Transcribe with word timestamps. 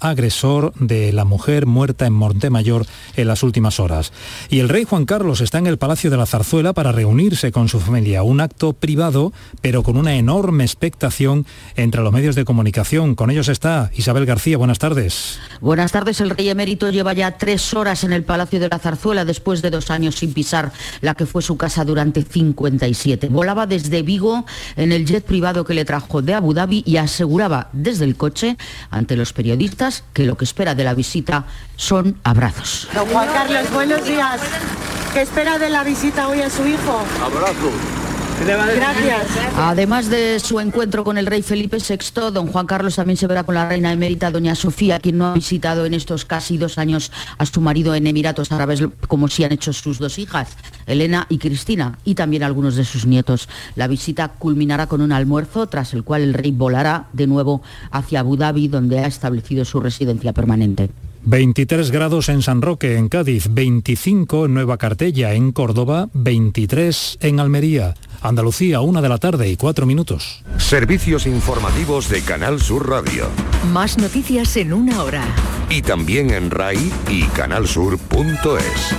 agresor 0.00 0.72
de 0.74 1.12
la 1.12 1.24
mujer 1.24 1.66
muerta 1.66 2.06
en 2.06 2.12
Montemayor 2.12 2.86
en 3.16 3.26
las 3.26 3.42
últimas 3.42 3.80
horas. 3.80 4.12
Y 4.48 4.60
el 4.60 4.68
rey 4.68 4.84
Juan 4.84 5.04
Carlos 5.04 5.40
está 5.40 5.58
en 5.58 5.66
el 5.66 5.78
Palacio 5.78 6.10
de 6.10 6.16
la 6.16 6.26
Zarzuela 6.26 6.72
para 6.72 6.92
reunirse 6.92 7.50
con 7.50 7.68
su 7.68 7.80
familia, 7.80 8.22
un 8.22 8.40
acto 8.40 8.72
privado, 8.72 9.32
pero 9.60 9.82
con 9.82 9.96
una 9.96 10.14
enorme 10.14 10.64
expectación 10.64 11.44
entre 11.76 12.02
los 12.02 12.12
medios 12.12 12.36
de 12.36 12.44
comunicación. 12.44 13.16
Con 13.16 13.30
ellos 13.30 13.48
está 13.48 13.90
Isabel 13.96 14.26
García. 14.26 14.56
Buenas 14.56 14.78
tardes. 14.78 15.40
Buenas 15.60 15.90
tardes. 15.90 16.20
El 16.20 16.30
rey 16.30 16.48
emérito 16.48 16.90
lleva 16.90 17.12
ya 17.12 17.36
tres 17.36 17.74
horas 17.74 18.04
en 18.04 18.12
el 18.12 18.22
Palacio 18.22 18.60
de 18.60 18.68
la 18.68 18.78
Zarzuela 18.78 19.24
después 19.24 19.60
de 19.60 19.70
dos 19.70 19.90
años 19.90 20.14
sin 20.16 20.32
pisar 20.32 20.72
la 21.00 21.14
que 21.14 21.26
fue 21.26 21.42
su 21.42 21.56
casa 21.56 21.84
durante 21.84 22.22
57. 22.22 23.28
Volaba 23.28 23.66
desde 23.66 24.02
Vigo 24.02 24.46
en 24.76 24.92
el 24.92 25.04
jet 25.04 25.24
privado 25.24 25.64
que 25.64 25.74
le 25.74 25.84
trajo 25.84 26.22
de 26.22 26.34
Abu 26.34 26.54
Dhabi 26.54 26.84
y 26.86 26.96
aseguraba 26.96 27.70
desde 27.72 28.04
el 28.04 28.16
coche 28.16 28.56
ante 28.90 29.16
los 29.16 29.32
periodistas 29.32 29.47
periodistas 29.48 30.04
que 30.12 30.24
lo 30.24 30.36
que 30.36 30.44
espera 30.44 30.74
de 30.74 30.84
la 30.84 30.92
visita 30.92 31.46
son 31.76 32.18
abrazos. 32.22 32.86
Don 32.92 33.06
Juan 33.08 33.28
Carlos, 33.32 33.70
buenos 33.72 34.04
días. 34.04 34.40
¿Qué 35.14 35.22
espera 35.22 35.58
de 35.58 35.70
la 35.70 35.84
visita 35.84 36.28
hoy 36.28 36.42
a 36.42 36.50
su 36.50 36.66
hijo? 36.66 37.02
Abrazo. 37.24 38.07
Gracias. 38.44 39.26
Además 39.56 40.08
de 40.08 40.38
su 40.40 40.60
encuentro 40.60 41.04
con 41.04 41.18
el 41.18 41.26
rey 41.26 41.42
Felipe 41.42 41.78
VI, 41.78 42.30
don 42.32 42.46
Juan 42.46 42.66
Carlos 42.66 42.96
también 42.96 43.16
se 43.16 43.26
verá 43.26 43.44
con 43.44 43.54
la 43.54 43.68
reina 43.68 43.92
emérita 43.92 44.30
doña 44.30 44.54
Sofía, 44.54 45.00
quien 45.00 45.18
no 45.18 45.26
ha 45.26 45.34
visitado 45.34 45.84
en 45.86 45.94
estos 45.94 46.24
casi 46.24 46.56
dos 46.58 46.78
años 46.78 47.12
a 47.36 47.46
su 47.46 47.60
marido 47.60 47.94
en 47.94 48.06
Emiratos 48.06 48.52
Árabes, 48.52 48.82
como 49.06 49.28
sí 49.28 49.44
han 49.44 49.52
hecho 49.52 49.72
sus 49.72 49.98
dos 49.98 50.18
hijas, 50.18 50.56
Elena 50.86 51.26
y 51.28 51.38
Cristina, 51.38 51.98
y 52.04 52.14
también 52.14 52.42
algunos 52.42 52.76
de 52.76 52.84
sus 52.84 53.06
nietos. 53.06 53.48
La 53.74 53.88
visita 53.88 54.28
culminará 54.28 54.86
con 54.86 55.00
un 55.00 55.12
almuerzo, 55.12 55.66
tras 55.66 55.92
el 55.94 56.04
cual 56.04 56.22
el 56.22 56.34
rey 56.34 56.52
volará 56.52 57.06
de 57.12 57.26
nuevo 57.26 57.62
hacia 57.90 58.20
Abu 58.20 58.36
Dhabi, 58.36 58.68
donde 58.68 59.00
ha 59.00 59.06
establecido 59.06 59.64
su 59.64 59.80
residencia 59.80 60.32
permanente. 60.32 60.90
23 61.24 61.90
grados 61.90 62.28
en 62.30 62.42
San 62.42 62.62
Roque, 62.62 62.96
en 62.96 63.08
Cádiz, 63.08 63.48
25 63.50 64.46
en 64.46 64.54
Nueva 64.54 64.78
Cartella, 64.78 65.34
en 65.34 65.52
Córdoba, 65.52 66.08
23 66.14 67.18
en 67.20 67.40
Almería. 67.40 67.94
Andalucía, 68.20 68.80
una 68.80 69.00
de 69.00 69.08
la 69.08 69.18
tarde 69.18 69.48
y 69.48 69.56
cuatro 69.56 69.86
minutos. 69.86 70.42
Servicios 70.58 71.26
informativos 71.26 72.08
de 72.08 72.22
Canal 72.22 72.60
Sur 72.60 72.88
Radio. 72.88 73.26
Más 73.72 73.98
noticias 73.98 74.56
en 74.56 74.72
una 74.72 75.02
hora. 75.02 75.24
Y 75.70 75.82
también 75.82 76.30
en 76.30 76.50
RAI 76.50 76.92
y 77.08 77.22
canalsur.es. 77.24 78.94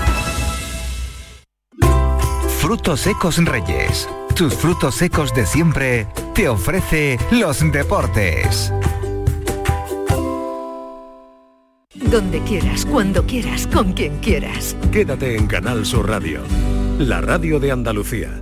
Frutos 2.59 3.01
secos 3.01 3.37
Reyes. 3.37 4.07
Tus 4.35 4.53
frutos 4.53 4.95
secos 4.95 5.33
de 5.33 5.45
siempre 5.45 6.07
te 6.35 6.47
ofrece 6.47 7.17
los 7.31 7.59
deportes. 7.71 8.71
Donde 11.95 12.41
quieras, 12.41 12.85
cuando 12.85 13.25
quieras, 13.25 13.67
con 13.67 13.93
quien 13.93 14.19
quieras. 14.19 14.75
Quédate 14.91 15.35
en 15.35 15.47
Canal 15.47 15.85
Sur 15.85 16.07
Radio, 16.07 16.41
la 16.97 17.21
radio 17.21 17.59
de 17.59 17.71
Andalucía. 17.71 18.41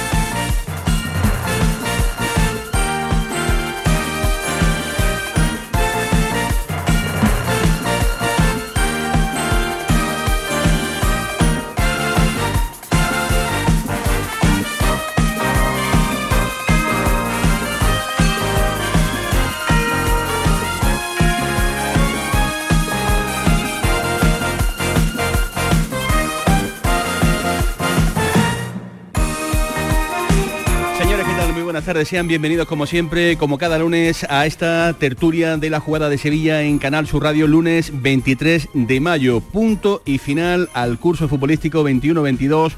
Tardes, 31.93 32.07
sean 32.07 32.27
bienvenidos 32.29 32.69
como 32.69 32.85
siempre, 32.85 33.35
como 33.35 33.57
cada 33.57 33.77
lunes, 33.77 34.25
a 34.29 34.45
esta 34.45 34.93
tertulia 34.93 35.57
de 35.57 35.69
la 35.69 35.81
jugada 35.81 36.07
de 36.07 36.17
Sevilla 36.17 36.61
en 36.61 36.79
Canal 36.79 37.05
Sur 37.05 37.23
Radio, 37.23 37.47
lunes 37.47 37.91
23 38.01 38.69
de 38.73 39.01
mayo, 39.01 39.41
punto 39.41 40.01
y 40.05 40.17
final 40.17 40.69
al 40.73 40.99
curso 40.99 41.27
futbolístico 41.27 41.83
21-22 41.83 42.71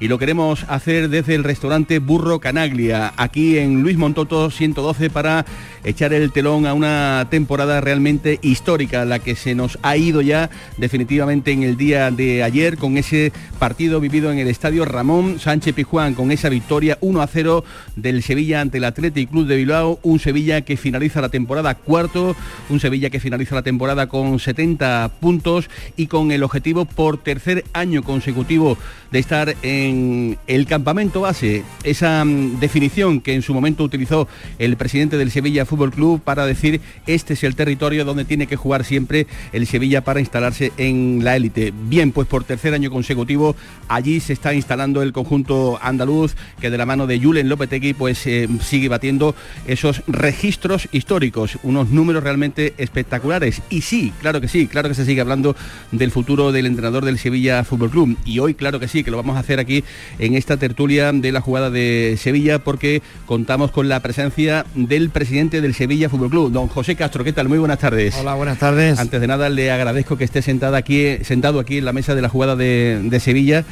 y 0.00 0.08
lo 0.08 0.18
queremos 0.18 0.64
hacer 0.68 1.10
desde 1.10 1.36
el 1.36 1.44
restaurante 1.44 2.00
Burro 2.00 2.40
Canaglia, 2.40 3.12
aquí 3.16 3.56
en 3.56 3.82
Luis 3.82 3.98
Montoto 3.98 4.50
112 4.50 5.10
para 5.10 5.46
echar 5.86 6.12
el 6.12 6.32
telón 6.32 6.66
a 6.66 6.74
una 6.74 7.28
temporada 7.30 7.80
realmente 7.80 8.40
histórica, 8.42 9.04
la 9.04 9.20
que 9.20 9.36
se 9.36 9.54
nos 9.54 9.78
ha 9.82 9.96
ido 9.96 10.20
ya 10.20 10.50
definitivamente 10.76 11.52
en 11.52 11.62
el 11.62 11.76
día 11.76 12.10
de 12.10 12.42
ayer 12.42 12.76
con 12.76 12.98
ese 12.98 13.32
partido 13.60 14.00
vivido 14.00 14.32
en 14.32 14.38
el 14.38 14.48
estadio 14.48 14.84
Ramón 14.84 15.38
Sánchez 15.38 15.74
Pijuán, 15.74 16.14
con 16.14 16.32
esa 16.32 16.48
victoria 16.48 16.98
1 17.00 17.22
a 17.22 17.26
0 17.28 17.64
del 17.94 18.22
Sevilla 18.24 18.60
ante 18.60 18.78
el 18.78 18.84
Athletic 18.84 19.30
Club 19.30 19.46
de 19.46 19.56
Bilbao, 19.56 20.00
un 20.02 20.18
Sevilla 20.18 20.62
que 20.62 20.76
finaliza 20.76 21.20
la 21.20 21.28
temporada 21.28 21.76
cuarto, 21.76 22.34
un 22.68 22.80
Sevilla 22.80 23.08
que 23.08 23.20
finaliza 23.20 23.54
la 23.54 23.62
temporada 23.62 24.08
con 24.08 24.40
70 24.40 25.12
puntos 25.20 25.70
y 25.96 26.08
con 26.08 26.32
el 26.32 26.42
objetivo 26.42 26.84
por 26.84 27.18
tercer 27.18 27.64
año 27.72 28.02
consecutivo 28.02 28.76
de 29.12 29.20
estar 29.20 29.54
en 29.62 30.36
el 30.48 30.66
campamento 30.66 31.20
base, 31.20 31.62
esa 31.84 32.24
mm, 32.24 32.58
definición 32.58 33.20
que 33.20 33.34
en 33.34 33.42
su 33.42 33.54
momento 33.54 33.84
utilizó 33.84 34.26
el 34.58 34.76
presidente 34.76 35.16
del 35.16 35.30
Sevilla 35.30 35.64
Fútbol 35.64 35.75
Club 35.76 36.20
para 36.20 36.46
decir 36.46 36.80
este 37.06 37.34
es 37.34 37.44
el 37.44 37.54
territorio 37.54 38.04
donde 38.04 38.24
tiene 38.24 38.46
que 38.46 38.56
jugar 38.56 38.84
siempre 38.84 39.26
el 39.52 39.66
Sevilla 39.66 40.02
para 40.02 40.20
instalarse 40.20 40.72
en 40.76 41.20
la 41.22 41.36
élite. 41.36 41.72
Bien, 41.88 42.12
pues 42.12 42.26
por 42.28 42.44
tercer 42.44 42.74
año 42.74 42.90
consecutivo 42.90 43.56
allí 43.88 44.20
se 44.20 44.32
está 44.32 44.54
instalando 44.54 45.02
el 45.02 45.12
conjunto 45.12 45.78
andaluz 45.82 46.34
que 46.60 46.70
de 46.70 46.78
la 46.78 46.86
mano 46.86 47.06
de 47.06 47.20
Julen 47.20 47.48
Lopetegui 47.48 47.94
pues 47.94 48.26
eh, 48.26 48.48
sigue 48.60 48.88
batiendo 48.88 49.34
esos 49.66 50.02
registros 50.06 50.88
históricos, 50.92 51.58
unos 51.62 51.90
números 51.90 52.22
realmente 52.22 52.74
espectaculares. 52.78 53.62
Y 53.70 53.82
sí, 53.82 54.12
claro 54.20 54.40
que 54.40 54.48
sí, 54.48 54.66
claro 54.66 54.88
que 54.88 54.94
se 54.94 55.04
sigue 55.04 55.20
hablando 55.20 55.56
del 55.92 56.10
futuro 56.10 56.52
del 56.52 56.66
entrenador 56.66 57.04
del 57.04 57.18
Sevilla 57.18 57.64
Fútbol 57.64 57.90
Club. 57.90 58.16
Y 58.24 58.38
hoy, 58.38 58.54
claro 58.54 58.80
que 58.80 58.88
sí, 58.88 59.04
que 59.04 59.10
lo 59.10 59.16
vamos 59.16 59.36
a 59.36 59.40
hacer 59.40 59.58
aquí 59.58 59.84
en 60.18 60.34
esta 60.34 60.56
tertulia 60.56 61.12
de 61.12 61.32
la 61.32 61.40
jugada 61.40 61.70
de 61.70 62.16
Sevilla 62.18 62.58
porque 62.58 63.02
contamos 63.26 63.70
con 63.70 63.88
la 63.88 64.00
presencia 64.00 64.66
del 64.74 65.10
presidente 65.10 65.60
del 65.66 65.74
Sevilla 65.74 66.08
Fútbol 66.08 66.30
Club, 66.30 66.52
don 66.52 66.68
José 66.68 66.94
Castro. 66.94 67.24
¿Qué 67.24 67.32
tal? 67.32 67.48
Muy 67.48 67.58
buenas 67.58 67.80
tardes. 67.80 68.14
Hola, 68.20 68.34
buenas 68.34 68.56
tardes. 68.56 69.00
Antes 69.00 69.20
de 69.20 69.26
nada 69.26 69.48
le 69.48 69.72
agradezco 69.72 70.16
que 70.16 70.22
esté 70.22 70.40
sentada 70.40 70.78
aquí, 70.78 71.18
sentado 71.24 71.58
aquí 71.58 71.78
en 71.78 71.84
la 71.84 71.92
mesa 71.92 72.14
de 72.14 72.22
la 72.22 72.28
jugada 72.28 72.54
de, 72.54 73.00
de 73.02 73.18
Sevilla. 73.18 73.64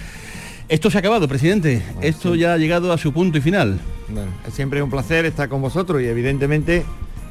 Esto 0.69 0.91
se 0.91 0.99
ha 0.99 1.00
acabado, 1.00 1.28
presidente. 1.28 1.83
Esto 2.00 2.34
ya 2.34 2.54
ha 2.54 2.59
llegado 2.59 2.93
a 2.93 2.99
su 2.99 3.12
punto 3.12 3.38
y 3.38 3.41
final. 3.41 3.78
Bueno, 4.09 4.28
es 4.44 4.54
siempre 4.54 4.83
un 4.83 4.91
placer 4.91 5.25
estar 5.25 5.49
con 5.49 5.62
vosotros 5.62 6.03
y 6.03 6.06
evidentemente 6.06 6.83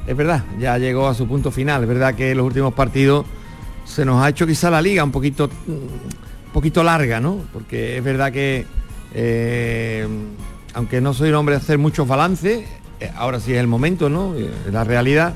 es 0.06 0.16
verdad, 0.16 0.42
ya 0.58 0.78
llegó 0.78 1.08
a 1.08 1.14
su 1.14 1.28
punto 1.28 1.50
final. 1.50 1.82
Es 1.82 1.88
verdad 1.88 2.14
que 2.14 2.30
en 2.30 2.38
los 2.38 2.46
últimos 2.46 2.72
partidos 2.72 3.26
se 3.84 4.06
nos 4.06 4.24
ha 4.24 4.30
hecho 4.30 4.46
quizá 4.46 4.70
la 4.70 4.80
liga 4.80 5.04
un 5.04 5.12
poquito, 5.12 5.50
un 5.66 6.52
poquito 6.54 6.82
larga, 6.82 7.20
¿no? 7.20 7.40
Porque 7.52 7.98
es 7.98 8.02
verdad 8.02 8.32
que 8.32 8.64
eh, 9.12 10.08
aunque 10.72 11.02
no 11.02 11.12
soy 11.12 11.28
un 11.28 11.34
hombre 11.34 11.56
de 11.56 11.60
hacer 11.60 11.76
muchos 11.76 12.08
balances, 12.08 12.60
eh, 12.60 12.83
ahora 13.16 13.40
sí 13.40 13.52
es 13.52 13.58
el 13.58 13.66
momento, 13.66 14.08
¿no? 14.08 14.34
Eh, 14.34 14.50
la 14.70 14.84
realidad. 14.84 15.34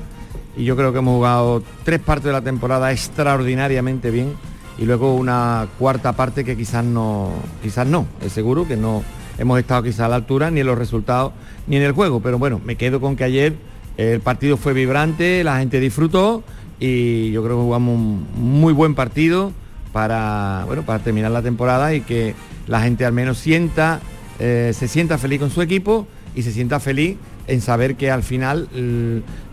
Y 0.57 0.63
yo 0.63 0.75
creo 0.75 0.91
que 0.91 0.99
hemos 0.99 1.15
jugado 1.15 1.63
tres 1.83 1.99
partes 1.99 2.25
de 2.25 2.31
la 2.31 2.41
temporada 2.41 2.91
extraordinariamente 2.91 4.11
bien 4.11 4.33
y 4.77 4.85
luego 4.85 5.15
una 5.15 5.67
cuarta 5.77 6.13
parte 6.13 6.43
que 6.43 6.55
quizás 6.55 6.83
no, 6.83 7.31
quizás 7.61 7.85
no, 7.85 8.07
es 8.21 8.31
seguro 8.31 8.67
que 8.67 8.77
no 8.77 9.03
hemos 9.37 9.59
estado 9.59 9.83
quizás 9.83 10.01
a 10.01 10.07
la 10.07 10.15
altura 10.15 10.51
ni 10.51 10.61
en 10.61 10.67
los 10.67 10.77
resultados 10.77 11.33
ni 11.67 11.77
en 11.77 11.83
el 11.83 11.91
juego, 11.91 12.21
pero 12.21 12.39
bueno, 12.39 12.61
me 12.63 12.75
quedo 12.75 12.99
con 12.99 13.15
que 13.15 13.23
ayer 13.25 13.55
el 13.97 14.21
partido 14.21 14.57
fue 14.57 14.73
vibrante, 14.73 15.43
la 15.43 15.59
gente 15.59 15.79
disfrutó 15.79 16.43
y 16.79 17.31
yo 17.31 17.43
creo 17.43 17.57
que 17.57 17.63
jugamos 17.63 17.95
un 17.95 18.25
muy 18.35 18.71
buen 18.71 18.95
partido 18.95 19.51
para, 19.91 20.63
bueno, 20.65 20.83
para 20.83 20.99
terminar 20.99 21.31
la 21.31 21.41
temporada 21.41 21.93
y 21.93 22.01
que 22.01 22.33
la 22.67 22.81
gente 22.81 23.05
al 23.05 23.13
menos 23.13 23.37
sienta, 23.37 23.99
eh, 24.39 24.71
se 24.73 24.87
sienta 24.87 25.17
feliz 25.17 25.39
con 25.39 25.49
su 25.49 25.61
equipo 25.61 26.07
y 26.35 26.43
se 26.43 26.53
sienta 26.53 26.79
feliz 26.79 27.17
en 27.49 27.61
saber 27.61 27.95
que 27.95 28.11
al 28.11 28.23
final 28.23 28.69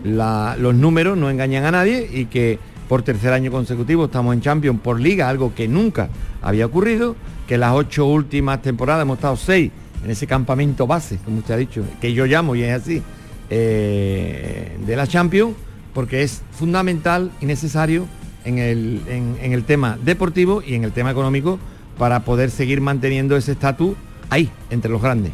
los 0.03 0.75
números 0.75 1.17
no 1.17 1.29
engañan 1.29 1.65
a 1.65 1.71
nadie 1.71 2.07
y 2.11 2.25
que 2.25 2.59
por 2.87 3.01
tercer 3.01 3.33
año 3.33 3.51
consecutivo 3.51 4.05
estamos 4.05 4.33
en 4.33 4.41
Champions 4.41 4.79
por 4.81 4.99
liga, 4.99 5.27
algo 5.27 5.53
que 5.53 5.67
nunca 5.67 6.09
había 6.41 6.65
ocurrido, 6.65 7.15
que 7.47 7.57
las 7.57 7.73
ocho 7.73 8.05
últimas 8.05 8.61
temporadas 8.61 9.01
hemos 9.01 9.17
estado 9.17 9.35
seis 9.35 9.71
en 10.03 10.11
ese 10.11 10.27
campamento 10.27 10.87
base, 10.87 11.17
como 11.25 11.39
usted 11.39 11.55
ha 11.55 11.57
dicho, 11.57 11.83
que 11.99 12.13
yo 12.13 12.25
llamo 12.25 12.55
y 12.55 12.63
es 12.63 12.81
así, 12.81 13.01
eh, 13.49 14.77
de 14.85 14.95
la 14.95 15.07
Champions, 15.07 15.55
porque 15.93 16.21
es 16.21 16.43
fundamental 16.51 17.31
y 17.41 17.45
necesario 17.45 18.05
en 18.45 18.59
el, 18.59 19.01
en 19.09 19.51
el 19.51 19.63
tema 19.63 19.97
deportivo 20.01 20.61
y 20.65 20.75
en 20.75 20.83
el 20.83 20.91
tema 20.91 21.11
económico 21.11 21.59
para 21.97 22.21
poder 22.21 22.51
seguir 22.51 22.79
manteniendo 22.79 23.35
ese 23.35 23.53
estatus 23.53 23.95
ahí, 24.29 24.49
entre 24.69 24.91
los 24.91 25.01
grandes. 25.01 25.31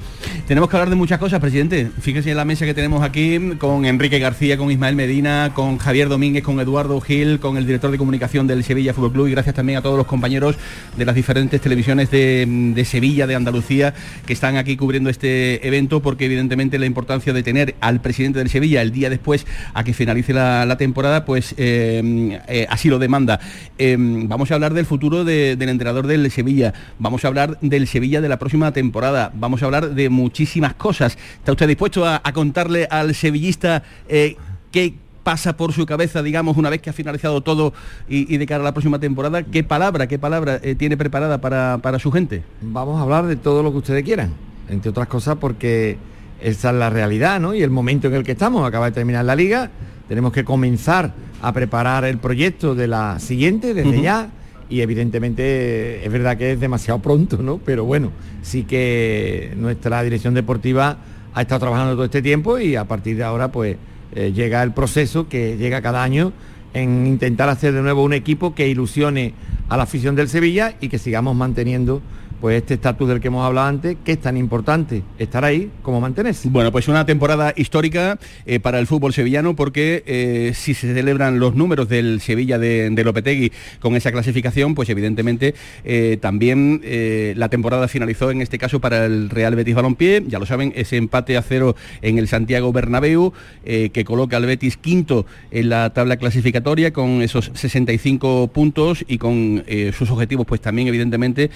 Tenemos 0.48 0.70
que 0.70 0.76
hablar 0.76 0.90
de 0.90 0.96
muchas 0.96 1.20
cosas, 1.20 1.40
presidente. 1.40 1.90
Fíjese 2.02 2.32
en 2.32 2.38
la 2.38 2.46
mesa 2.46 2.66
que 2.66 2.74
tenemos 2.74 3.02
aquí 3.02 3.40
con 3.58 3.86
Enrique 3.86 4.20
García, 4.20 4.58
con 4.58 4.70
Ismael 4.72 4.96
Medina, 4.96 5.52
con 5.54 5.78
Javier 5.78 6.10
Domínguez, 6.10 6.44
con 6.44 6.60
Eduardo 6.60 7.00
Gil, 7.00 7.40
con 7.40 7.58
el 7.58 7.66
director 7.66 7.92
de 7.92 7.98
comunicación 7.98 8.46
del 8.46 8.64
Sevilla 8.64 8.94
Fútbol 8.94 9.14
Club 9.14 9.28
y 9.28 9.32
gracias 9.32 9.56
también 9.56 9.80
a 9.80 9.82
todos 9.82 9.98
los 9.98 10.06
compañeros 10.06 10.58
de 10.98 11.06
las 11.06 11.16
diferentes 11.16 11.62
televisiones 11.62 12.12
de, 12.12 12.84
Sevilla, 12.86 13.26
de 13.26 13.36
Andalucía, 13.36 13.94
que 14.26 14.34
están 14.34 14.58
aquí 14.58 14.76
cubriendo 14.76 15.10
este 15.10 15.66
evento, 15.66 16.02
porque 16.02 16.26
evidentemente 16.26 16.78
la 16.78 16.86
importancia 16.86 17.34
de 17.34 17.42
tener 17.42 17.76
al 17.80 18.02
presidente 18.02 18.40
del 18.40 18.50
Sevilla 18.50 18.82
el 18.82 18.92
día 18.92 19.10
después 19.10 19.48
a 19.74 19.84
que 19.84 19.94
finalice 19.94 20.34
la, 20.34 20.74
temporada, 20.78 21.24
pues 21.24 21.54
eh, 21.58 22.42
eh, 22.48 22.68
así 22.70 22.90
lo 22.90 23.00
demanda. 23.00 23.40
Eh, 23.78 23.96
vamos 23.98 24.52
a 24.52 24.56
hablar 24.56 24.74
del 24.74 24.86
futuro 24.86 25.24
del 25.24 25.62
entrenador 25.62 26.08
del 26.08 26.30
Sevilla, 26.32 26.74
vamos 27.00 27.24
a 27.24 27.28
hablar 27.28 27.60
del 27.62 27.88
Sevilla 27.88 28.22
de 28.22 28.30
la 28.30 28.40
próxima 28.40 28.72
temporada, 28.72 28.83
vamos 28.92 29.62
a 29.62 29.66
hablar 29.66 29.90
de 29.94 30.10
muchísimas 30.10 30.74
cosas. 30.74 31.18
¿Está 31.38 31.52
usted 31.52 31.68
dispuesto 31.68 32.06
a, 32.06 32.22
contarle 32.34 32.88
al 32.90 33.14
sevillista 33.16 33.84
qué 34.08 34.96
pasa 35.24 35.56
por 35.56 35.72
su 35.72 35.86
cabeza, 35.86 36.22
digamos, 36.22 36.58
una 36.58 36.70
vez 36.70 36.82
que 36.82 36.90
ha 36.90 36.94
finalizado 36.94 37.42
todo 37.42 37.74
y, 38.08 38.38
de 38.38 38.46
cara 38.46 38.62
a 38.62 38.66
la 38.66 38.74
próxima 38.74 39.00
temporada? 39.00 39.44
¿Qué 39.44 39.64
palabra, 39.64 40.08
qué 40.08 40.20
palabra 40.20 40.60
tiene 40.78 40.98
preparada 40.98 41.40
para, 41.40 41.80
para 41.82 42.00
su 42.00 42.12
gente? 42.12 42.44
Vamos 42.62 43.00
a 43.00 43.04
hablar 43.04 43.26
de 43.26 43.36
todo 43.36 43.64
lo 43.64 43.72
que 43.72 43.78
ustedes 43.78 44.04
quieran, 44.04 44.34
entre 44.70 44.90
otras 44.90 45.08
cosas 45.08 45.38
porque 45.40 45.98
esa 46.42 46.70
es 46.72 46.76
la 46.76 46.90
realidad, 46.90 47.40
¿no? 47.40 47.54
Y 47.54 47.64
el 47.64 47.70
momento 47.70 48.08
en 48.08 48.16
el 48.16 48.24
que 48.24 48.34
estamos, 48.34 48.68
acaba 48.68 48.88
de 48.88 48.92
terminar 48.92 49.24
la 49.24 49.36
liga, 49.36 49.72
tenemos 50.08 50.34
que 50.34 50.44
comenzar 50.44 51.14
a 51.42 51.54
preparar 51.54 52.06
el 52.06 52.18
proyecto 52.18 52.76
de 52.76 52.88
la 52.88 53.20
siguiente 53.20 53.74
desde 53.74 54.02
ya 54.02 54.30
y 54.70 54.82
evidentemente 54.82 56.06
es 56.06 56.12
verdad 56.12 56.38
que 56.38 56.54
es 56.54 56.60
demasiado 56.60 57.00
pronto, 57.00 57.38
¿no? 57.38 57.60
Pero 57.60 57.86
bueno, 57.86 58.12
sí 58.42 58.64
que 58.64 59.54
nuestra 59.58 60.02
dirección 60.04 60.34
deportiva 60.34 60.98
ha 61.34 61.42
estado 61.42 61.62
trabajando 61.62 61.94
todo 61.94 62.06
este 62.06 62.22
tiempo 62.22 62.60
y 62.60 62.76
a 62.76 62.86
partir 62.86 63.18
de 63.18 63.24
ahora 63.24 63.52
pues 63.52 63.78
eh, 64.16 64.32
llega 64.34 64.62
el 64.64 64.74
proceso 64.74 65.28
que 65.28 65.58
llega 65.58 65.82
cada 65.82 66.04
año 66.04 66.34
en 66.74 67.08
intentar 67.08 67.50
hacer 67.50 67.74
de 67.74 67.82
nuevo 67.82 68.04
un 68.04 68.14
equipo 68.14 68.56
que 68.56 68.68
ilusione 68.68 69.34
a 69.70 69.78
la 69.78 69.84
afición 69.84 70.16
del 70.16 70.30
Sevilla 70.30 70.76
y 70.82 70.90
que 70.90 70.98
sigamos 70.98 71.36
manteniendo 71.36 72.02
pues 72.44 72.58
este 72.58 72.74
estatus 72.74 73.08
del 73.08 73.22
que 73.22 73.30
hemos 73.30 73.46
hablado 73.46 73.68
antes, 73.68 73.96
que 74.04 74.12
es 74.12 74.20
tan 74.20 74.36
importante 74.36 75.02
estar 75.18 75.46
ahí 75.46 75.72
como 75.82 76.02
mantenerse. 76.02 76.50
Bueno, 76.50 76.74
pues 76.74 76.90
una 76.90 77.06
temporada 77.06 77.54
histórica 77.56 78.20
eh, 78.46 78.60
para 78.60 78.80
el 78.80 78.86
fútbol 78.86 79.14
sevillano 79.14 79.56
porque 79.56 80.04
eh, 80.06 80.52
si 80.54 80.74
se 80.74 80.94
celebran 80.94 81.40
los 81.40 81.56
números 81.56 81.88
del 81.88 82.20
Sevilla 82.20 82.60
de, 82.60 83.02
Lopetegui 83.02 83.54
con 83.80 83.96
esa 83.96 84.12
clasificación, 84.12 84.76
pues 84.76 84.90
evidentemente 84.90 85.56
eh, 85.86 86.18
también 86.20 86.82
la 86.84 87.48
temporada 87.48 87.88
finalizó 87.88 88.30
en 88.30 88.42
este 88.42 88.58
caso 88.58 88.82
para 88.82 89.06
el 89.06 89.30
Real 89.30 89.56
Betis 89.56 89.76
Balompié, 89.76 90.26
ya 90.28 90.38
lo 90.38 90.46
saben, 90.46 90.74
ese 90.76 90.98
empate 90.98 91.38
a 91.38 91.44
cero 91.44 91.78
en 92.02 92.18
el 92.18 92.28
Santiago 92.28 92.74
Bernabéu 92.74 93.32
que 93.64 94.04
coloca 94.06 94.36
al 94.36 94.46
Betis 94.46 94.76
quinto 94.76 95.26
en 95.50 95.70
la 95.70 95.94
tabla 95.94 96.18
clasificatoria 96.18 96.92
con 96.92 97.22
esos 97.22 97.52
65 97.54 98.50
puntos 98.50 99.06
y 99.08 99.18
con 99.18 99.64
sus 99.98 100.12
objetivos 100.12 100.46
pues 100.46 100.60
también 100.60 100.90
evidentemente 100.90 101.50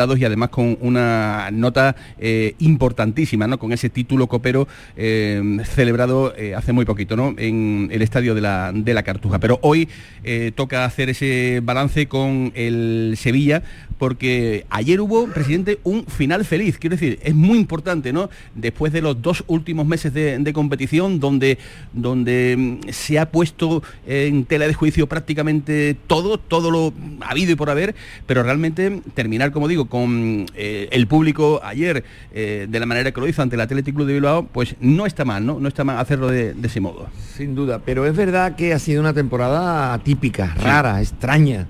y 0.00 0.24
además 0.24 0.48
con 0.48 0.78
una 0.80 1.50
nota 1.52 1.94
eh, 2.18 2.54
importantísima, 2.58 3.46
¿no? 3.46 3.58
Con 3.58 3.72
ese 3.72 3.90
título 3.90 4.28
copero 4.28 4.66
eh, 4.96 5.58
celebrado 5.64 6.34
eh, 6.36 6.54
hace 6.54 6.72
muy 6.72 6.86
poquito, 6.86 7.16
¿no? 7.16 7.34
En 7.36 7.90
el 7.92 8.00
estadio 8.00 8.34
de 8.34 8.40
la, 8.40 8.72
de 8.74 8.94
la 8.94 9.02
Cartuja. 9.02 9.38
Pero 9.38 9.58
hoy 9.62 9.88
toca 10.54 10.84
hacer 10.84 11.10
ese 11.10 11.60
balance 11.62 12.06
con 12.06 12.52
el 12.54 13.14
Sevilla 13.16 13.62
porque 13.98 14.64
ayer 14.70 15.00
hubo, 15.00 15.26
presidente, 15.28 15.78
un 15.84 16.06
final 16.06 16.44
feliz. 16.44 16.78
Quiero 16.78 16.96
decir, 16.96 17.18
es 17.22 17.34
muy 17.34 17.58
importante, 17.58 18.12
¿no? 18.12 18.30
Después 18.54 18.92
de 18.92 19.02
los 19.02 19.20
dos 19.20 19.44
últimos 19.46 19.86
meses 19.86 20.14
de, 20.14 20.52
competición, 20.54 21.20
donde, 21.20 21.58
donde 21.92 22.56
mm, 22.56 22.88
se 22.90 23.18
ha 23.18 23.30
puesto 23.30 23.82
en 24.06 24.44
tela 24.46 24.66
de 24.66 24.74
juicio 24.74 25.06
prácticamente 25.06 25.96
todo, 26.06 26.38
todo 26.38 26.70
lo 26.70 26.94
habido 27.20 27.52
y 27.52 27.54
por 27.54 27.70
haber, 27.70 27.94
pero 28.26 28.42
realmente 28.42 29.02
terminar, 29.14 29.52
como 29.52 29.68
digo, 29.68 29.86
con 29.90 30.46
eh, 30.54 30.88
el 30.90 31.06
público 31.06 31.60
ayer 31.62 32.04
eh, 32.32 32.66
de 32.66 32.80
la 32.80 32.86
manera 32.86 33.12
que 33.12 33.20
lo 33.20 33.28
hizo 33.28 33.42
ante 33.42 33.56
el 33.56 33.60
Athletic 33.60 33.94
Club 33.94 34.06
de 34.06 34.14
Bilbao, 34.14 34.46
pues 34.46 34.76
no 34.80 35.04
está 35.04 35.26
mal, 35.26 35.44
¿no? 35.44 35.60
No 35.60 35.68
está 35.68 35.84
mal 35.84 35.98
hacerlo 35.98 36.28
de, 36.28 36.54
ese 36.62 36.80
modo. 36.80 37.08
Sin 37.36 37.54
duda, 37.54 37.82
pero 37.84 38.06
es 38.06 38.16
verdad 38.16 38.56
que 38.56 38.72
ha 38.72 38.78
sido 38.78 39.02
una 39.02 39.12
temporada 39.12 39.98
típica, 39.98 40.54
rara, 40.54 41.02
extraña 41.02 41.66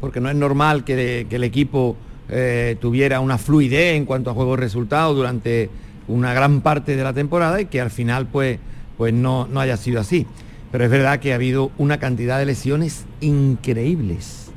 porque 0.00 0.20
no 0.20 0.28
es 0.30 0.36
normal 0.36 0.84
que, 0.84 1.26
el 1.28 1.44
equipo 1.44 1.96
eh, 2.28 2.76
tuviera 2.80 3.20
una 3.20 3.38
fluidez 3.38 3.96
en 3.96 4.04
cuanto 4.04 4.30
a 4.30 4.34
juego 4.34 4.54
y 4.54 4.58
resultados 4.58 5.16
durante 5.16 5.70
una 6.06 6.32
gran 6.32 6.60
parte 6.60 6.96
de 6.96 7.02
la 7.02 7.12
temporada 7.12 7.60
y 7.60 7.66
que 7.66 7.80
al 7.80 7.90
final 7.90 8.26
pues, 8.26 8.58
pues 8.96 9.12
no, 9.12 9.46
no 9.46 9.60
haya 9.60 9.76
sido 9.76 10.00
así. 10.00 10.26
Pero 10.70 10.84
es 10.84 10.90
verdad 10.90 11.18
que 11.20 11.32
ha 11.32 11.36
habido 11.36 11.70
una 11.78 11.98
cantidad 11.98 12.38
de 12.38 12.46
lesiones 12.46 13.06
increíbles, 13.20 14.50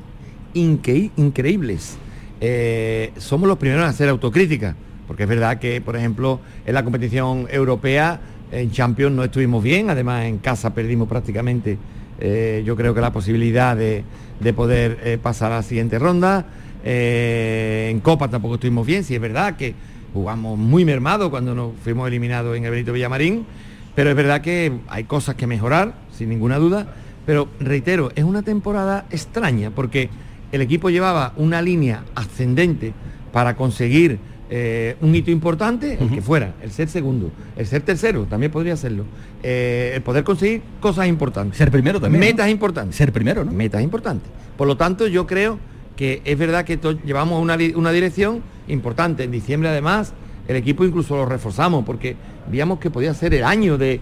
increíbles. 0.54 1.96
Eh, 2.44 3.12
somos 3.18 3.48
los 3.48 3.56
primeros 3.56 3.84
en 3.84 3.90
hacer 3.90 4.08
autocrítica, 4.08 4.74
porque 5.06 5.22
es 5.22 5.28
verdad 5.28 5.60
que, 5.60 5.80
por 5.80 5.94
ejemplo, 5.94 6.40
en 6.66 6.74
la 6.74 6.82
competición 6.82 7.46
europea, 7.48 8.18
en 8.50 8.72
Champions 8.72 9.14
no 9.14 9.22
estuvimos 9.22 9.62
bien, 9.62 9.90
además 9.90 10.24
en 10.24 10.38
casa 10.38 10.74
perdimos 10.74 11.08
prácticamente, 11.08 11.78
eh, 12.18 12.64
yo 12.66 12.74
creo 12.74 12.94
que 12.94 13.00
la 13.00 13.12
posibilidad 13.12 13.76
de, 13.76 14.02
de 14.40 14.52
poder 14.52 14.98
eh, 15.04 15.18
pasar 15.22 15.52
a 15.52 15.56
la 15.56 15.62
siguiente 15.62 16.00
ronda. 16.00 16.46
En 16.84 18.00
Copa 18.00 18.26
tampoco 18.26 18.54
estuvimos 18.54 18.84
bien, 18.84 19.04
si 19.04 19.14
es 19.14 19.20
verdad 19.20 19.54
que 19.54 19.76
jugamos 20.12 20.58
muy 20.58 20.84
mermado 20.84 21.30
cuando 21.30 21.54
nos 21.54 21.74
fuimos 21.84 22.08
eliminados 22.08 22.56
en 22.56 22.64
el 22.64 22.72
Benito 22.72 22.92
Villamarín, 22.92 23.46
pero 23.94 24.10
es 24.10 24.16
verdad 24.16 24.40
que 24.40 24.72
hay 24.88 25.04
cosas 25.04 25.36
que 25.36 25.46
mejorar, 25.46 25.94
sin 26.10 26.28
ninguna 26.28 26.58
duda, 26.58 26.88
pero 27.24 27.46
reitero, 27.60 28.10
es 28.16 28.24
una 28.24 28.42
temporada 28.42 29.06
extraña 29.12 29.70
porque 29.70 30.10
el 30.52 30.60
equipo 30.60 30.90
llevaba 30.90 31.32
una 31.36 31.60
línea 31.60 32.04
ascendente 32.14 32.92
para 33.32 33.56
conseguir 33.56 34.18
eh, 34.54 34.96
un 35.00 35.14
hito 35.14 35.30
importante, 35.30 35.96
el 35.98 36.10
que 36.10 36.20
fuera, 36.20 36.52
el 36.62 36.70
ser 36.70 36.86
segundo, 36.90 37.30
el 37.56 37.66
ser 37.66 37.80
tercero, 37.80 38.26
también 38.26 38.52
podría 38.52 38.76
serlo, 38.76 39.06
eh, 39.42 39.92
el 39.94 40.02
poder 40.02 40.24
conseguir 40.24 40.60
cosas 40.78 41.08
importantes. 41.08 41.56
Ser 41.56 41.70
primero 41.70 41.98
también. 41.98 42.20
Metas 42.20 42.50
importantes. 42.50 42.94
Ser 42.94 43.12
primero, 43.12 43.46
¿no? 43.46 43.52
Metas 43.52 43.82
importantes. 43.82 44.30
Por 44.58 44.66
lo 44.66 44.76
tanto, 44.76 45.06
yo 45.06 45.26
creo 45.26 45.58
que 45.96 46.20
es 46.26 46.38
verdad 46.38 46.66
que 46.66 46.78
llevamos 47.02 47.40
una, 47.40 47.56
dirección 47.56 48.42
importante. 48.68 49.24
En 49.24 49.30
diciembre, 49.30 49.70
además, 49.70 50.12
el 50.46 50.56
equipo 50.56 50.84
incluso 50.84 51.16
lo 51.16 51.24
reforzamos 51.24 51.84
porque 51.86 52.16
veíamos 52.50 52.78
que 52.78 52.90
podía 52.90 53.14
ser 53.14 53.32
el 53.32 53.44
año 53.44 53.78
de, 53.78 54.00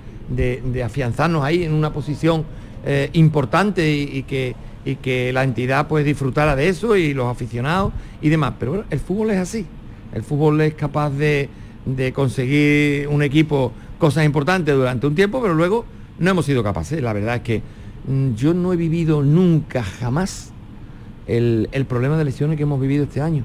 afianzarnos 0.84 1.44
ahí 1.44 1.62
en 1.62 1.72
una 1.72 1.92
posición 1.92 2.44
eh, 2.84 3.08
importante 3.12 3.88
y, 3.88 4.24
que, 4.24 4.56
y 4.84 4.96
que 4.96 5.32
la 5.32 5.44
entidad 5.44 5.88
pues 5.88 6.04
disfrutara 6.04 6.56
de 6.56 6.68
eso 6.68 6.96
y 6.96 7.14
los 7.14 7.26
aficionados 7.26 7.92
y 8.22 8.28
demás. 8.28 8.54
Pero 8.58 8.72
bueno, 8.72 8.86
el 8.90 9.00
fútbol 9.00 9.30
es 9.30 9.38
así. 9.38 9.66
El 10.12 10.22
fútbol 10.22 10.60
es 10.60 10.74
capaz 10.74 11.10
de, 11.10 11.48
conseguir 12.14 13.08
un 13.08 13.22
equipo 13.22 13.72
cosas 13.98 14.24
importantes 14.24 14.74
durante 14.74 15.06
un 15.06 15.14
tiempo, 15.14 15.40
pero 15.42 15.54
luego 15.54 15.84
no 16.18 16.30
hemos 16.30 16.46
sido 16.46 16.62
capaces. 16.62 17.02
La 17.02 17.12
verdad 17.12 17.36
es 17.36 17.42
que 17.42 17.62
mm, 18.08 18.34
yo 18.34 18.54
no 18.54 18.72
he 18.72 18.76
vivido 18.76 19.22
nunca, 19.22 19.82
jamás, 19.82 20.52
el, 21.26 21.68
problema 21.88 22.16
de 22.16 22.24
lesiones 22.24 22.56
que 22.56 22.64
hemos 22.64 22.80
vivido 22.80 23.04
este 23.04 23.20
año. 23.20 23.44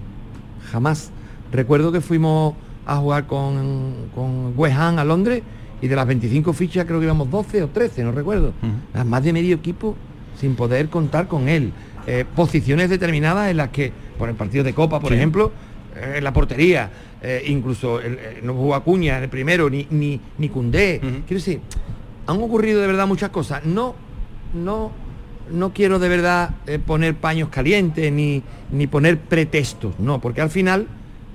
Jamás. 0.71 1.11
Recuerdo 1.51 1.91
que 1.91 2.01
fuimos 2.01 2.55
a 2.85 2.97
jugar 2.97 3.27
con, 3.27 4.09
con 4.13 4.53
West 4.55 4.75
Ham 4.77 4.99
a 4.99 5.03
Londres 5.03 5.43
y 5.81 5.87
de 5.87 5.95
las 5.95 6.07
25 6.07 6.53
fichas 6.53 6.85
creo 6.85 6.99
que 6.99 7.05
íbamos 7.05 7.29
12 7.29 7.63
o 7.63 7.67
13, 7.69 8.03
no 8.03 8.11
recuerdo. 8.11 8.53
Más 9.05 9.23
de 9.23 9.33
medio 9.33 9.55
equipo 9.55 9.95
sin 10.39 10.55
poder 10.55 10.89
contar 10.89 11.27
con 11.27 11.47
él. 11.47 11.71
Eh, 12.07 12.25
posiciones 12.35 12.89
determinadas 12.89 13.49
en 13.49 13.57
las 13.57 13.69
que, 13.69 13.91
por 14.17 14.29
el 14.29 14.35
partido 14.35 14.63
de 14.63 14.73
Copa, 14.73 14.99
por 14.99 15.13
ejemplo, 15.13 15.51
en 15.95 16.23
la 16.23 16.33
portería, 16.33 16.89
eh, 17.21 17.43
incluso 17.47 18.01
eh, 18.01 18.39
no 18.43 18.53
jugó 18.53 18.75
Acuña 18.75 19.17
en 19.17 19.23
el 19.23 19.29
primero, 19.29 19.69
ni, 19.69 19.87
ni, 19.89 20.19
ni 20.37 20.49
Cundé. 20.49 20.99
Quiero 20.99 21.23
decir, 21.27 21.61
han 22.27 22.41
ocurrido 22.41 22.81
de 22.81 22.87
verdad 22.87 23.07
muchas 23.07 23.29
cosas. 23.29 23.65
No, 23.65 23.95
no, 24.53 24.91
no 25.51 25.73
quiero 25.73 25.99
de 25.99 26.09
verdad 26.09 26.51
eh, 26.67 26.79
poner 26.79 27.15
paños 27.15 27.49
calientes 27.49 28.11
ni, 28.11 28.43
ni 28.71 28.87
poner 28.87 29.19
pretextos, 29.19 29.99
no, 29.99 30.21
porque 30.21 30.41
al 30.41 30.49
final 30.49 30.87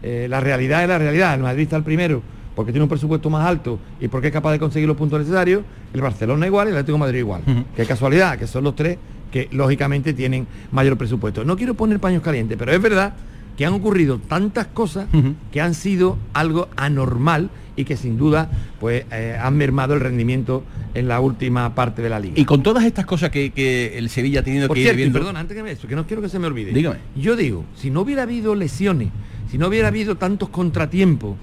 la 0.02 0.40
realidad 0.40 0.83
es 0.83 0.88
la 0.88 0.99
realidad. 0.99 1.35
El 1.35 1.42
Madrid 1.42 1.64
está 1.64 1.76
el 1.76 1.83
primero 1.83 2.23
porque 2.54 2.73
tiene 2.73 2.83
un 2.83 2.88
presupuesto 2.88 3.30
más 3.30 3.47
alto 3.47 3.78
y 4.00 4.09
porque 4.09 4.28
es 4.28 4.33
capaz 4.33 4.52
de 4.52 4.59
conseguir 4.59 4.88
los 4.88 4.97
puntos 4.97 5.21
necesarios, 5.21 5.62
el 5.92 6.00
Barcelona 6.00 6.47
igual 6.47 6.69
y 6.69 6.71
el 6.71 6.76
Atlético 6.76 6.97
de 6.97 7.00
Madrid 7.00 7.19
igual. 7.19 7.42
Qué 7.76 7.87
casualidad, 7.87 8.38
que 8.38 8.47
son 8.47 8.64
los 8.64 8.76
tres 8.76 8.99
que 9.30 9.49
lógicamente 9.52 10.12
tienen 10.12 10.47
mayor 10.73 10.97
presupuesto. 10.97 11.45
No 11.45 11.57
quiero 11.57 11.75
poner 11.75 12.00
paños 12.00 12.23
calientes, 12.23 12.59
pero 12.59 12.73
es 12.73 12.83
verdad 12.83 13.14
que 13.57 13.66
han 13.66 13.75
ocurrido 13.75 14.19
tantas 14.19 14.66
cosas 14.66 15.07
que 15.52 15.61
han 15.61 15.75
sido 15.75 16.19
algo 16.33 16.69
anormal 16.76 17.50
y 17.76 17.85
que 17.85 17.97
sin 17.97 18.16
duda 18.19 18.50
pues 18.78 19.04
eh, 19.11 19.38
han 19.40 19.57
mermado 19.57 19.95
el 19.95 20.00
rendimiento 20.00 20.64
en 20.95 21.09
la 21.09 21.21
última 21.21 21.75
parte 21.75 22.02
de 22.02 22.09
la 22.09 22.19
liga. 22.19 22.35
Y 22.37 22.45
con 22.45 22.62
todas 22.62 22.85
estas 22.85 23.07
cosas 23.07 23.30
que, 23.30 23.92
el 23.97 24.09
Sevilla 24.11 24.40
ha 24.40 24.42
tenido 24.42 24.66
Por 24.66 24.76
que 24.76 24.83
cierto, 24.83 25.00
ir 25.00 25.12
perdón, 25.12 25.37
antes 25.37 25.57
que 25.57 25.62
me 25.62 25.71
eso, 25.73 25.87
que 25.87 25.97
no 25.97 26.07
quiero 26.07 26.23
que 26.23 26.28
se 26.28 26.38
me 26.38 26.47
olvide. 26.47 26.73
Dígame. 26.73 26.99
Yo 27.16 27.37
digo, 27.37 27.64
si 27.76 27.90
no 27.90 28.00
hubiera 28.00 28.23
habido 28.23 28.54
lesiones, 28.54 29.09
si 29.50 29.59
no 29.59 29.69
hubiera 29.69 29.88
habido 29.88 30.16
tantos 30.16 30.49
contratiempos, 30.49 31.37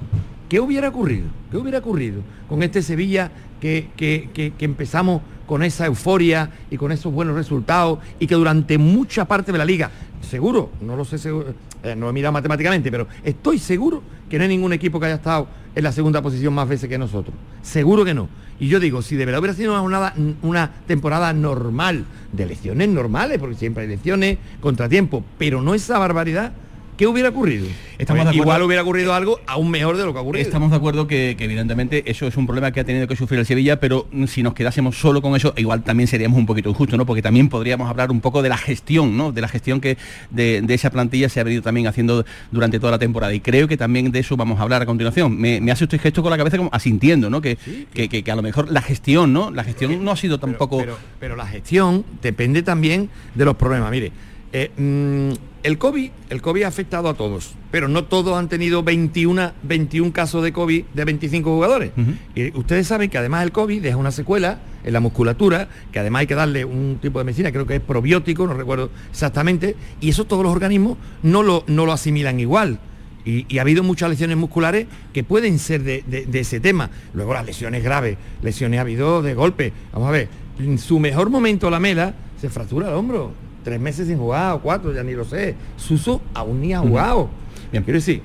¿qué 0.50 0.60
hubiera 0.60 0.90
ocurrido? 0.90 1.28
¿Qué 1.52 1.58
hubiera 1.58 1.80
ocurrido 1.80 2.22
con 2.48 2.64
este 2.64 2.82
Sevilla 2.82 3.32
que, 3.62 3.90
que- 3.96 4.30
que- 4.34 4.54
empezamos 4.66 5.22
con 5.46 5.64
esa 5.64 5.86
euforia 5.86 6.50
y 6.70 6.78
con 6.78 6.92
esos 6.92 7.12
buenos 7.14 7.36
resultados 7.36 8.00
y 8.20 8.28
que 8.28 8.36
durante 8.36 8.78
mucha 8.78 9.26
parte 9.26 9.52
de 9.52 9.58
la 9.58 9.66
liga, 9.66 9.90
seguro, 10.22 10.72
no 10.82 10.96
lo 10.96 11.06
sé, 11.06 11.18
seguro, 11.18 11.54
eh, 11.84 11.96
no 11.96 12.10
he 12.10 12.14
mirado 12.14 12.34
matemáticamente, 12.34 12.92
pero 12.92 13.08
estoy 13.24 13.58
seguro 13.60 14.04
que 14.30 14.38
no 14.38 14.44
hay 14.44 14.50
ningún 14.50 14.74
equipo 14.74 15.00
que 15.00 15.06
haya 15.06 15.16
estado 15.16 15.48
en 15.74 15.84
la 15.84 15.92
segunda 15.92 16.22
posición 16.22 16.54
más 16.54 16.68
veces 16.68 16.90
que 16.90 16.98
nosotros. 16.98 17.34
Seguro 17.62 18.04
que 18.04 18.14
no. 18.14 18.28
Y 18.60 18.68
yo 18.68 18.80
digo, 18.80 19.02
si 19.02 19.16
de 19.16 19.26
verdad 19.26 19.40
hubiera 19.40 19.54
sido 19.56 19.82
una, 19.82 20.14
una 20.42 20.72
temporada 20.88 21.32
normal, 21.32 22.06
de 22.34 22.44
elecciones 22.44 22.90
normales, 22.90 23.38
porque 23.40 23.56
siempre 23.56 23.84
hay 23.84 23.88
elecciones, 23.88 24.38
contratiempo, 24.60 25.24
pero 25.38 25.62
no 25.62 25.74
esa 25.76 25.98
barbaridad, 26.00 26.52
¿qué 26.98 27.08
hubiera 27.08 27.30
ocurrido? 27.30 27.68
Estamos 27.98 28.06
Pues 28.08 28.14
de 28.16 28.20
acuerdo. 28.22 28.36
igual 28.44 28.62
hubiera 28.64 28.82
ocurrido 28.84 29.14
algo 29.14 29.40
aún 29.48 29.70
mejor 29.72 29.98
de 29.98 30.06
lo 30.06 30.12
que 30.14 30.20
ha 30.20 30.22
ocurrido. 30.22 30.46
Estamos 30.46 30.70
de 30.72 30.78
acuerdo 30.78 31.08
que, 31.08 31.36
que 31.38 31.46
evidentemente 31.46 32.04
eso 32.10 32.28
es 32.28 32.36
un 32.38 32.46
problema 32.46 32.72
que 32.72 32.80
ha 32.80 32.84
tenido 32.84 33.08
que 33.08 33.16
sufrir 33.16 33.40
el 33.40 33.46
Sevilla, 33.46 33.80
pero 33.80 34.08
si 34.28 34.44
nos 34.44 34.54
quedásemos 34.54 34.98
solo 35.00 35.22
con 35.22 35.36
eso, 35.36 35.54
igual 35.58 35.84
también 35.84 36.08
seríamos 36.08 36.38
un 36.38 36.46
poquito 36.46 36.70
injustos, 36.70 36.98
¿no? 36.98 37.06
Porque 37.06 37.22
también 37.22 37.50
podríamos 37.50 37.90
hablar 37.90 38.12
un 38.12 38.20
poco 38.22 38.42
de 38.42 38.50
la 38.50 38.58
gestión, 38.58 39.16
¿no? 39.18 39.32
De 39.32 39.42
la 39.42 39.48
gestión 39.48 39.80
que 39.80 39.98
de, 40.32 40.62
de 40.62 40.74
esa 40.74 40.90
plantilla 40.90 41.30
se 41.30 41.40
ha 41.40 41.44
venido 41.44 41.62
también 41.62 41.88
haciendo 41.88 42.26
durante 42.52 42.80
toda 42.80 42.92
la 42.92 43.00
temporada. 43.00 43.34
Y 43.34 43.40
creo 43.40 43.68
que 43.68 43.78
también 43.78 44.12
de 44.12 44.20
eso 44.20 44.36
vamos 44.38 44.60
a 44.60 44.64
hablar 44.64 44.82
a 44.82 44.86
continuación. 44.86 45.38
Me, 45.38 45.62
me 45.62 45.72
hace 45.72 45.84
usted 45.86 46.00
gesto 46.02 46.22
con 46.22 46.32
la 46.32 46.38
cabeza 46.38 46.58
como 46.58 46.70
asintiendo, 46.74 47.30
¿no? 47.30 47.42
Que, 47.42 47.58
que, 47.94 48.10
que- 48.10 48.24
que 48.24 48.32
a 48.32 48.36
lo 48.36 48.42
mejor 48.42 48.72
la 48.72 48.82
gestión, 48.82 49.32
¿no? 49.34 49.52
La 49.52 49.64
gestión 49.64 50.04
no 50.04 50.12
ha 50.12 50.16
sido 50.18 50.40
tampoco. 50.40 50.78
Pero, 50.80 50.98
pero 51.20 51.36
la 51.36 51.46
gestión 51.48 52.04
depende 52.22 52.64
también 52.64 53.10
de 53.36 53.46
los 53.46 53.56
problemas. 53.56 53.90
Mire, 53.92 54.12
eh, 54.54 54.72
mm, 54.78 55.32
el 55.64 55.78
COVID, 55.78 56.10
el 56.30 56.42
COVID 56.42 56.64
ha 56.64 56.68
afectado 56.68 57.10
a 57.10 57.14
todos, 57.16 57.56
pero 57.72 57.88
no 57.90 58.06
todos 58.06 58.38
han 58.38 58.48
tenido 58.48 58.84
21, 58.84 59.52
21 59.64 60.14
casos 60.14 60.42
de 60.44 60.54
COVID 60.54 60.86
de 60.94 61.06
25 61.06 61.50
jugadores. 61.54 61.92
Y 62.36 62.58
ustedes 62.58 62.88
saben 62.88 63.10
que 63.10 63.18
además 63.18 63.44
el 63.44 63.52
COVID 63.52 63.82
deja 63.82 63.98
una 63.98 64.12
secuela 64.12 64.60
en 64.86 64.94
la 64.94 65.00
musculatura, 65.02 65.68
que 65.92 66.00
además 66.00 66.22
hay 66.22 66.28
que 66.28 66.36
darle 66.36 66.64
un 66.64 67.00
tipo 67.02 67.20
de 67.20 67.26
medicina, 67.26 67.52
creo 67.52 67.66
que 67.68 67.76
es 67.76 67.82
probiótico, 67.82 68.48
no 68.48 68.54
recuerdo 68.54 68.90
exactamente, 69.12 69.76
y 70.00 70.10
eso 70.10 70.26
todos 70.26 70.44
los 70.44 70.54
organismos 70.54 70.98
no 71.24 71.44
lo, 71.44 71.66
no 71.68 71.86
lo 71.86 71.92
asimilan 71.92 72.40
igual. 72.40 72.80
Y, 73.26 73.46
y 73.54 73.58
ha 73.58 73.62
habido 73.64 73.84
muchas 73.84 74.10
lesiones 74.10 74.38
musculares 74.38 74.88
que 75.12 75.26
pueden 75.26 75.60
ser 75.60 75.84
de, 75.84 76.02
de- 76.08 76.26
de 76.28 76.40
ese 76.40 76.62
tema. 76.62 76.90
Luego 77.14 77.34
las 77.34 77.46
lesiones 77.46 77.84
graves, 77.84 78.18
lesiones 78.42 78.78
ha 78.78 78.82
habido 78.82 79.22
de 79.22 79.34
golpe. 79.34 79.74
Vamos 79.92 80.08
a 80.08 80.12
ver, 80.12 80.30
en 80.60 80.78
su 80.78 80.98
mejor 81.00 81.30
momento 81.30 81.70
la 81.70 81.82
mela 81.82 82.14
se 82.40 82.48
fractura 82.48 82.88
el 82.88 82.94
hombro. 82.94 83.34
Tres 83.68 83.82
meses 83.82 84.08
sin 84.08 84.18
jugar 84.18 84.54
o 84.54 84.62
cuatro, 84.62 84.94
ya 84.94 85.04
ni 85.04 85.12
lo 85.12 85.26
sé. 85.26 85.54
Suso 85.76 86.22
aún 86.34 86.62
ni 86.62 86.74
ha 86.74 86.80
jugado. 86.80 87.30
Bien. 87.70 87.84
Quiero 87.84 87.98
decir, 88.00 88.20
eh, 88.20 88.22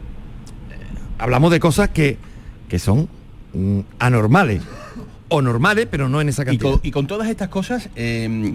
hablamos 1.18 1.50
de 1.50 1.58
cosas 1.58 1.88
que, 1.88 2.16
que 2.68 2.78
son 2.78 3.08
mm, 3.52 3.80
anormales. 3.98 4.62
O 5.28 5.42
normales, 5.42 5.88
pero 5.90 6.08
no 6.08 6.20
en 6.20 6.28
esa 6.28 6.42
Y 6.42 6.46
cantidad. 6.46 6.70
con, 6.70 6.80
y 6.84 6.92
con 6.92 7.08
todas 7.08 7.28
estas 7.28 7.48
cosas, 7.48 7.88
eh, 7.96 8.54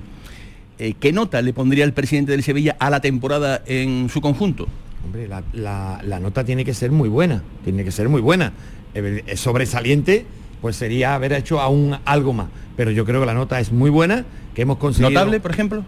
eh, 0.79 0.93
¿qué 0.97 1.11
nota 1.11 1.41
le 1.41 1.51
pondría 1.51 1.83
el 1.83 1.91
presidente 1.91 2.31
del 2.31 2.41
Sevilla 2.41 2.77
a 2.79 2.89
la 2.89 3.01
temporada 3.01 3.61
en 3.65 4.07
su 4.07 4.21
conjunto? 4.21 4.65
Hombre, 5.03 5.27
la, 5.27 5.43
la- 5.51 5.99
la 6.05 6.21
nota 6.21 6.45
tiene 6.45 6.63
que 6.63 6.73
ser 6.73 6.91
muy 6.93 7.09
buena, 7.09 7.43
tiene 7.65 7.83
que 7.83 7.91
ser 7.91 8.07
muy 8.07 8.21
buena. 8.21 8.53
Eh, 8.95 9.33
sobresaliente, 9.35 10.25
pues 10.61 10.77
sería 10.77 11.15
haber 11.15 11.33
hecho 11.33 11.59
aún 11.59 11.97
algo 12.05 12.31
más. 12.31 12.47
Pero 12.77 12.91
yo 12.91 13.03
creo 13.03 13.19
que 13.19 13.25
la 13.25 13.33
nota 13.33 13.59
es 13.59 13.73
muy 13.73 13.89
buena, 13.89 14.23
que 14.55 14.61
hemos 14.61 14.77
conseguido... 14.77 15.09
¿Notable, 15.09 15.41
por 15.41 15.51
ejemplo? 15.51 15.83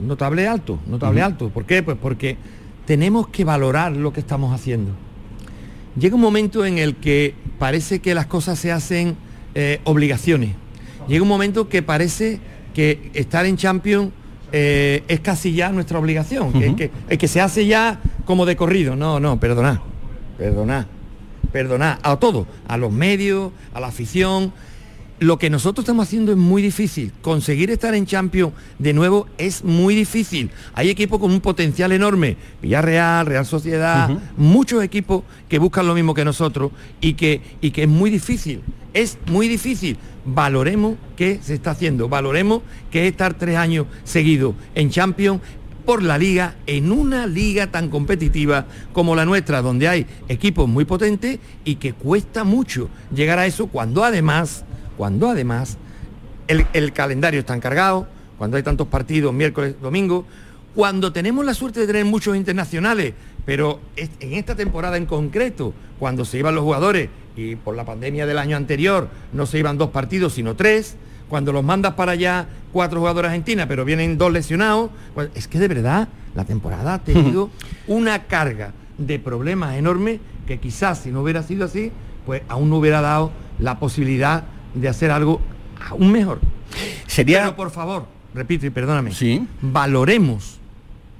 Notable 0.00 0.46
alto, 0.48 0.78
notable 0.86 1.22
alto. 1.22 1.50
¿Por 1.50 1.64
qué? 1.66 1.82
Pues 1.82 1.96
porque 2.00 2.36
tenemos 2.86 3.28
que 3.28 3.44
valorar 3.44 3.92
lo 3.92 4.12
que 4.12 4.20
estamos 4.20 4.52
haciendo. 4.52 4.92
Llega 5.98 6.16
un 6.16 6.20
momento 6.20 6.64
en 6.64 6.78
el 6.78 6.96
que 6.96 7.34
parece 7.58 8.00
que 8.00 8.14
las 8.14 8.26
cosas 8.26 8.58
se 8.58 8.72
hacen 8.72 9.16
eh, 9.54 9.80
obligaciones. 9.84 10.50
Llega 11.06 11.22
un 11.22 11.28
momento 11.28 11.68
que 11.68 11.82
parece 11.82 12.40
que 12.74 13.10
estar 13.14 13.46
en 13.46 13.56
Champions 13.56 14.10
eh, 14.56 15.02
es 15.08 15.20
casi 15.20 15.52
ya 15.52 15.70
nuestra 15.70 15.98
obligación, 15.98 16.52
que, 16.52 16.66
Ujú. 16.68 16.76
que- 16.76 17.18
que 17.18 17.28
se 17.28 17.40
hace 17.40 17.66
ya 17.66 18.00
como 18.24 18.46
de 18.46 18.56
corrido. 18.56 18.94
No, 18.96 19.18
no, 19.20 19.38
perdonad, 19.38 19.78
perdonad, 20.38 20.86
perdonad 21.52 21.98
a 22.02 22.16
todo, 22.16 22.46
a 22.68 22.76
los 22.76 22.92
medios, 22.92 23.52
a 23.72 23.80
la 23.80 23.88
afición. 23.88 24.52
Lo 25.20 25.38
que 25.38 25.48
nosotros 25.48 25.84
estamos 25.84 26.08
haciendo 26.08 26.32
es 26.32 26.38
muy 26.38 26.60
difícil. 26.60 27.12
Conseguir 27.22 27.70
estar 27.70 27.94
en 27.94 28.04
Champions 28.04 28.52
de 28.78 28.92
nuevo 28.92 29.26
es 29.38 29.62
muy 29.62 29.94
difícil. 29.94 30.50
Hay 30.74 30.90
equipos 30.90 31.20
con 31.20 31.30
un 31.30 31.40
potencial 31.40 31.92
enorme. 31.92 32.36
Villarreal, 32.60 33.26
Real 33.26 33.46
Sociedad, 33.46 34.10
muchos 34.36 34.82
equipos 34.82 35.22
que 35.48 35.58
buscan 35.58 35.86
lo 35.86 35.94
mismo 35.94 36.14
que 36.14 36.24
nosotros 36.24 36.72
y 37.00 37.14
que, 37.14 37.40
y 37.60 37.70
que 37.70 37.84
es 37.84 37.88
muy 37.88 38.10
difícil. 38.10 38.60
Es 38.92 39.16
muy 39.26 39.46
difícil. 39.46 39.96
Valoremos 40.24 40.96
qué 41.16 41.38
se 41.40 41.54
está 41.54 41.70
haciendo. 41.70 42.08
Valoremos 42.08 42.62
que 42.90 43.06
es 43.06 43.12
estar 43.12 43.34
tres 43.34 43.56
años 43.56 43.86
seguidos 44.02 44.56
en 44.74 44.90
Champions 44.90 45.40
por 45.84 46.02
la 46.02 46.18
liga, 46.18 46.54
en 46.66 46.90
una 46.92 47.26
liga 47.26 47.68
tan 47.68 47.88
competitiva 47.88 48.66
como 48.92 49.14
la 49.14 49.24
nuestra, 49.24 49.62
donde 49.62 49.88
hay 49.88 50.06
equipos 50.28 50.68
muy 50.68 50.84
potentes 50.84 51.38
y 51.64 51.76
que 51.76 51.92
cuesta 51.92 52.44
mucho 52.44 52.88
llegar 53.14 53.38
a 53.38 53.46
eso 53.46 53.66
cuando 53.66 54.02
además, 54.02 54.64
cuando 54.96 55.28
además 55.30 55.78
el, 56.48 56.66
el 56.72 56.92
calendario 56.92 57.40
está 57.40 57.54
encargado, 57.54 58.06
cuando 58.38 58.56
hay 58.56 58.62
tantos 58.62 58.88
partidos 58.88 59.32
miércoles, 59.32 59.76
domingo, 59.80 60.26
cuando 60.74 61.12
tenemos 61.12 61.44
la 61.44 61.54
suerte 61.54 61.80
de 61.80 61.86
tener 61.86 62.04
muchos 62.04 62.36
internacionales, 62.36 63.14
pero 63.44 63.80
en 63.96 64.32
esta 64.32 64.54
temporada 64.54 64.96
en 64.96 65.06
concreto, 65.06 65.72
cuando 65.98 66.24
se 66.24 66.38
iban 66.38 66.54
los 66.54 66.64
jugadores 66.64 67.08
y 67.36 67.56
por 67.56 67.76
la 67.76 67.84
pandemia 67.84 68.26
del 68.26 68.38
año 68.38 68.56
anterior 68.56 69.08
no 69.32 69.46
se 69.46 69.58
iban 69.58 69.78
dos 69.78 69.90
partidos 69.90 70.34
sino 70.34 70.54
tres, 70.56 70.96
cuando 71.28 71.52
los 71.52 71.64
mandas 71.64 71.94
para 71.94 72.12
allá 72.12 72.46
cuatro 72.72 73.00
jugadores 73.00 73.30
argentinas 73.30 73.66
pero 73.66 73.84
vienen 73.84 74.18
dos 74.18 74.32
lesionados, 74.32 74.90
pues 75.14 75.30
es 75.34 75.48
que 75.48 75.58
de 75.58 75.68
verdad 75.68 76.08
la 76.34 76.44
temporada 76.44 76.94
ha 76.94 76.98
tenido 77.04 77.50
una 77.86 78.24
carga 78.24 78.72
de 78.98 79.18
problemas 79.18 79.76
enormes 79.76 80.20
que 80.46 80.58
quizás 80.58 80.98
si 80.98 81.10
no 81.10 81.22
hubiera 81.22 81.42
sido 81.42 81.64
así, 81.64 81.92
pues 82.26 82.42
aún 82.48 82.70
no 82.70 82.76
hubiera 82.76 83.00
dado 83.00 83.30
la 83.58 83.78
posibilidad 83.78 84.44
de 84.74 84.88
hacer 84.88 85.10
algo 85.10 85.40
aún 85.90 86.12
mejor. 86.12 86.40
Sería... 87.06 87.40
Pero 87.44 87.56
por 87.56 87.70
favor, 87.70 88.06
repito 88.34 88.66
y 88.66 88.70
perdóname, 88.70 89.12
Sí. 89.12 89.46
valoremos 89.62 90.58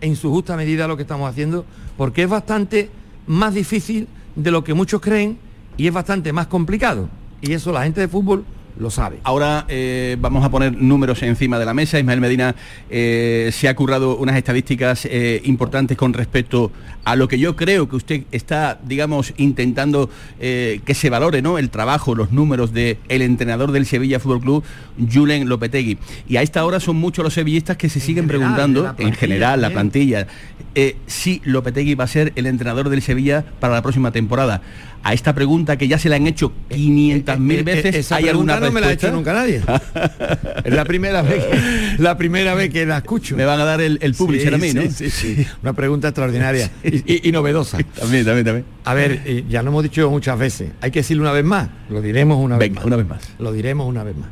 en 0.01 0.17
su 0.17 0.31
justa 0.31 0.57
medida 0.57 0.87
lo 0.89 0.97
que 0.97 1.03
estamos 1.03 1.29
haciendo, 1.31 1.65
porque 1.97 2.25
es 2.25 2.29
bastante 2.29 2.91
más 3.27 3.55
difícil 3.55 4.09
de 4.37 4.51
lo 4.51 4.65
que 4.65 4.75
muchos 4.75 5.01
creen 5.01 5.39
y 5.77 5.87
es 5.87 5.93
bastante 5.93 6.33
más 6.33 6.47
complicado. 6.49 7.09
Y 7.41 7.53
eso 7.53 7.73
la 7.73 7.85
gente 7.85 8.01
de 8.01 8.09
fútbol 8.09 8.45
lo 8.79 8.91
sabe. 8.91 9.19
Ahora 9.23 9.65
eh, 9.69 10.17
vamos 10.19 10.45
a 10.45 10.51
poner 10.51 10.77
números 10.77 11.23
encima 11.23 11.59
de 11.59 11.65
la 11.65 11.75
mesa. 11.75 11.99
Ismael 11.99 12.21
Medina 12.21 12.55
eh, 12.91 13.51
se 13.53 13.69
ha 13.69 13.77
currado 13.77 14.17
unas 14.17 14.37
estadísticas 14.37 15.05
eh, 15.05 15.41
importantes 15.45 15.97
con 15.97 16.13
respecto 16.13 16.73
a 17.05 17.17
lo 17.17 17.29
que 17.29 17.39
yo 17.39 17.57
creo 17.57 17.89
que 17.89 17.97
usted 17.97 18.23
está, 18.33 18.79
digamos, 18.85 19.35
intentando 19.37 20.09
eh, 20.41 20.81
que 20.85 20.95
se 20.95 21.11
valore, 21.11 21.43
¿no? 21.43 21.59
El 21.59 21.71
trabajo, 21.71 22.15
los 22.15 22.33
números 22.33 22.73
del 22.73 22.99
el 23.09 23.23
entrenador 23.23 23.73
del 23.73 23.87
Sevilla 23.87 24.21
Fútbol 24.21 24.41
Club, 24.41 24.65
Julen 25.13 25.49
Lopetegui. 25.49 25.99
Y 26.29 26.37
a 26.37 26.43
esta 26.43 26.65
hora 26.65 26.81
son 26.81 26.97
muchos 26.97 27.23
los 27.25 27.35
sevillistas 27.35 27.77
que 27.77 27.89
se 27.89 28.01
siguen 28.01 28.25
general, 28.25 28.41
preguntando, 28.55 28.83
la 28.83 28.95
en 28.99 29.13
general, 29.13 29.61
la 29.61 29.71
plantilla, 29.71 30.27
eh, 30.75 30.97
si 31.07 31.41
Lopetegui 31.45 31.95
va 31.95 32.05
a 32.05 32.09
ser 32.09 32.33
el 32.37 32.47
entrenador 32.47 32.89
del 32.89 33.03
Sevilla 33.03 33.45
para 33.61 33.75
la 33.75 33.83
próxima 33.83 34.11
temporada. 34.11 34.63
A 35.07 35.13
esta 35.13 35.35
pregunta 35.35 35.77
que 35.77 35.87
ya 35.87 35.99
se 35.99 36.09
le 36.09 36.15
han 36.17 36.27
hecho 36.27 36.51
500.000 36.71 37.59
Eh, 37.59 37.63
veces, 37.63 37.95
esa 37.95 38.17
¿hay 38.17 38.29
alguna 38.31 38.59
no 38.59 38.71
me 38.73 38.81
la 38.81 38.87
ha 38.87 38.91
respuesta? 38.91 39.07
hecho 39.09 39.15
nunca 39.17 39.33
nadie. 39.35 39.61
es 40.65 40.73
la 40.75 40.85
primera 40.87 41.21
vez 41.21 41.45
que, 41.45 42.03
la 42.03 42.17
primera 42.17 42.55
vez 42.55 42.71
que 42.71 42.87
la 42.87 42.99
escucho. 42.99 43.37
Me 43.37 43.45
van 43.45 43.61
a 43.61 43.65
dar 43.65 43.83
el, 43.83 43.99
el 44.01 44.15
publisher 44.15 44.49
Sí, 44.49 44.55
a 44.55 44.59
mí, 44.59 44.73
¿no? 44.73 44.83
sí, 44.91 45.11
sí, 45.11 45.11
sí. 45.11 45.47
Una 45.63 45.75
pregunta 45.75 46.09
extraordinaria 46.09 46.71
y, 47.07 47.33
novedosa. 47.33 47.79
También, 47.99 48.25
también, 48.25 48.45
también. 48.45 48.65
A 48.85 48.95
ver, 48.95 49.23
eh, 49.25 49.45
ya 49.49 49.63
lo 49.63 49.71
hemos 49.71 49.83
dicho 49.83 50.11
muchas 50.11 50.39
veces. 50.39 50.73
Hay 50.81 50.91
que 50.91 51.01
decirlo 51.01 51.23
una 51.23 51.33
vez 51.33 51.45
más. 51.45 51.69
Lo 51.89 52.01
diremos 52.01 52.39
una 52.39 52.57
vez 52.57 52.73
más. 52.73 52.85
una 52.85 52.97
vez 52.97 53.09
más. 53.09 53.35
Lo 53.39 53.53
diremos 53.53 53.87
una 53.87 54.05
vez 54.05 54.17
más. 54.17 54.29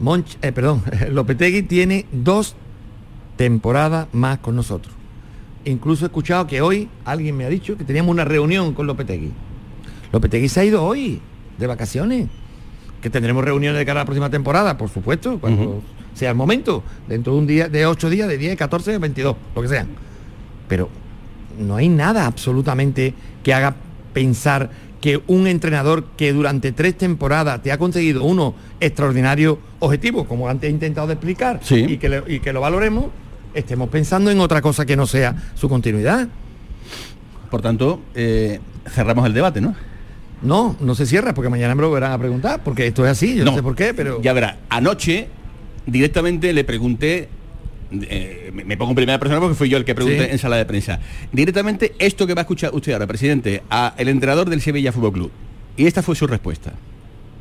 Monch, 0.00 0.36
eh, 0.42 0.52
perdón, 0.52 0.82
Lopetegui 1.10 1.62
tiene 1.62 2.06
dos 2.12 2.56
temporadas 3.36 4.08
más 4.12 4.38
con 4.38 4.56
nosotros. 4.56 4.94
Incluso 5.64 6.04
he 6.04 6.08
escuchado 6.08 6.46
que 6.46 6.60
hoy 6.60 6.88
alguien 7.04 7.36
me 7.36 7.44
ha 7.44 7.48
dicho 7.48 7.76
que 7.76 7.84
teníamos 7.84 8.12
una 8.12 8.24
reunión 8.24 8.74
con 8.74 8.86
Lopetegui. 8.86 9.32
Lopetegui 10.12 10.48
se 10.48 10.60
ha 10.60 10.64
ido 10.64 10.84
hoy 10.84 11.20
de 11.58 11.66
vacaciones. 11.66 12.28
Que 13.02 13.10
tendremos 13.10 13.44
reuniones 13.44 13.78
de 13.78 13.86
cara 13.86 14.00
a 14.00 14.02
la 14.02 14.06
próxima 14.06 14.28
temporada, 14.28 14.76
por 14.76 14.88
supuesto, 14.88 15.38
cuando 15.38 15.82
sea 16.14 16.30
el 16.30 16.36
momento. 16.36 16.82
Dentro 17.06 17.32
de 17.34 17.38
un 17.38 17.46
día, 17.46 17.68
de 17.68 17.86
8 17.86 18.10
días, 18.10 18.26
de 18.26 18.36
10, 18.36 18.56
14, 18.56 18.98
22, 18.98 19.36
lo 19.54 19.62
que 19.62 19.68
sea. 19.68 19.86
Pero 20.66 20.88
no 21.58 21.76
hay 21.76 21.88
nada 21.88 22.26
absolutamente 22.26 23.14
que 23.42 23.52
haga 23.54 23.74
pensar 24.12 24.70
que 25.00 25.22
un 25.28 25.46
entrenador 25.46 26.04
que 26.16 26.32
durante 26.32 26.72
tres 26.72 26.96
temporadas 26.98 27.62
te 27.62 27.70
ha 27.70 27.78
conseguido 27.78 28.24
unos 28.24 28.54
extraordinarios 28.80 29.58
objetivos, 29.78 30.26
como 30.26 30.48
antes 30.48 30.68
he 30.68 30.72
intentado 30.72 31.12
explicar, 31.12 31.60
Sí. 31.62 31.84
y, 31.88 31.98
que 31.98 32.08
le- 32.08 32.22
y 32.26 32.40
que 32.40 32.52
lo 32.52 32.60
valoremos, 32.60 33.06
estemos 33.54 33.88
pensando 33.90 34.30
en 34.30 34.40
otra 34.40 34.60
cosa 34.60 34.84
que 34.86 34.96
no 34.96 35.06
sea 35.06 35.36
su 35.54 35.68
continuidad. 35.68 36.28
Por 37.50 37.62
tanto, 37.62 38.00
eh, 38.14 38.60
cerramos 38.90 39.24
el 39.26 39.34
debate, 39.34 39.60
¿no? 39.60 39.74
No, 40.42 40.76
no 40.80 40.94
se 40.94 41.06
cierra 41.06 41.32
porque 41.34 41.48
mañana 41.48 41.74
me 41.74 41.82
lo 41.82 41.90
verán 41.90 42.12
a 42.12 42.18
preguntar, 42.18 42.62
porque 42.64 42.86
esto 42.86 43.04
es 43.04 43.12
así, 43.12 43.36
yo 43.36 43.44
no, 43.44 43.52
No. 43.52 43.56
sé 43.56 43.62
por 43.62 43.74
qué, 43.74 43.94
pero... 43.94 44.20
Ya 44.22 44.32
verá, 44.32 44.58
anoche 44.68 45.28
directamente 45.86 46.52
le 46.52 46.64
pregunté, 46.64 47.28
eh, 47.90 48.50
me 48.52 48.76
pongo 48.76 48.92
en 48.92 48.96
primera 48.96 49.18
persona 49.18 49.40
porque 49.40 49.54
fui 49.54 49.68
yo 49.68 49.76
el 49.78 49.84
que 49.84 49.94
pregunté 49.94 50.26
Sí. 50.26 50.30
en 50.32 50.38
sala 50.38 50.56
de 50.56 50.64
prensa, 50.64 51.00
directamente 51.32 51.94
esto 51.98 52.26
que 52.26 52.34
va 52.34 52.42
a 52.42 52.44
escuchar 52.44 52.74
usted 52.74 52.92
ahora, 52.92 53.06
presidente, 53.06 53.62
a 53.70 53.94
el 53.98 54.08
entrenador 54.08 54.50
del 54.50 54.60
Sevilla 54.60 54.92
Fútbol 54.92 55.12
Club. 55.12 55.30
Y 55.76 55.86
esta 55.86 56.02
fue 56.02 56.16
su 56.16 56.26
respuesta. 56.26 56.72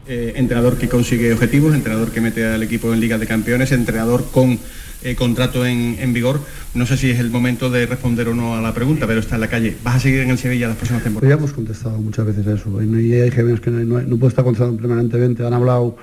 Eh, 0.08 0.34
entrenador 0.38 0.78
que 0.78 0.88
consigue 0.88 1.34
objetivos, 1.34 1.76
entrenador 1.76 2.12
que 2.12 2.22
mete 2.22 2.46
al 2.46 2.64
equipo 2.64 2.94
en 2.94 3.02
Liga 3.02 3.18
de 3.18 3.28
Campeones, 3.28 3.74
entrenador 3.74 4.26
con 4.32 4.58
eh, 5.04 5.16
contrato 5.16 5.66
en, 5.66 5.98
en 6.00 6.14
vigor. 6.14 6.40
No 6.74 6.86
sé 6.86 6.96
si 6.96 7.10
es 7.10 7.20
el 7.20 7.30
momento 7.30 7.70
de 7.70 7.86
responder 7.86 8.30
o 8.30 8.34
no 8.34 8.56
a 8.56 8.62
la 8.62 8.74
pregunta, 8.74 9.06
pero 9.06 9.20
está 9.20 9.36
en 9.36 9.42
la 9.42 9.50
calle. 9.50 9.76
¿Vas 9.84 9.96
a 9.96 10.00
seguir 10.00 10.22
en 10.22 10.30
el 10.30 10.38
Sevilla 10.38 10.70
las 10.70 10.78
próximas 10.78 11.04
temporadas? 11.04 11.30
ya 11.36 11.38
hemos 11.38 11.54
contestado 11.54 11.98
muchas 11.98 12.26
veces 12.26 12.48
eso. 12.48 12.82
Y, 12.82 13.14
hay 13.16 13.32
que 13.32 13.44
no, 13.44 13.58
no, 13.84 14.02
no 14.02 14.18
puedo 14.18 14.30
estar 14.30 14.46
contestando 14.46 14.78
permanentemente. 14.78 15.46
Han 15.46 15.54
hablado 15.54 15.98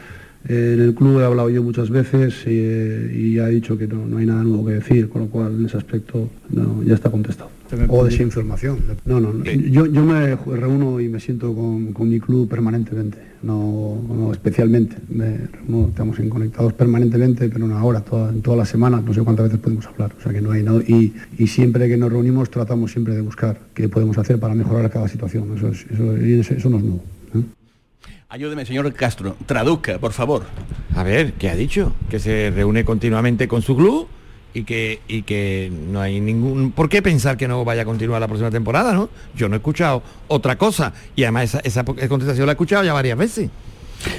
en 0.48 0.80
el 0.80 0.94
club, 0.94 1.20
he 1.20 1.24
hablado 1.24 1.48
yo 1.50 1.62
muchas 1.62 1.90
veces 1.90 2.34
y, 2.46 2.50
eh, 2.50 3.12
y 3.16 3.38
ha 3.38 3.46
dicho 3.46 3.78
que 3.78 3.86
no, 3.86 4.06
no 4.06 4.18
hay 4.18 4.26
nada 4.26 4.42
nuevo 4.42 4.66
que 4.66 4.72
decir, 4.74 5.08
con 5.08 5.22
lo 5.22 5.28
cual 5.28 5.54
en 5.58 5.66
ese 5.66 5.76
aspecto 5.76 6.28
no, 6.50 6.82
ya 6.82 6.94
está 6.94 7.10
contestado. 7.10 7.50
O 7.88 8.04
desinformación. 8.04 8.78
No, 9.06 9.20
no, 9.20 9.32
no. 9.32 9.42
Yo, 9.44 9.86
yo 9.86 10.04
me 10.04 10.36
reúno 10.36 11.00
y 11.00 11.08
me 11.08 11.18
siento 11.18 11.52
con, 11.54 11.92
con 11.92 12.08
mi 12.08 12.20
club 12.20 12.48
permanentemente, 12.48 13.16
no, 13.42 14.00
no 14.06 14.30
especialmente. 14.32 14.96
Me 15.08 15.38
reúno, 15.48 15.88
estamos 15.88 16.18
en 16.20 16.28
conectados 16.28 16.72
permanentemente, 16.74 17.48
pero 17.48 17.66
no 17.66 17.76
ahora, 17.78 18.02
toda, 18.02 18.30
en 18.30 18.42
todas 18.42 18.58
las 18.58 18.68
semanas, 18.68 19.02
no 19.02 19.12
sé 19.14 19.22
cuántas 19.22 19.46
veces 19.46 19.58
podemos 19.60 19.86
hablar. 19.86 20.12
O 20.18 20.22
sea 20.22 20.32
que 20.32 20.40
no 20.42 20.52
hay 20.52 20.62
nada. 20.62 20.80
Y, 20.86 21.14
y 21.38 21.46
siempre 21.46 21.88
que 21.88 21.96
nos 21.96 22.12
reunimos 22.12 22.50
tratamos 22.50 22.92
siempre 22.92 23.14
de 23.14 23.22
buscar 23.22 23.58
qué 23.72 23.88
podemos 23.88 24.18
hacer 24.18 24.38
para 24.38 24.54
mejorar 24.54 24.88
cada 24.90 25.08
situación. 25.08 25.48
Eso, 25.56 25.68
es- 25.68 25.86
eso- 25.90 26.54
eso 26.54 26.70
no 26.70 26.76
es 26.76 26.82
nuevo. 26.84 27.02
Ayúdeme, 28.34 28.66
señor 28.66 28.92
Castro, 28.94 29.36
traduzca, 29.46 30.00
por 30.00 30.10
favor. 30.10 30.42
A 30.96 31.04
ver, 31.04 31.34
¿qué 31.34 31.50
ha 31.50 31.54
dicho? 31.54 31.92
Que 32.10 32.18
se 32.18 32.50
reúne 32.50 32.84
continuamente 32.84 33.46
con 33.46 33.62
su 33.62 33.76
club 33.76 34.08
y 34.52 34.64
que, 34.64 34.98
y 35.06 35.22
que 35.22 35.70
no 35.72 36.00
hay 36.00 36.18
ningún... 36.18 36.72
¿Por 36.72 36.88
qué 36.88 37.00
pensar 37.00 37.36
que 37.36 37.46
no 37.46 37.64
vaya 37.64 37.82
a 37.82 37.84
continuar 37.84 38.20
la 38.20 38.26
próxima 38.26 38.50
temporada, 38.50 38.92
no? 38.92 39.08
Yo 39.36 39.48
no 39.48 39.54
he 39.54 39.58
escuchado 39.58 40.02
otra 40.26 40.58
cosa 40.58 40.92
y 41.14 41.22
además 41.22 41.44
esa, 41.44 41.60
esa 41.60 41.84
contestación 41.84 42.46
la 42.46 42.52
he 42.52 42.54
escuchado 42.54 42.82
ya 42.82 42.92
varias 42.92 43.16
veces. 43.16 43.50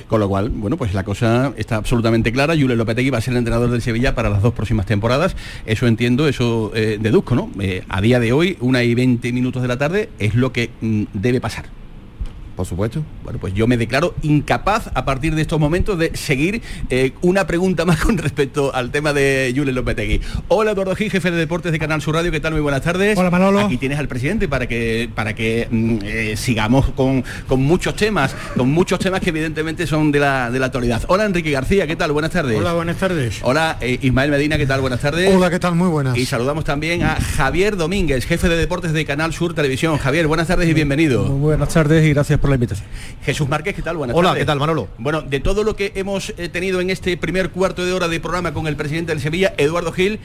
Con 0.07 0.21
lo 0.21 0.29
cual, 0.29 0.47
bueno, 0.49 0.77
pues 0.77 0.93
la 0.93 1.03
cosa 1.03 1.51
está 1.57 1.75
absolutamente 1.75 2.31
clara. 2.31 2.53
Julio 2.53 2.77
Lopetegui 2.77 3.09
va 3.09 3.17
a 3.17 3.21
ser 3.21 3.33
el 3.33 3.39
entrenador 3.39 3.69
del 3.69 3.81
Sevilla 3.81 4.15
para 4.15 4.29
las 4.29 4.41
dos 4.41 4.53
próximas 4.53 4.85
temporadas. 4.85 5.35
Eso 5.65 5.87
entiendo, 5.87 6.29
eso 6.29 6.71
eh, 6.73 6.99
deduzco, 7.01 7.35
¿no? 7.35 7.51
Eh, 7.59 7.83
a 7.89 7.99
día 7.99 8.21
de 8.21 8.31
hoy, 8.31 8.55
una 8.61 8.81
y 8.81 8.95
20 8.95 9.33
minutos 9.33 9.61
de 9.61 9.67
la 9.67 9.77
tarde, 9.77 10.07
es 10.19 10.35
lo 10.35 10.53
que 10.53 10.69
mm, 10.79 11.03
debe 11.11 11.41
pasar. 11.41 11.65
Por 12.55 12.65
supuesto. 12.65 13.03
Bueno, 13.23 13.39
pues 13.39 13.53
yo 13.53 13.67
me 13.67 13.77
declaro 13.77 14.15
incapaz 14.21 14.89
a 14.93 15.03
partir 15.03 15.35
de 15.35 15.41
estos 15.41 15.59
momentos 15.59 15.99
de 15.99 16.15
seguir 16.15 16.61
eh, 16.89 17.11
una 17.21 17.47
pregunta 17.47 17.83
más 17.85 17.99
con 17.99 18.17
respecto 18.17 18.73
al 18.73 18.91
tema 18.91 19.13
de 19.13 19.53
Julio 19.55 19.73
Lopetegui. 19.73 20.21
Hola 20.47 20.71
Eduardo 20.71 20.95
Gil, 20.95 21.11
jefe 21.11 21.31
de 21.31 21.37
deportes 21.37 21.71
de 21.71 21.79
Canal 21.79 22.01
Sur 22.01 22.15
Radio, 22.15 22.31
¿qué 22.31 22.39
tal? 22.39 22.53
Muy 22.53 22.61
buenas 22.61 22.81
tardes. 22.81 23.17
Hola, 23.17 23.29
Manolo. 23.29 23.59
Aquí 23.59 23.77
tienes 23.77 23.99
al 23.99 24.07
presidente 24.07 24.47
para 24.47 24.67
que 24.67 25.09
para 25.13 25.35
que 25.35 25.67
mm, 25.69 25.97
eh, 26.03 26.37
sigamos 26.37 26.89
con, 26.91 27.23
con 27.47 27.61
muchos 27.61 27.95
temas, 27.95 28.35
con 28.55 28.71
muchos 28.71 28.99
temas 28.99 29.19
que 29.19 29.29
evidentemente 29.29 29.85
son 29.85 30.11
de 30.11 30.19
la, 30.19 30.49
de 30.49 30.59
la 30.59 30.67
actualidad. 30.67 31.03
Hola 31.07 31.25
Enrique 31.25 31.51
García, 31.51 31.87
¿qué 31.87 31.95
tal? 31.95 32.13
Buenas 32.13 32.31
tardes. 32.31 32.57
Hola, 32.57 32.73
buenas 32.73 32.97
tardes. 32.97 33.39
Hola 33.41 33.77
eh, 33.81 33.99
Ismael 34.01 34.31
Medina, 34.31 34.57
¿qué 34.57 34.65
tal? 34.65 34.79
Buenas 34.79 35.01
tardes. 35.01 35.33
Hola, 35.33 35.49
¿qué 35.49 35.59
tal? 35.59 35.75
Muy 35.75 35.89
buenas. 35.89 36.17
Y 36.17 36.25
saludamos 36.25 36.63
también 36.63 37.03
a 37.03 37.15
Javier 37.15 37.75
Domínguez, 37.75 38.25
jefe 38.25 38.47
de 38.47 38.55
deportes 38.55 38.93
de 38.93 39.03
Canal 39.05 39.33
Sur 39.33 39.53
Televisión. 39.53 39.97
Javier, 39.97 40.27
buenas 40.27 40.47
tardes 40.47 40.69
y 40.69 40.73
bienvenido. 40.73 41.25
Muy 41.25 41.39
buenas 41.39 41.69
tardes 41.69 42.05
y 42.05 42.13
gracias 42.13 42.39
por 42.39 42.44
la 42.49 42.55
invitación. 42.55 42.87
Jesús 43.23 43.47
Márquez, 43.47 43.75
¿qué 43.75 43.81
tal? 43.81 43.97
Buenas 43.97 44.15
Hola, 44.15 44.29
tardes. 44.29 44.41
¿qué 44.41 44.45
tal, 44.45 44.59
Manolo? 44.59 44.87
Bueno, 44.97 45.21
de 45.21 45.39
todo 45.39 45.63
lo 45.63 45.75
que 45.75 45.91
hemos 45.95 46.33
eh, 46.37 46.49
tenido 46.49 46.81
en 46.81 46.89
este 46.89 47.17
primer 47.17 47.49
cuarto 47.51 47.85
de 47.85 47.93
hora 47.93 48.07
de 48.07 48.19
programa 48.19 48.53
con 48.53 48.67
el 48.67 48.75
presidente 48.75 49.11
del 49.11 49.21
Sevilla, 49.21 49.53
Eduardo 49.57 49.91
Gil, 49.91 50.19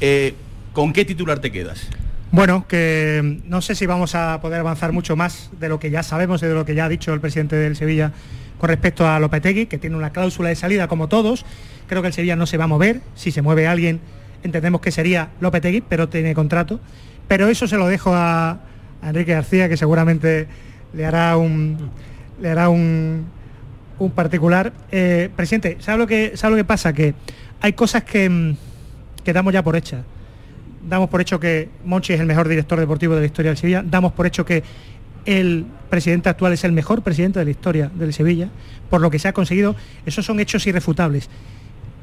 eh, 0.00 0.34
¿con 0.72 0.92
qué 0.92 1.04
titular 1.04 1.38
te 1.38 1.52
quedas? 1.52 1.88
Bueno, 2.32 2.66
que 2.68 3.20
mm, 3.22 3.48
no 3.48 3.62
sé 3.62 3.74
si 3.74 3.86
vamos 3.86 4.14
a 4.14 4.40
poder 4.40 4.60
avanzar 4.60 4.92
mucho 4.92 5.16
más 5.16 5.50
de 5.58 5.68
lo 5.68 5.78
que 5.78 5.90
ya 5.90 6.02
sabemos 6.02 6.42
y 6.42 6.46
de 6.46 6.54
lo 6.54 6.64
que 6.64 6.74
ya 6.74 6.86
ha 6.86 6.88
dicho 6.88 7.12
el 7.12 7.20
presidente 7.20 7.56
del 7.56 7.76
Sevilla 7.76 8.12
con 8.58 8.68
respecto 8.68 9.06
a 9.06 9.18
Lopetegui, 9.20 9.66
que 9.66 9.78
tiene 9.78 9.96
una 9.96 10.10
cláusula 10.10 10.48
de 10.48 10.56
salida 10.56 10.88
como 10.88 11.08
todos. 11.08 11.44
Creo 11.86 12.02
que 12.02 12.08
el 12.08 12.14
Sevilla 12.14 12.36
no 12.36 12.46
se 12.46 12.56
va 12.56 12.64
a 12.64 12.68
mover. 12.68 13.00
Si 13.14 13.30
se 13.30 13.42
mueve 13.42 13.66
alguien, 13.66 14.00
entendemos 14.42 14.80
que 14.80 14.90
sería 14.90 15.30
Lopetegui, 15.40 15.82
pero 15.82 16.08
tiene 16.08 16.34
contrato. 16.34 16.80
Pero 17.28 17.48
eso 17.48 17.66
se 17.66 17.76
lo 17.76 17.86
dejo 17.86 18.14
a, 18.14 18.60
a 19.02 19.08
Enrique 19.08 19.32
García, 19.32 19.68
que 19.68 19.76
seguramente 19.76 20.48
le 20.96 21.06
hará 21.06 21.36
un 21.36 21.76
le 22.40 22.50
hará 22.50 22.68
un, 22.68 23.26
un 23.98 24.10
particular. 24.10 24.72
Eh, 24.90 25.30
presidente, 25.36 25.76
¿sabe 25.80 25.98
lo 25.98 26.06
que 26.06 26.64
pasa? 26.64 26.92
Que 26.92 27.14
hay 27.60 27.72
cosas 27.72 28.04
que, 28.04 28.28
mm, 28.28 28.56
que 29.24 29.32
damos 29.32 29.52
ya 29.52 29.62
por 29.62 29.76
hechas 29.76 30.02
damos 30.88 31.10
por 31.10 31.20
hecho 31.20 31.40
que 31.40 31.68
Monchi 31.84 32.12
es 32.12 32.20
el 32.20 32.26
mejor 32.26 32.48
director 32.48 32.78
deportivo 32.78 33.14
de 33.14 33.20
la 33.20 33.26
historia 33.26 33.50
del 33.50 33.58
Sevilla, 33.58 33.82
damos 33.84 34.12
por 34.12 34.26
hecho 34.26 34.44
que 34.44 34.62
el 35.24 35.66
presidente 35.90 36.28
actual 36.28 36.52
es 36.52 36.64
el 36.64 36.72
mejor 36.72 37.02
presidente 37.02 37.40
de 37.40 37.44
la 37.44 37.50
historia 37.50 37.90
del 37.92 38.12
Sevilla, 38.12 38.48
por 38.88 39.00
lo 39.00 39.10
que 39.10 39.18
se 39.18 39.28
ha 39.28 39.32
conseguido, 39.32 39.74
esos 40.06 40.24
son 40.24 40.38
hechos 40.38 40.66
irrefutables. 40.66 41.28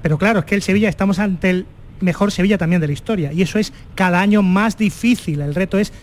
Pero 0.01 0.17
claro, 0.17 0.39
es 0.39 0.45
que 0.45 0.55
el 0.55 0.61
Sevilla 0.61 0.89
estamos 0.89 1.19
ante 1.19 1.49
el 1.49 1.65
mejor 2.01 2.31
Sevilla 2.31 2.57
también 2.57 2.81
de 2.81 2.87
la 2.87 2.93
historia, 2.93 3.31
y 3.31 3.41
eso 3.41 3.57
es 3.57 3.71
cada 3.95 4.19
año 4.19 4.41
más 4.41 4.77
difícil, 4.77 5.41
el 5.41 5.55
reto 5.55 5.79
es, 5.79 5.93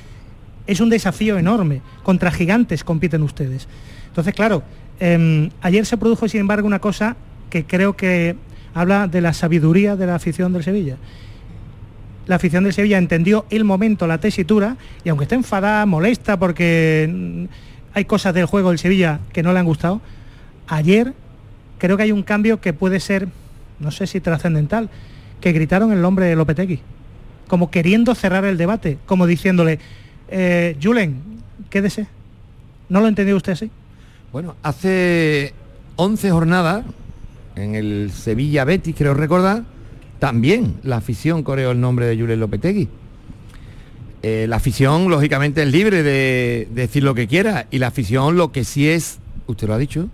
es 0.66 0.80
un 0.80 0.90
desafío 0.90 1.38
enorme, 1.38 1.82
contra 2.02 2.30
gigantes 2.30 2.84
compiten 2.84 3.22
ustedes. 3.22 3.68
Entonces, 4.08 4.34
claro, 4.34 4.62
eh, 4.98 5.50
ayer 5.62 5.86
se 5.86 5.96
produjo, 5.96 6.28
sin 6.28 6.40
embargo, 6.40 6.66
una 6.66 6.80
cosa 6.80 7.16
que 7.48 7.64
creo 7.64 7.96
que 7.96 8.36
habla 8.74 9.08
de 9.08 9.20
la 9.20 9.32
sabiduría 9.32 9.96
de 9.96 10.06
la 10.06 10.14
afición 10.14 10.52
del 10.52 10.62
Sevilla 10.62 10.96
la 12.30 12.36
afición 12.36 12.62
del 12.62 12.72
Sevilla 12.72 12.96
entendió 12.96 13.44
el 13.50 13.64
momento, 13.64 14.06
la 14.06 14.18
tesitura, 14.18 14.76
y 15.02 15.08
aunque 15.08 15.24
esté 15.24 15.34
enfadada, 15.34 15.84
molesta 15.84 16.38
porque 16.38 17.10
mm, 17.12 17.44
hay 17.92 18.04
cosas 18.04 18.32
del 18.32 18.46
juego 18.46 18.68
del 18.68 18.78
Sevilla 18.78 19.18
que 19.32 19.42
no 19.42 19.52
le 19.52 19.58
han 19.58 19.66
gustado, 19.66 20.00
ayer 20.68 21.12
creo 21.78 21.96
que 21.96 22.04
hay 22.04 22.12
un 22.12 22.22
cambio 22.22 22.60
que 22.60 22.72
puede 22.72 23.00
ser, 23.00 23.26
no 23.80 23.90
sé 23.90 24.06
si 24.06 24.20
trascendental, 24.20 24.90
que 25.40 25.50
gritaron 25.50 25.90
el 25.92 26.00
nombre 26.02 26.26
de 26.26 26.36
Lopetegui, 26.36 26.78
como 27.48 27.72
queriendo 27.72 28.14
cerrar 28.14 28.44
el 28.44 28.56
debate, 28.56 28.98
como 29.06 29.26
diciéndole, 29.26 29.80
eh, 30.30 30.76
Julen, 30.82 31.20
quédese. 31.68 32.06
¿No 32.88 33.00
lo 33.00 33.08
entendió 33.08 33.36
usted 33.36 33.52
así? 33.52 33.70
Bueno, 34.32 34.56
hace 34.62 35.54
11 35.96 36.30
jornadas, 36.30 36.84
en 37.56 37.74
el 37.74 38.10
Sevilla 38.12 38.64
Betis, 38.64 38.94
creo 38.96 39.14
recordar, 39.14 39.64
también 40.18 40.76
la 40.82 40.96
afición 40.96 41.42
coreó 41.42 41.72
el 41.72 41.80
nombre 41.80 42.06
de 42.06 42.16
Julen 42.16 42.40
Lopetegui. 42.40 42.88
Eh, 44.22 44.46
la 44.48 44.56
afición, 44.56 45.08
lógicamente, 45.08 45.62
es 45.62 45.72
libre 45.72 46.02
de, 46.02 46.68
de 46.70 46.82
decir 46.82 47.02
lo 47.02 47.14
que 47.14 47.26
quiera. 47.26 47.66
Y 47.70 47.78
la 47.78 47.86
afición 47.86 48.36
lo 48.36 48.52
que 48.52 48.64
sí 48.64 48.88
es, 48.88 49.18
usted 49.46 49.66
lo 49.66 49.74
ha 49.74 49.78
dicho, 49.78 50.08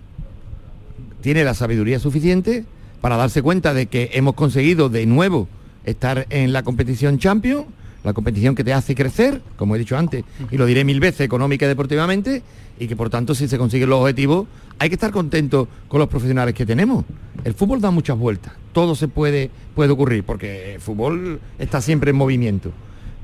tiene 1.21 1.43
la 1.43 1.53
sabiduría 1.53 1.99
suficiente 1.99 2.63
para 3.01 3.17
darse 3.17 3.41
cuenta 3.41 3.73
de 3.73 3.87
que 3.87 4.11
hemos 4.13 4.35
conseguido 4.35 4.89
de 4.89 5.05
nuevo 5.05 5.47
estar 5.85 6.25
en 6.29 6.53
la 6.53 6.63
competición 6.63 7.19
Champions, 7.19 7.65
la 8.03 8.13
competición 8.13 8.55
que 8.55 8.63
te 8.63 8.73
hace 8.73 8.95
crecer, 8.95 9.41
como 9.55 9.75
he 9.75 9.79
dicho 9.79 9.97
antes, 9.97 10.23
y 10.51 10.57
lo 10.57 10.65
diré 10.65 10.83
mil 10.83 10.99
veces, 10.99 11.21
económica 11.21 11.65
y 11.65 11.69
deportivamente, 11.69 12.43
y 12.79 12.87
que 12.87 12.95
por 12.95 13.09
tanto 13.09 13.35
si 13.35 13.47
se 13.47 13.57
consiguen 13.57 13.89
los 13.89 14.01
objetivos, 14.01 14.47
hay 14.79 14.89
que 14.89 14.95
estar 14.95 15.11
contentos 15.11 15.67
con 15.87 15.99
los 15.99 16.07
profesionales 16.07 16.53
que 16.53 16.65
tenemos. 16.65 17.05
El 17.43 17.53
fútbol 17.53 17.81
da 17.81 17.91
muchas 17.91 18.17
vueltas, 18.17 18.53
todo 18.71 18.95
se 18.95 19.07
puede, 19.07 19.49
puede 19.75 19.91
ocurrir, 19.91 20.23
porque 20.23 20.75
el 20.75 20.81
fútbol 20.81 21.39
está 21.59 21.81
siempre 21.81 22.11
en 22.11 22.17
movimiento, 22.17 22.71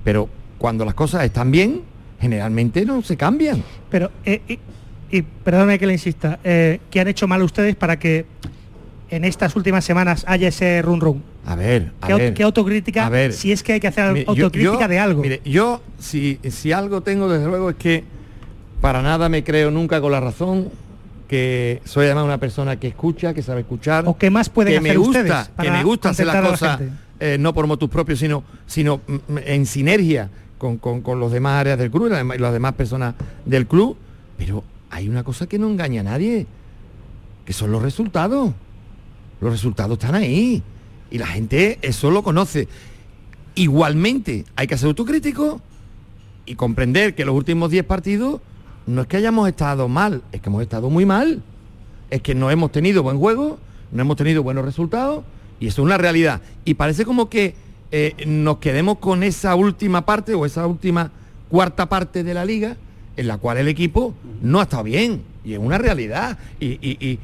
pero 0.04 0.30
cuando 0.58 0.86
las 0.86 0.94
cosas 0.94 1.24
están 1.24 1.52
bien, 1.52 1.82
generalmente 2.20 2.86
no 2.86 3.02
se 3.02 3.18
cambian. 3.18 3.64
Pero, 3.90 4.12
eh, 4.26 4.42
y, 4.48 4.60
y 5.18 5.22
perdóname 5.22 5.78
que 5.78 5.88
le 5.88 5.94
insista, 5.94 6.40
eh, 6.44 6.80
¿qué 6.90 7.00
han 7.00 7.08
hecho 7.08 7.28
mal 7.28 7.44
ustedes 7.44 7.76
para 7.76 8.00
que 8.00 8.26
en 9.16 9.24
estas 9.26 9.56
últimas 9.56 9.84
semanas 9.86 10.24
haya 10.28 10.48
ese 10.48 10.82
run 10.82 11.00
run? 11.02 11.24
A 11.46 11.56
ver, 11.56 11.92
a 12.02 12.08
¿Qué, 12.08 12.14
au- 12.14 12.18
ver. 12.18 12.34
qué 12.34 12.44
autocrítica? 12.44 13.06
a 13.06 13.10
ver. 13.10 13.34
si 13.34 13.52
es 13.52 13.64
que 13.64 13.74
hay 13.74 13.80
que 13.80 13.88
hacer 13.88 14.12
Mire, 14.14 14.26
autocrítica 14.28 14.82
yo- 14.82 14.88
de 14.88 15.00
algo. 15.00 15.22
Mire, 15.22 15.42
yo 15.46 15.82
si, 16.00 16.40
si 16.50 16.72
algo 16.72 17.02
tengo 17.02 17.28
desde 17.30 17.46
luego 17.48 17.70
es 17.70 17.76
que 17.76 18.04
para 18.82 19.02
nada 19.02 19.30
me 19.30 19.44
creo 19.44 19.72
nunca 19.72 20.02
con 20.02 20.12
la 20.12 20.20
razón, 20.20 20.70
que 21.28 21.82
soy 21.86 22.06
además 22.06 22.26
una 22.26 22.38
persona 22.38 22.80
que 22.80 22.88
escucha, 22.88 23.34
que 23.34 23.42
sabe 23.42 23.62
escuchar. 23.62 24.04
¿O 24.08 24.18
qué 24.18 24.30
más 24.30 24.50
pueden 24.50 24.74
que 24.74 24.78
hacer 24.80 24.92
me 24.92 24.98
gusta, 24.98 25.20
ustedes 25.22 25.50
que 25.62 25.72
me 25.72 25.84
gusta 25.84 26.10
hacer 26.10 26.26
las 26.28 26.36
la 26.44 26.50
cosas 26.50 26.82
eh, 27.20 27.38
no 27.40 27.54
por 27.54 27.66
motus 27.68 27.90
propios, 27.90 28.20
sino, 28.20 28.44
sino 28.68 29.00
mm, 29.08 29.38
en 29.46 29.66
sinergia 29.66 30.30
con, 30.58 30.78
con, 30.78 31.02
con 31.02 31.20
los 31.20 31.32
demás 31.32 31.62
áreas 31.62 31.78
del 31.80 31.90
club 31.90 32.08
y 32.08 32.10
las 32.10 32.18
demás- 32.20 32.38
y 32.38 32.42
las 32.42 32.54
demás 32.54 32.74
personas 32.74 33.16
del 33.46 33.66
club. 33.68 33.96
Pero 34.38 34.64
hay 34.90 35.08
una 35.08 35.24
cosa 35.24 35.48
que 35.48 35.58
no 35.58 35.68
engaña 35.70 36.02
a 36.02 36.04
nadie, 36.04 36.46
que 37.46 37.54
son 37.54 37.72
los 37.72 37.82
resultados. 37.82 38.52
Los 39.44 39.52
resultados 39.52 39.98
están 39.98 40.16
ahí. 40.16 40.64
Y 41.12 41.18
la 41.18 41.28
gente 41.28 41.78
eso 41.82 42.10
lo 42.10 42.24
conoce. 42.24 42.68
Igualmente, 43.56 44.46
hay 44.56 44.68
que 44.68 44.78
ser 44.78 44.88
autocrítico 44.88 45.62
y 46.46 46.56
comprender 46.56 47.14
que 47.14 47.26
los 47.26 47.36
últimos 47.36 47.70
10 47.70 47.86
partidos 47.86 48.42
no 48.88 49.02
es 49.02 49.08
que 49.08 49.18
hayamos 49.18 49.48
estado 49.48 49.88
mal, 49.88 50.24
es 50.32 50.42
que 50.42 50.50
hemos 50.50 50.62
estado 50.62 50.90
muy 50.90 51.06
mal. 51.06 51.44
Es 52.10 52.22
que 52.22 52.36
no 52.36 52.50
hemos 52.52 52.72
tenido 52.72 53.04
buen 53.04 53.18
juego, 53.18 53.60
no 53.92 54.02
hemos 54.02 54.18
tenido 54.18 54.44
buenos 54.44 54.66
resultados 54.66 55.24
y 55.60 55.68
eso 55.68 55.82
es 55.82 55.86
una 55.86 55.98
realidad. 55.98 56.42
Y 56.66 56.76
parece 56.76 57.06
como 57.06 57.30
que 57.30 57.56
eh, 57.92 58.16
nos 58.26 58.58
quedemos 58.58 58.98
con 58.98 59.24
esa 59.24 59.56
última 59.56 60.06
parte 60.06 60.34
o 60.34 60.46
esa 60.46 60.66
última 60.68 61.12
cuarta 61.50 61.88
parte 61.90 62.24
de 62.24 62.34
la 62.34 62.46
liga 62.46 62.78
en 63.18 63.28
la 63.28 63.38
cual 63.38 63.58
el 63.58 63.68
equipo 63.68 64.14
no 64.42 64.60
ha 64.60 64.64
estado 64.64 64.84
bien. 64.84 65.22
Y 65.46 65.54
es 65.54 65.60
una 65.60 65.78
realidad. 65.78 66.38
Y, 66.60 67.20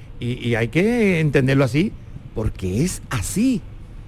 hay 0.56 0.68
que 0.68 1.20
entenderlo 1.20 1.64
así, 1.64 1.92
porque 2.36 2.84
es 2.84 3.02
así. 3.10 3.62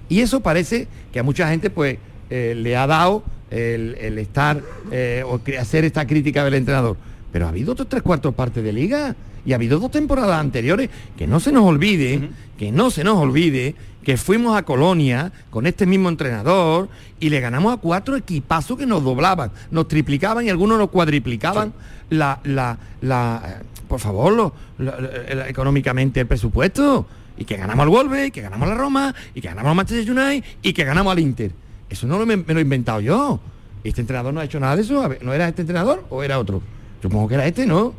Y 0.08 0.20
eso 0.20 0.40
parece 0.40 0.88
que 1.12 1.18
a 1.20 1.22
mucha 1.22 1.48
gente 1.48 1.70
pues 1.70 1.98
eh, 2.30 2.54
le 2.56 2.76
ha 2.76 2.86
dado 2.86 3.22
el, 3.50 3.96
el 4.00 4.18
estar 4.18 4.60
eh, 4.90 5.22
o 5.26 5.40
hacer 5.58 5.84
esta 5.84 6.06
crítica 6.06 6.44
del 6.44 6.54
entrenador. 6.54 6.96
Pero 7.32 7.46
ha 7.46 7.48
habido 7.48 7.72
otros 7.72 7.88
tres 7.88 8.02
cuartos 8.02 8.34
partes 8.34 8.62
de 8.62 8.72
liga 8.72 9.16
y 9.44 9.52
ha 9.52 9.56
habido 9.56 9.78
dos 9.80 9.90
temporadas 9.90 10.38
anteriores 10.38 10.90
que 11.16 11.26
no 11.26 11.40
se 11.40 11.50
nos 11.50 11.64
olvide, 11.64 12.30
que 12.58 12.70
no 12.72 12.90
se 12.90 13.04
nos 13.04 13.16
olvide 13.16 13.74
que 14.04 14.16
fuimos 14.16 14.56
a 14.56 14.64
Colonia 14.64 15.30
con 15.50 15.64
este 15.66 15.86
mismo 15.86 16.08
entrenador 16.08 16.88
y 17.20 17.30
le 17.30 17.38
ganamos 17.40 17.72
a 17.72 17.76
cuatro 17.76 18.16
equipazos 18.16 18.76
que 18.76 18.84
nos 18.84 19.04
doblaban, 19.04 19.52
nos 19.70 19.86
triplicaban 19.86 20.44
y 20.44 20.50
algunos 20.50 20.76
nos 20.76 20.90
cuadriplicaban 20.90 21.72
la, 22.10 22.40
la, 22.44 22.76
la, 23.00 23.60
por 23.88 24.00
favor, 24.00 24.32
lo- 24.32 24.52
lo- 24.78 25.00
lo- 25.00 25.44
económicamente 25.44 26.18
el 26.20 26.26
presupuesto. 26.26 27.06
Y 27.36 27.44
que 27.44 27.56
ganamos 27.56 27.84
al 27.84 27.88
Wolves, 27.88 28.28
y 28.28 28.30
que 28.30 28.42
ganamos 28.42 28.68
a 28.68 28.72
la 28.72 28.78
Roma, 28.78 29.14
y 29.34 29.40
que 29.40 29.48
ganamos 29.48 29.70
al 29.70 29.76
Manchester 29.76 30.10
United, 30.10 30.48
y 30.62 30.72
que 30.72 30.84
ganamos 30.84 31.12
al 31.12 31.18
Inter. 31.18 31.52
Eso 31.88 32.06
no 32.06 32.18
lo 32.18 32.26
me, 32.26 32.36
me 32.36 32.54
lo 32.54 32.58
he 32.58 32.62
inventado 32.62 33.00
yo. 33.00 33.40
Este 33.84 34.00
entrenador 34.00 34.32
no 34.32 34.40
ha 34.40 34.44
hecho 34.44 34.60
nada 34.60 34.76
de 34.76 34.82
eso. 34.82 35.08
Ver, 35.08 35.22
¿No 35.24 35.32
era 35.32 35.48
este 35.48 35.62
entrenador 35.62 36.04
o 36.10 36.22
era 36.22 36.38
otro? 36.38 36.62
Supongo 37.02 37.28
que 37.28 37.34
era 37.34 37.46
este, 37.46 37.66
¿no? 37.66 37.94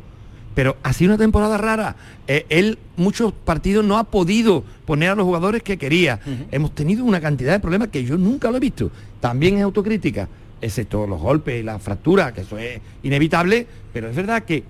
Pero 0.54 0.76
ha 0.82 0.92
sido 0.92 1.10
una 1.10 1.18
temporada 1.18 1.58
rara. 1.58 1.96
Eh, 2.26 2.46
él 2.48 2.78
muchos 2.96 3.32
partidos 3.32 3.84
no 3.84 3.98
ha 3.98 4.04
podido 4.04 4.64
poner 4.86 5.10
a 5.10 5.14
los 5.14 5.24
jugadores 5.24 5.62
que 5.62 5.76
quería. 5.76 6.20
Hemos 6.52 6.74
tenido 6.74 7.04
una 7.04 7.20
cantidad 7.20 7.52
de 7.52 7.60
problemas 7.60 7.88
que 7.88 8.04
yo 8.04 8.16
nunca 8.16 8.50
lo 8.50 8.56
he 8.56 8.60
visto. 8.60 8.90
También 9.20 9.56
es 9.56 9.64
autocrítica, 9.64 10.28
excepto 10.60 11.06
los 11.06 11.20
golpes 11.20 11.60
y 11.60 11.64
las 11.64 11.82
fracturas, 11.82 12.32
que 12.32 12.42
eso 12.42 12.56
es 12.56 12.80
inevitable, 13.02 13.66
pero 13.92 14.08
es 14.08 14.14
verdad 14.14 14.44
que 14.44 14.62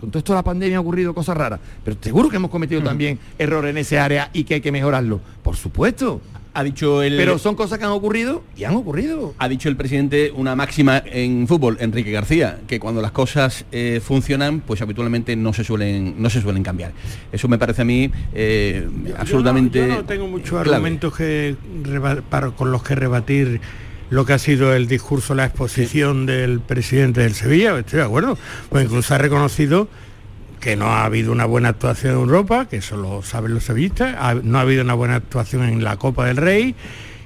con 0.00 0.10
todo 0.10 0.18
esto 0.18 0.32
de 0.32 0.38
la 0.38 0.42
pandemia 0.44 0.78
ha 0.78 0.80
ocurrido 0.80 1.14
cosas 1.14 1.36
raras. 1.36 1.60
Pero 1.84 1.96
seguro 2.00 2.28
que 2.28 2.36
hemos 2.36 2.50
cometido 2.50 2.82
también 2.82 3.18
errores 3.38 3.70
en 3.70 3.78
ese 3.78 3.98
área 3.98 4.30
y 4.32 4.44
que 4.44 4.54
hay 4.54 4.60
que 4.60 4.72
mejorarlo. 4.72 5.20
Por 5.42 5.56
supuesto. 5.56 6.20
Ha 6.58 6.64
dicho 6.64 7.02
el... 7.02 7.18
Pero 7.18 7.38
son 7.38 7.54
cosas 7.54 7.78
que 7.78 7.84
han 7.84 7.90
ocurrido 7.90 8.42
y 8.56 8.64
han 8.64 8.74
ocurrido. 8.76 9.34
Ha 9.36 9.46
dicho 9.46 9.68
el 9.68 9.76
presidente 9.76 10.32
una 10.34 10.56
máxima 10.56 11.02
en 11.04 11.46
fútbol, 11.46 11.76
Enrique 11.80 12.10
García, 12.10 12.60
que 12.66 12.80
cuando 12.80 13.02
las 13.02 13.10
cosas 13.10 13.66
eh, 13.72 14.00
funcionan, 14.02 14.60
pues 14.60 14.80
habitualmente 14.80 15.36
no 15.36 15.52
se 15.52 15.64
suelen 15.64 16.14
no 16.16 16.30
se 16.30 16.40
suelen 16.40 16.62
cambiar. 16.62 16.92
Eso 17.30 17.46
me 17.46 17.58
parece 17.58 17.82
a 17.82 17.84
mí 17.84 18.10
eh, 18.32 18.88
absolutamente. 19.18 19.80
Yo 19.80 19.86
no, 19.86 19.94
yo 19.96 20.00
no 20.00 20.06
tengo 20.06 20.26
muchos 20.28 20.48
clave. 20.62 20.70
argumentos 20.76 21.14
que 21.14 21.56
para- 22.30 22.50
con 22.52 22.72
los 22.72 22.82
que 22.82 22.94
rebatir 22.94 23.60
lo 24.10 24.24
que 24.24 24.32
ha 24.34 24.38
sido 24.38 24.72
el 24.74 24.86
discurso, 24.86 25.34
la 25.34 25.44
exposición 25.46 26.26
del 26.26 26.60
presidente 26.60 27.22
del 27.22 27.34
Sevilla, 27.34 27.78
estoy 27.78 27.98
de 27.98 28.04
acuerdo. 28.04 28.38
Pues 28.70 28.84
incluso 28.84 29.14
ha 29.14 29.18
reconocido 29.18 29.88
que 30.60 30.76
no 30.76 30.86
ha 30.86 31.04
habido 31.04 31.32
una 31.32 31.44
buena 31.44 31.68
actuación 31.70 32.14
en 32.14 32.20
Europa, 32.20 32.66
que 32.68 32.76
eso 32.78 32.96
lo 32.96 33.22
saben 33.22 33.54
los 33.54 33.64
sevillistas, 33.64 34.14
ha- 34.18 34.34
no 34.34 34.58
ha 34.58 34.62
habido 34.62 34.82
una 34.82 34.94
buena 34.94 35.16
actuación 35.16 35.64
en 35.64 35.84
la 35.84 35.96
Copa 35.96 36.26
del 36.26 36.36
Rey 36.36 36.74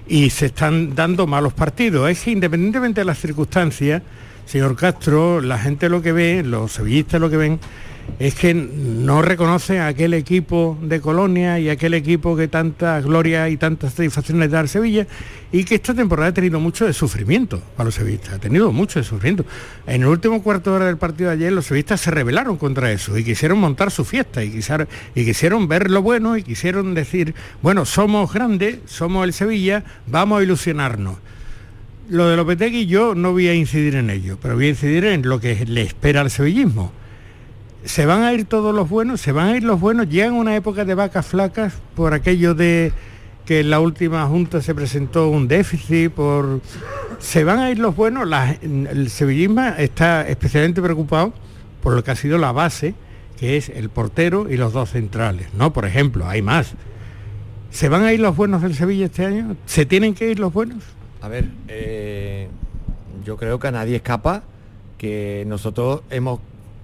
y 0.09 0.31
se 0.31 0.47
están 0.47 0.95
dando 0.95 1.27
malos 1.27 1.53
partidos. 1.53 2.11
Es 2.11 2.23
que 2.23 2.31
independientemente 2.33 3.03
de 3.03 3.05
las 3.05 3.19
circunstancias, 3.19 4.03
señor 4.47 4.75
Castro, 4.77 5.41
la 5.41 5.59
gente 5.59 5.89
lo 5.89 6.03
que 6.03 6.13
ve, 6.13 6.43
los 6.45 6.73
sevillistas 6.73 7.21
lo 7.21 7.31
que 7.31 7.37
ven, 7.37 7.61
es 8.19 8.35
que 8.35 8.55
no 8.55 9.23
reconocen 9.23 9.79
a 9.79 9.87
aquel 9.89 10.15
equipo 10.15 10.79
de 10.83 11.01
Colonia 11.01 11.59
y 11.59 11.69
aquel 11.69 11.95
equipo 11.95 12.37
que 12.37 12.49
tanta 12.49 13.01
gloria 13.01 13.49
y 13.49 13.57
tantas 13.57 13.95
satisfacciones 13.95 14.51
da 14.51 14.61
al 14.61 14.69
Sevilla 14.69 15.07
y 15.53 15.65
que 15.65 15.77
esta 15.77 15.95
temporada 15.95 16.29
ha 16.29 16.35
tenido 16.35 16.61
mucho 16.61 16.87
de 16.87 16.93
sufrimiento 16.93 17.63
para 17.77 17.87
los 17.87 17.95
sevillistas, 17.95 18.35
ha 18.35 18.39
tenido 18.39 18.73
mucho 18.73 18.99
de 18.99 19.05
sufrimiento. 19.05 19.45
En 19.87 20.03
el 20.03 20.09
último 20.09 20.43
cuarto 20.43 20.71
de 20.71 20.77
hora 20.77 20.87
del 20.87 20.99
partido 20.99 21.31
de 21.31 21.37
ayer 21.37 21.53
los 21.53 21.67
sevillistas 21.67 22.01
se 22.01 22.11
rebelaron 22.11 22.57
contra 22.57 22.93
eso 22.93 23.17
y 23.17 23.25
quisieron 23.25 23.59
montar 23.59 23.91
su 23.91 24.05
fiesta 24.05 24.45
y 24.45 24.51
quisieron, 24.51 24.89
y 25.15 25.25
quisieron 25.25 25.69
ver 25.69 25.91
lo 25.91 26.03
bueno 26.03 26.37
y 26.37 26.43
quisieron 26.43 26.95
decir, 26.95 27.35
bueno, 27.63 27.85
somos 27.85 28.33
grandes, 28.33 28.79
somos 28.87 29.25
el 29.25 29.33
Sevilla, 29.33 29.85
vamos 30.07 30.41
a 30.41 30.43
ilusionarnos. 30.43 31.17
Lo 32.09 32.29
de 32.29 32.37
Lopetegui 32.37 32.87
yo 32.87 33.15
no 33.15 33.33
voy 33.33 33.49
a 33.49 33.55
incidir 33.55 33.95
en 33.95 34.11
ello, 34.11 34.37
pero 34.43 34.57
voy 34.57 34.67
a 34.67 34.71
incidir 34.71 35.05
en 35.05 35.29
lo 35.29 35.41
que 35.41 35.65
le 35.65 35.83
espera 35.83 36.21
al 36.21 36.31
sevillismo 36.31 36.93
se 37.85 38.07
van 38.07 38.23
a 38.23 38.33
ir 38.33 38.45
todos 38.45 38.75
los 38.75 38.89
buenos, 38.89 39.21
se 39.21 39.33
van 39.33 39.49
a 39.49 39.57
ir 39.57 39.65
los 39.65 39.81
buenos, 39.81 40.09
llegan 40.09 40.35
una 40.35 40.55
época 40.55 40.85
de 40.85 40.95
vacas 40.95 41.27
flacas 41.27 41.75
por 41.95 42.15
aquello 42.15 42.55
de 42.55 42.93
que 43.47 43.61
en 43.61 43.71
la 43.71 43.81
última 43.81 44.27
junta 44.27 44.61
se 44.63 44.75
presentó 44.75 45.29
un 45.29 45.49
déficit, 45.49 46.13
por 46.13 46.61
se 47.19 47.45
van 47.45 47.59
a 47.59 47.71
ir 47.71 47.79
los 47.79 47.97
buenos, 47.97 48.29
el 48.63 49.11
sevillismo 49.11 49.63
está 49.79 50.29
especialmente 50.29 50.81
preocupado 50.81 51.33
por 51.83 51.95
lo 51.95 52.05
que 52.05 52.11
ha 52.11 52.17
sido 52.17 52.39
la 52.39 52.53
base, 52.53 52.95
que 53.39 53.57
es 53.57 53.71
el 53.71 53.89
portero 53.89 54.51
y 54.51 54.57
los 54.57 54.73
dos 54.73 54.91
centrales, 54.91 55.53
¿no? 55.55 55.73
Por 55.73 55.87
ejemplo, 55.87 56.29
hay 56.29 56.43
más. 56.43 56.75
¿Se 57.71 57.89
van 57.89 58.05
a 58.05 58.13
ir 58.13 58.21
los 58.21 58.37
buenos 58.37 58.63
del 58.63 58.75
Sevilla 58.75 59.07
este 59.07 59.25
año? 59.25 59.57
¿Se 59.67 59.87
tienen 59.87 60.15
que 60.15 60.31
ir 60.31 60.39
los 60.39 60.53
buenos? 60.53 60.85
A 61.23 61.29
ver, 61.29 61.47
eh, 61.69 62.49
yo 63.25 63.37
creo 63.37 63.59
que 63.59 63.69
a 63.69 63.71
nadie 63.71 63.97
escapa 63.97 64.43
que 64.99 65.45
nosotros 65.47 66.03
hemos 66.11 66.41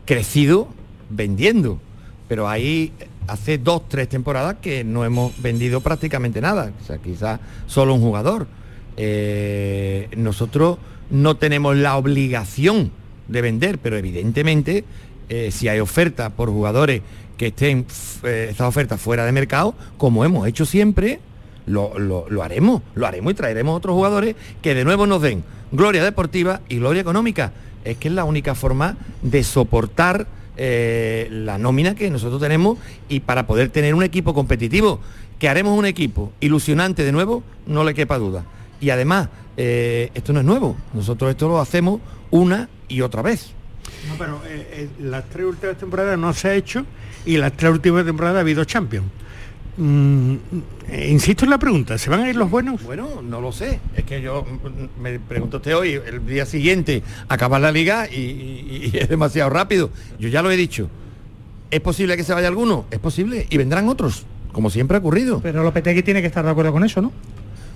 crecido 0.06 0.68
vendiendo, 1.10 1.78
pero 2.28 2.48
ahí 2.48 2.92
hace 3.28 3.58
dos, 3.58 3.88
tres 3.88 4.08
temporadas 4.08 4.56
que 4.60 4.84
no 4.84 5.04
hemos 5.04 5.40
vendido 5.42 5.80
prácticamente 5.80 6.40
nada, 6.40 6.72
o 6.82 6.86
sea, 6.86 6.98
quizás 6.98 7.40
solo 7.66 7.94
un 7.94 8.00
jugador. 8.00 8.46
Eh, 8.96 10.08
nosotros 10.16 10.78
no 11.10 11.36
tenemos 11.36 11.76
la 11.76 11.96
obligación 11.96 12.90
de 13.28 13.40
vender, 13.42 13.78
pero 13.78 13.96
evidentemente 13.96 14.84
eh, 15.28 15.50
si 15.52 15.68
hay 15.68 15.80
oferta 15.80 16.30
por 16.30 16.48
jugadores 16.50 17.02
que 17.36 17.48
estén 17.48 17.84
eh, 18.22 18.48
estas 18.50 18.66
ofertas 18.68 19.00
fuera 19.00 19.24
de 19.24 19.32
mercado, 19.32 19.74
como 19.98 20.24
hemos 20.24 20.46
hecho 20.48 20.64
siempre, 20.64 21.20
lo, 21.66 21.98
lo- 21.98 22.26
lo 22.30 22.42
haremos, 22.42 22.82
lo 22.94 23.06
haremos 23.06 23.32
y 23.32 23.34
traeremos 23.34 23.76
otros 23.76 23.94
jugadores 23.94 24.36
que 24.62 24.74
de 24.74 24.84
nuevo 24.84 25.06
nos 25.06 25.20
den 25.20 25.44
gloria 25.72 26.02
deportiva 26.04 26.60
y 26.68 26.76
gloria 26.78 27.02
económica. 27.02 27.52
Es 27.84 27.96
que 27.98 28.08
es 28.08 28.14
la 28.14 28.24
única 28.24 28.54
forma 28.54 28.96
de 29.22 29.44
soportar 29.44 30.26
eh, 30.56 31.28
la 31.30 31.58
nómina 31.58 31.94
que 31.94 32.10
nosotros 32.10 32.40
tenemos 32.40 32.78
y 33.08 33.20
para 33.20 33.46
poder 33.46 33.70
tener 33.70 33.94
un 33.94 34.02
equipo 34.02 34.34
competitivo. 34.34 35.00
Que 35.38 35.48
haremos 35.50 35.78
un 35.78 35.84
equipo 35.84 36.32
ilusionante 36.40 37.04
de 37.04 37.12
nuevo, 37.12 37.42
no 37.66 37.84
le 37.84 37.92
quepa 37.92 38.16
duda. 38.16 38.44
Y 38.80 38.90
además, 38.90 39.28
eh, 39.56 40.10
esto 40.14 40.32
no 40.32 40.40
es 40.40 40.46
nuevo, 40.46 40.76
nosotros 40.92 41.30
esto 41.30 41.48
lo 41.48 41.60
hacemos 41.60 42.00
una 42.30 42.68
y 42.88 43.00
otra 43.00 43.22
vez. 43.22 43.52
Eh, 44.46 44.68
eh, 44.72 44.88
las 45.00 45.24
tres 45.28 45.46
últimas 45.46 45.76
temporadas 45.78 46.18
no 46.18 46.32
se 46.32 46.48
ha 46.48 46.54
hecho 46.54 46.84
y 47.24 47.36
las 47.36 47.52
tres 47.52 47.72
últimas 47.72 48.04
temporadas 48.04 48.38
ha 48.38 48.40
habido 48.40 48.64
Champions. 48.64 49.06
Mm, 49.76 50.36
insisto 51.08 51.44
en 51.44 51.50
la 51.50 51.58
pregunta, 51.58 51.98
¿se 51.98 52.08
van 52.08 52.20
a 52.20 52.30
ir 52.30 52.36
los 52.36 52.50
buenos? 52.50 52.82
Bueno, 52.82 53.20
no 53.22 53.40
lo 53.40 53.52
sé. 53.52 53.80
Es 53.94 54.04
que 54.04 54.22
yo 54.22 54.42
mm, 54.44 55.02
me 55.02 55.18
pregunto 55.18 55.58
usted 55.58 55.76
hoy, 55.76 55.92
el 56.06 56.24
día 56.26 56.46
siguiente, 56.46 57.02
acabar 57.28 57.60
la 57.60 57.70
liga 57.72 58.08
y, 58.10 58.16
y- 58.16 58.90
y 58.94 58.96
es 58.98 59.08
demasiado 59.08 59.50
rápido. 59.50 59.90
Yo 60.18 60.28
ya 60.28 60.42
lo 60.42 60.50
he 60.50 60.56
dicho. 60.56 60.88
¿Es 61.70 61.80
posible 61.80 62.16
que 62.16 62.24
se 62.24 62.32
vaya 62.32 62.48
alguno? 62.48 62.86
Es 62.90 62.98
posible. 63.00 63.46
Y 63.50 63.56
vendrán 63.58 63.88
otros, 63.88 64.24
como 64.52 64.70
siempre 64.70 64.96
ha 64.96 65.00
ocurrido. 65.00 65.40
Pero 65.42 65.62
Lopetegui 65.62 66.02
tiene 66.02 66.20
que 66.20 66.28
estar 66.28 66.44
de 66.44 66.50
acuerdo 66.50 66.72
con 66.72 66.84
eso, 66.84 67.02
¿no? 67.02 67.12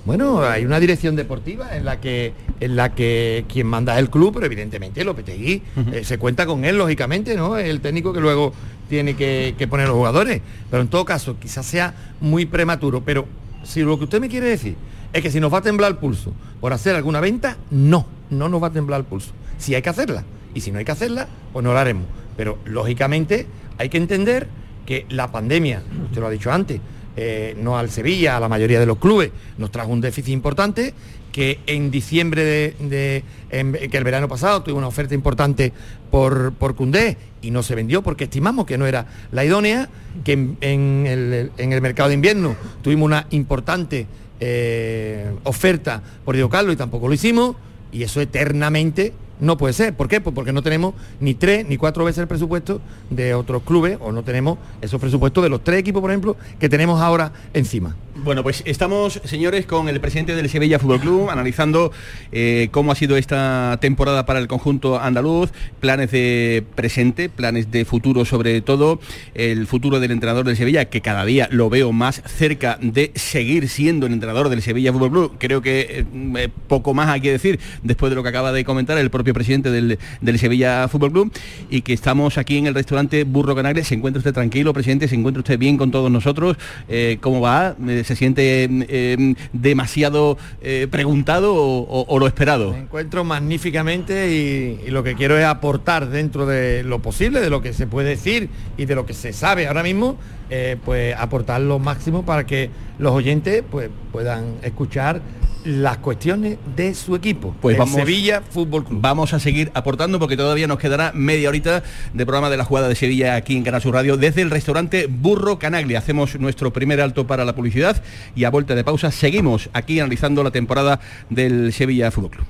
Bueno, 0.06 0.42
hay 0.42 0.64
una 0.64 0.80
dirección 0.80 1.14
deportiva 1.14 1.76
en 1.76 1.84
la 1.84 2.00
que 2.00 2.32
en 2.60 2.74
la 2.76 2.94
que 2.94 3.44
quien 3.52 3.66
manda 3.66 3.92
es 3.94 3.98
el 3.98 4.08
club, 4.08 4.32
pero 4.32 4.46
evidentemente 4.46 5.04
Lopetegui 5.04 5.62
eh, 5.92 6.04
se 6.04 6.16
cuenta 6.16 6.46
con 6.46 6.64
él, 6.64 6.78
lógicamente, 6.78 7.36
¿no? 7.36 7.58
Es 7.58 7.68
el 7.68 7.80
técnico 7.82 8.12
que 8.14 8.20
luego 8.20 8.54
tiene 8.90 9.14
que, 9.14 9.66
poner 9.70 9.87
los 9.87 9.96
jugadores. 9.96 10.42
Pero 10.70 10.83
en 10.83 10.88
todo 10.88 11.07
caso, 11.07 11.37
quizás 11.38 11.64
sea 11.64 11.94
muy 12.20 12.44
prematuro. 12.44 13.03
Pero 13.03 13.26
si 13.62 13.81
lo 13.81 13.96
que 13.96 14.05
usted 14.05 14.20
me 14.20 14.29
quiere 14.29 14.48
decir 14.48 14.76
es 15.12 15.22
que 15.22 15.31
si 15.31 15.40
nos 15.40 15.53
va 15.53 15.59
a 15.59 15.62
temblar 15.62 15.92
el 15.92 15.96
pulso 15.96 16.35
por 16.61 16.74
hacer 16.74 16.94
alguna 16.96 17.20
venta, 17.20 17.57
no, 17.70 18.07
no 18.29 18.48
nos 18.48 18.62
va 18.62 18.66
a 18.66 18.72
temblar 18.72 19.00
el 19.00 19.07
pulso. 19.07 19.31
Si 19.57 19.74
hay 19.74 19.81
que 19.81 19.88
hacerla. 19.88 20.24
Y 20.53 20.61
si 20.61 20.72
no 20.72 20.79
hay 20.79 20.85
que 20.85 20.92
hacerla, 20.92 21.29
pues 21.53 21.64
no 21.64 21.72
la 21.72 21.81
haremos. 21.81 22.05
Pero 22.37 22.59
lógicamente 22.64 23.46
hay 23.79 23.88
que 23.88 23.96
entender 23.96 24.48
que 24.85 25.07
la 25.09 25.31
pandemia, 25.31 25.83
usted 26.07 26.20
lo 26.20 26.26
ha 26.26 26.31
dicho 26.31 26.50
antes, 26.50 26.81
eh, 27.16 27.57
no 27.59 27.79
al 27.79 27.90
Sevilla, 27.90 28.37
a 28.37 28.40
la 28.40 28.48
mayoría 28.48 28.81
de 28.81 28.87
los 28.87 28.98
clubes, 28.98 29.31
nos 29.57 29.70
trajo 29.70 29.90
un 29.90 30.00
déficit 30.00 30.33
importante, 30.33 30.94
que 31.32 31.60
en 31.66 31.90
diciembre 31.90 32.44
de, 32.44 33.24
que 33.50 33.96
el 33.96 34.04
verano 34.04 34.28
pasado 34.28 34.62
tuvo 34.62 34.78
una 34.78 34.88
oferta 34.88 35.14
importante 35.14 35.72
por, 36.10 36.52
por 36.54 36.74
Cundé 36.74 37.16
y 37.42 37.50
no 37.50 37.62
se 37.62 37.74
vendió 37.74 38.02
porque 38.02 38.24
estimamos 38.24 38.66
que 38.66 38.78
no 38.78 38.86
era 38.86 39.06
la 39.32 39.44
idónea, 39.44 39.88
que 40.24 40.32
en, 40.32 40.56
en 40.60 41.06
el, 41.06 41.52
en 41.56 41.72
el 41.72 41.80
mercado 41.80 42.08
de 42.08 42.16
invierno 42.16 42.56
tuvimos 42.82 43.06
una 43.06 43.26
importante 43.30 44.06
eh, 44.40 45.30
oferta 45.44 46.02
por 46.24 46.34
Diego 46.34 46.48
Carlos 46.48 46.74
y 46.74 46.76
tampoco 46.76 47.08
lo 47.08 47.14
hicimos, 47.14 47.56
y 47.92 48.02
eso 48.02 48.20
eternamente 48.20 49.12
no 49.40 49.57
puede 49.57 49.72
ser. 49.72 49.94
¿Por 49.94 50.09
qué? 50.09 50.20
Pues 50.20 50.35
porque 50.35 50.53
no 50.53 50.62
tenemos 50.62 50.94
ni 51.20 51.35
tres 51.35 51.66
ni 51.66 51.76
cuatro 51.76 52.05
veces 52.05 52.18
el 52.18 52.29
presupuesto 52.29 52.81
de 53.11 53.35
otros 53.35 53.62
clubes 53.62 53.98
o 54.00 54.12
no 54.12 54.22
tenemos 54.22 54.59
esos 54.81 55.00
presupuestos 55.00 55.42
de 55.42 55.50
los 55.50 55.64
tres 55.64 55.79
equipos, 55.79 56.00
por 56.00 56.11
ejemplo, 56.11 56.37
que 56.59 56.68
tenemos 56.68 57.00
ahora 57.00 57.33
encima. 57.55 57.96
Bueno, 58.22 58.42
pues 58.42 58.62
estamos, 58.66 59.20
señores, 59.24 59.64
con 59.64 59.88
el 59.88 59.98
presidente 59.98 60.35
del 60.35 60.50
Sevilla 60.50 60.79
Fútbol 60.79 61.00
Club, 61.00 61.31
analizando 61.31 61.90
eh, 62.33 62.68
cómo 62.70 62.92
ha 62.92 62.94
sido 62.94 63.16
esta 63.16 63.79
temporada 63.81 64.26
para 64.26 64.40
el 64.40 64.46
conjunto 64.46 65.00
andaluz, 65.00 65.50
planes 65.81 66.11
de 66.11 66.62
presente, 66.74 67.31
planes 67.31 67.70
de 67.70 67.87
futuro 67.87 68.26
sobre 68.26 68.61
todo, 68.61 69.00
el 69.35 69.66
futuro 69.66 70.00
del 70.00 70.11
entrenador 70.11 70.44
del 70.44 70.57
Sevilla, 70.57 70.87
que 70.87 71.00
cada 71.00 71.24
día 71.24 71.48
lo 71.50 71.70
veo 71.70 71.92
más 71.92 72.22
cerca 72.26 72.79
de 72.83 73.11
seguir 73.14 73.70
siendo 73.70 74.07
el 74.07 74.12
entrenador 74.12 74.50
del 74.50 74.61
Sevilla 74.61 74.92
Fútbol 74.92 75.11
Club. 75.11 75.37
Creo 75.38 75.62
que 75.62 76.05
eh, 76.37 76.48
poco 76.68 76.92
más 76.92 77.09
hay 77.09 77.22
que 77.22 77.33
decir 77.33 77.59
después 77.83 78.11
de 78.11 78.16
lo 78.16 78.22
que 78.22 78.29
acaba 78.29 78.53
de 78.53 78.64
comentar 78.64 78.98
el 78.98 79.09
propio 79.09 79.29
presidente 79.32 79.70
del, 79.70 79.98
Sevilla 80.38 80.88
Fútbol 80.88 81.12
Club 81.12 81.32
y 81.70 81.82
que 81.82 81.92
estamos 81.92 82.38
aquí 82.38 82.56
en 82.56 82.66
el 82.66 82.74
restaurante 82.74 83.24
Burro 83.24 83.54
Canales. 83.54 83.88
¿Se 83.88 83.94
encuentra 83.94 84.18
usted 84.18 84.32
tranquilo, 84.32 84.72
presidente? 84.72 85.08
¿Se 85.08 85.14
encuentra 85.14 85.40
usted 85.40 85.58
bien 85.58 85.76
con 85.76 85.90
todos 85.90 86.10
nosotros? 86.10 86.56
Eh, 86.88 87.18
¿Cómo 87.20 87.40
va? 87.40 87.76
¿Se 88.04 88.16
siente 88.16 88.64
em, 88.64 89.34
demasiado 89.52 90.38
eh, 90.62 90.86
preguntado 90.90 91.54
o, 91.54 92.18
lo 92.18 92.26
esperado? 92.26 92.72
Me 92.72 92.80
encuentro 92.80 93.24
magníficamente 93.24 94.32
y, 94.32 94.90
lo 94.90 95.02
que 95.02 95.14
quiero 95.14 95.38
es 95.38 95.44
aportar 95.44 96.08
dentro 96.08 96.46
de 96.46 96.82
lo 96.82 97.00
posible, 97.00 97.40
de 97.40 97.50
lo 97.50 97.62
que 97.62 97.72
se 97.72 97.86
puede 97.86 98.10
decir 98.10 98.48
y 98.76 98.86
de 98.86 98.94
lo 98.94 99.06
que 99.06 99.14
se 99.14 99.32
sabe 99.32 99.66
ahora 99.68 99.82
mismo, 99.82 100.16
eh, 100.48 100.76
pues 100.84 101.14
aportar 101.16 101.60
lo 101.60 101.78
máximo 101.78 102.24
para 102.24 102.44
que 102.44 102.70
los 102.98 103.12
oyentes 103.12 103.62
pues, 103.70 103.88
puedan 104.12 104.56
escuchar 104.62 105.22
las 105.64 105.99
cuestiones 105.99 106.59
de 106.77 106.94
su 106.94 107.14
equipo, 107.14 107.55
pues 107.61 107.77
vamos, 107.77 107.94
Sevilla 107.94 108.42
Fútbol 108.42 108.85
Club. 108.85 109.01
Vamos 109.01 109.33
a 109.35 109.40
seguir 109.40 109.70
aportando 109.75 110.18
porque 110.18 110.37
todavía 110.37 110.66
nos 110.66 110.79
quedará 110.79 111.12
media 111.14 111.49
horita 111.49 111.83
de 112.12 112.27
programa 112.27 112.51
de 112.51 112.57
la 112.57 112.64
jugada 112.64 112.88
de 112.88 112.94
Sevilla 112.94 113.37
aquí 113.37 113.57
en 113.57 113.62
Canal 113.62 113.83
Sur 113.83 113.94
Radio 113.94 114.16
desde 114.16 114.42
el 114.42 114.51
restaurante 114.51 115.07
Burro 115.09 115.59
Canaglia. 115.59 115.99
Hacemos 115.99 116.38
nuestro 116.38 116.73
primer 116.73 117.01
alto 117.01 117.27
para 117.27 117.44
la 117.44 117.55
publicidad 117.55 118.03
y 118.35 118.44
a 118.44 118.51
vuelta 118.51 118.75
de 118.75 118.85
pausa 118.85 119.11
seguimos 119.11 119.70
aquí 119.73 120.01
analizando 120.01 120.42
la 120.42 120.51
temporada 120.51 121.01
del 121.29 121.73
Sevilla 121.73 122.11
Fútbol 122.11 122.31
Club. 122.31 122.46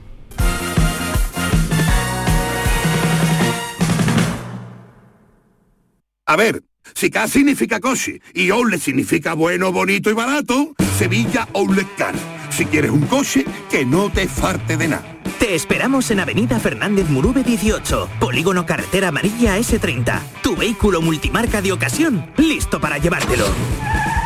A 6.26 6.36
ver, 6.36 6.62
si 6.94 7.10
K 7.10 7.26
significa 7.26 7.80
coche 7.80 8.20
y 8.34 8.50
Oule 8.50 8.78
significa 8.78 9.34
bueno, 9.34 9.72
bonito 9.72 10.10
y 10.10 10.12
barato, 10.12 10.74
Sevilla 10.96 11.48
Outlet 11.54 11.88
Car. 11.96 12.39
Si 12.60 12.66
quieres 12.66 12.90
un 12.90 13.06
coche, 13.06 13.46
que 13.70 13.86
no 13.86 14.10
te 14.10 14.28
farte 14.28 14.76
de 14.76 14.86
nada. 14.86 15.16
Te 15.38 15.54
esperamos 15.54 16.10
en 16.10 16.20
Avenida 16.20 16.60
Fernández 16.60 17.08
Murube 17.08 17.42
18, 17.42 18.10
Polígono 18.20 18.66
Carretera 18.66 19.08
Amarilla 19.08 19.56
S30. 19.56 20.20
Tu 20.42 20.54
vehículo 20.56 21.00
multimarca 21.00 21.62
de 21.62 21.72
ocasión, 21.72 22.30
listo 22.36 22.78
para 22.78 22.98
llevártelo. 22.98 23.46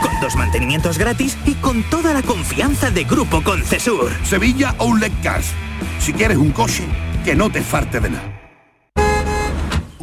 Con 0.02 0.20
dos 0.20 0.34
mantenimientos 0.34 0.98
gratis 0.98 1.38
y 1.46 1.54
con 1.54 1.84
toda 1.84 2.12
la 2.12 2.22
confianza 2.22 2.90
de 2.90 3.04
Grupo 3.04 3.40
Concesur. 3.40 4.10
Sevilla 4.24 4.74
Outlet 4.80 5.12
Cars. 5.22 5.52
Si 6.00 6.12
quieres 6.12 6.38
un 6.38 6.50
coche, 6.50 6.82
que 7.24 7.36
no 7.36 7.50
te 7.50 7.62
farte 7.62 8.00
de 8.00 8.10
nada. 8.10 8.43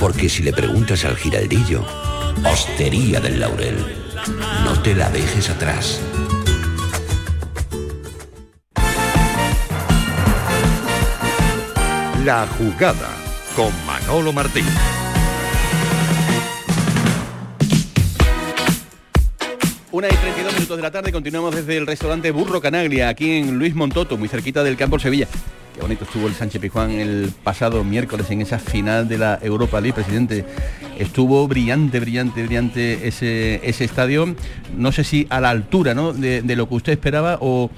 Porque 0.00 0.28
si 0.28 0.42
le 0.42 0.52
preguntas 0.52 1.04
al 1.04 1.16
giraldillo, 1.16 1.84
Hostería 2.44 3.20
del 3.20 3.40
Laurel. 3.40 3.76
No 4.64 4.80
te 4.80 4.94
la 4.94 5.10
dejes 5.10 5.50
atrás. 5.50 6.00
La 12.24 12.46
jugada 12.58 13.08
con 13.56 13.72
Manolo 13.86 14.32
Martín. 14.32 14.66
Una 19.90 20.08
y 20.08 20.12
32 20.38 20.54
minutos 20.54 20.76
de 20.76 20.82
la 20.84 20.90
tarde, 20.92 21.10
continuamos 21.10 21.52
desde 21.52 21.76
el 21.76 21.84
restaurante 21.84 22.30
Burro 22.30 22.60
Canaglia, 22.60 23.08
aquí 23.08 23.38
en 23.38 23.58
Luis 23.58 23.74
Montoto, 23.74 24.16
muy 24.16 24.28
cerquita 24.28 24.62
del 24.62 24.76
campo 24.76 24.96
Sevilla. 25.00 25.26
Qué 25.78 25.82
bonito 25.82 26.02
estuvo 26.02 26.26
el 26.26 26.34
Sánchez 26.34 26.60
Pijuán 26.60 26.90
el 26.90 27.30
pasado 27.44 27.84
miércoles 27.84 28.28
en 28.32 28.40
esa 28.40 28.58
final 28.58 29.06
de 29.06 29.16
la 29.16 29.38
Europa 29.40 29.80
League, 29.80 29.94
presidente. 29.94 30.44
Estuvo 30.98 31.46
brillante, 31.46 32.00
brillante, 32.00 32.42
brillante 32.42 33.06
ese, 33.06 33.60
ese 33.62 33.84
estadio. 33.84 34.34
No 34.76 34.90
sé 34.90 35.04
si 35.04 35.28
a 35.30 35.40
la 35.40 35.50
altura 35.50 35.94
¿no? 35.94 36.12
de, 36.12 36.42
lo 36.56 36.68
que 36.68 36.74
usted 36.74 36.92
esperaba 36.94 37.38
o, 37.40 37.70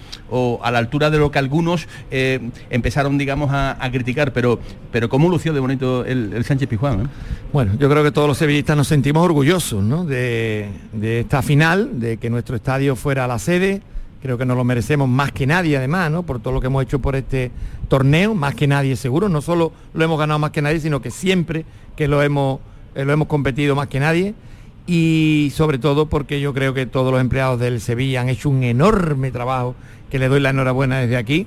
a 0.62 0.70
la 0.70 0.78
altura 0.78 1.10
de 1.10 1.18
lo 1.18 1.30
que 1.30 1.40
algunos 1.40 1.88
eh, 2.10 2.40
empezaron, 2.70 3.18
digamos, 3.18 3.50
a, 3.52 3.76
criticar, 3.92 4.32
pero, 4.32 4.60
pero 4.90 5.10
¿cómo 5.10 5.28
lució 5.28 5.52
de 5.52 5.60
bonito 5.60 6.06
el, 6.06 6.42
Sánchez 6.42 6.70
Pijuán? 6.70 7.10
Bueno, 7.52 7.72
yo 7.78 7.90
creo 7.90 8.02
que 8.02 8.12
todos 8.12 8.28
los 8.28 8.38
sevillistas 8.38 8.78
nos 8.78 8.88
sentimos 8.88 9.22
orgullosos 9.22 9.84
¿no? 9.84 10.06
de, 10.06 10.70
de 10.94 11.20
esta 11.20 11.42
final, 11.42 12.00
de 12.00 12.16
que 12.16 12.30
nuestro 12.30 12.49
estadio 12.56 12.96
fuera 12.96 13.26
la 13.26 13.38
sede. 13.38 13.82
Creo 14.22 14.36
que 14.36 14.44
nos 14.44 14.56
lo 14.56 14.64
merecemos 14.64 15.08
más 15.08 15.32
que 15.32 15.46
nadie 15.46 15.76
además. 15.76 16.12
Por 16.26 16.40
todo 16.40 16.52
lo 16.52 16.60
que 16.60 16.66
hemos 16.66 16.82
hecho 16.82 16.98
por 16.98 17.16
este 17.16 17.50
torneo, 17.88 18.34
más 18.34 18.54
que 18.54 18.66
nadie 18.66 18.96
seguro, 18.96 19.28
no 19.28 19.40
solo 19.40 19.72
lo 19.94 20.04
hemos 20.04 20.18
ganado 20.18 20.38
más 20.38 20.50
que 20.50 20.62
nadie, 20.62 20.80
sino 20.80 21.00
que 21.00 21.10
siempre 21.10 21.64
que 21.96 22.08
lo 22.08 22.22
hemos, 22.22 22.60
eh, 22.94 23.04
lo 23.04 23.12
hemos 23.12 23.28
competido 23.28 23.74
más 23.74 23.88
que 23.88 24.00
nadie. 24.00 24.34
Y 24.86 25.52
sobre 25.54 25.78
todo 25.78 26.06
porque 26.06 26.40
yo 26.40 26.52
creo 26.52 26.74
que 26.74 26.86
todos 26.86 27.12
los 27.12 27.20
empleados 27.20 27.60
del 27.60 27.80
Sevilla 27.80 28.20
han 28.20 28.28
hecho 28.28 28.50
un 28.50 28.62
enorme 28.62 29.30
trabajo, 29.30 29.74
que 30.10 30.18
le 30.18 30.28
doy 30.28 30.40
la 30.40 30.50
enhorabuena 30.50 30.98
desde 30.98 31.16
aquí. 31.16 31.46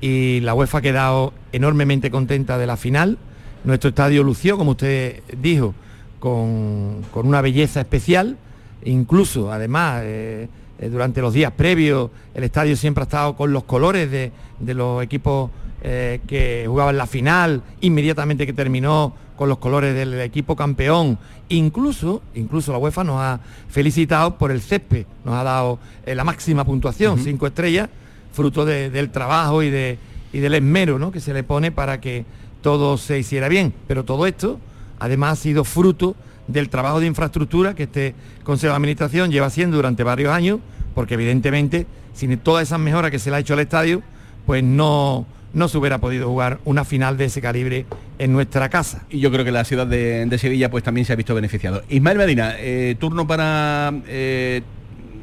Y 0.00 0.40
la 0.40 0.54
UEFA 0.54 0.78
ha 0.78 0.82
quedado 0.82 1.32
enormemente 1.52 2.10
contenta 2.10 2.58
de 2.58 2.66
la 2.66 2.76
final. 2.76 3.18
Nuestro 3.64 3.90
estadio 3.90 4.22
lució, 4.22 4.56
como 4.56 4.72
usted 4.72 5.22
dijo, 5.40 5.74
con, 6.18 7.02
con 7.12 7.26
una 7.26 7.40
belleza 7.40 7.80
especial, 7.80 8.36
incluso 8.84 9.52
además 9.52 10.02
eh, 10.04 10.48
eh, 10.78 10.88
durante 10.88 11.20
los 11.20 11.32
días 11.34 11.52
previos 11.52 12.10
el 12.34 12.44
estadio 12.44 12.76
siempre 12.76 13.02
ha 13.02 13.04
estado 13.06 13.36
con 13.36 13.52
los 13.52 13.64
colores 13.64 14.10
de, 14.10 14.32
de 14.60 14.74
los 14.74 15.02
equipos 15.02 15.50
eh, 15.82 16.20
que 16.26 16.64
jugaban 16.66 16.96
la 16.96 17.06
final, 17.06 17.62
inmediatamente 17.80 18.46
que 18.46 18.52
terminó 18.52 19.14
con 19.36 19.48
los 19.48 19.58
colores 19.58 19.94
del 19.94 20.20
equipo 20.20 20.56
campeón. 20.56 21.16
Incluso, 21.50 22.22
incluso 22.34 22.72
la 22.72 22.78
UEFA 22.78 23.04
nos 23.04 23.20
ha 23.20 23.40
felicitado 23.68 24.36
por 24.36 24.50
el 24.50 24.60
césped, 24.60 25.06
nos 25.24 25.34
ha 25.34 25.44
dado 25.44 25.78
eh, 26.04 26.14
la 26.16 26.24
máxima 26.24 26.64
puntuación, 26.64 27.18
cinco 27.20 27.46
estrellas, 27.46 27.88
fruto 28.32 28.64
de- 28.64 28.90
del 28.90 29.10
trabajo 29.10 29.62
y, 29.62 29.70
de, 29.70 29.98
y 30.32 30.40
del 30.40 30.54
esmero 30.54 30.98
¿no? 30.98 31.12
que 31.12 31.20
se 31.20 31.32
le 31.32 31.44
pone 31.44 31.70
para 31.70 32.00
que 32.00 32.24
todo 32.60 32.98
se 32.98 33.18
hiciera 33.18 33.48
bien. 33.48 33.72
Pero 33.86 34.04
todo 34.04 34.26
esto, 34.26 34.58
además, 34.98 35.38
ha 35.38 35.42
sido 35.42 35.62
fruto 35.64 36.16
del 36.48 36.68
trabajo 36.68 36.98
de 37.00 37.06
infraestructura 37.06 37.74
que 37.74 37.84
este 37.84 38.14
Consejo 38.42 38.72
de 38.72 38.76
Administración 38.76 39.30
lleva 39.30 39.46
haciendo 39.46 39.76
durante 39.76 40.02
varios 40.02 40.32
años, 40.32 40.58
porque 40.94 41.14
evidentemente, 41.14 41.86
sin 42.14 42.36
todas 42.38 42.64
esas 42.64 42.80
mejoras 42.80 43.10
que 43.10 43.18
se 43.18 43.30
le 43.30 43.36
ha 43.36 43.38
hecho 43.38 43.54
al 43.54 43.60
estadio, 43.60 44.02
pues 44.46 44.64
no, 44.64 45.26
no 45.52 45.68
se 45.68 45.78
hubiera 45.78 45.98
podido 45.98 46.26
jugar 46.28 46.58
una 46.64 46.84
final 46.84 47.16
de 47.16 47.26
ese 47.26 47.40
calibre 47.40 47.86
en 48.18 48.32
nuestra 48.32 48.68
casa. 48.68 49.04
Y 49.10 49.20
yo 49.20 49.30
creo 49.30 49.44
que 49.44 49.52
la 49.52 49.64
ciudad 49.64 49.86
de, 49.86 50.24
de 50.26 50.38
Sevilla 50.38 50.70
pues 50.70 50.82
también 50.82 51.04
se 51.04 51.12
ha 51.12 51.16
visto 51.16 51.34
beneficiado. 51.34 51.82
Ismael 51.88 52.18
Medina, 52.18 52.54
eh, 52.58 52.96
turno 52.98 53.26
para, 53.26 53.92
eh, 54.08 54.62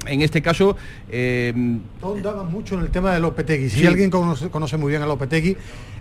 en 0.05 0.21
este 0.21 0.41
caso, 0.43 0.77
eh, 1.09 1.51
Todos 1.99 2.21
daban 2.21 2.51
mucho 2.51 2.75
en 2.75 2.81
el 2.81 2.89
tema 2.89 3.11
de 3.13 3.19
Lopetegui. 3.19 3.69
Si 3.69 3.79
Sí. 3.79 3.87
alguien 3.87 4.11
conoce, 4.11 4.49
conoce 4.49 4.77
muy 4.77 4.91
bien 4.91 5.01
a 5.01 5.07
Lopetegui, 5.07 5.57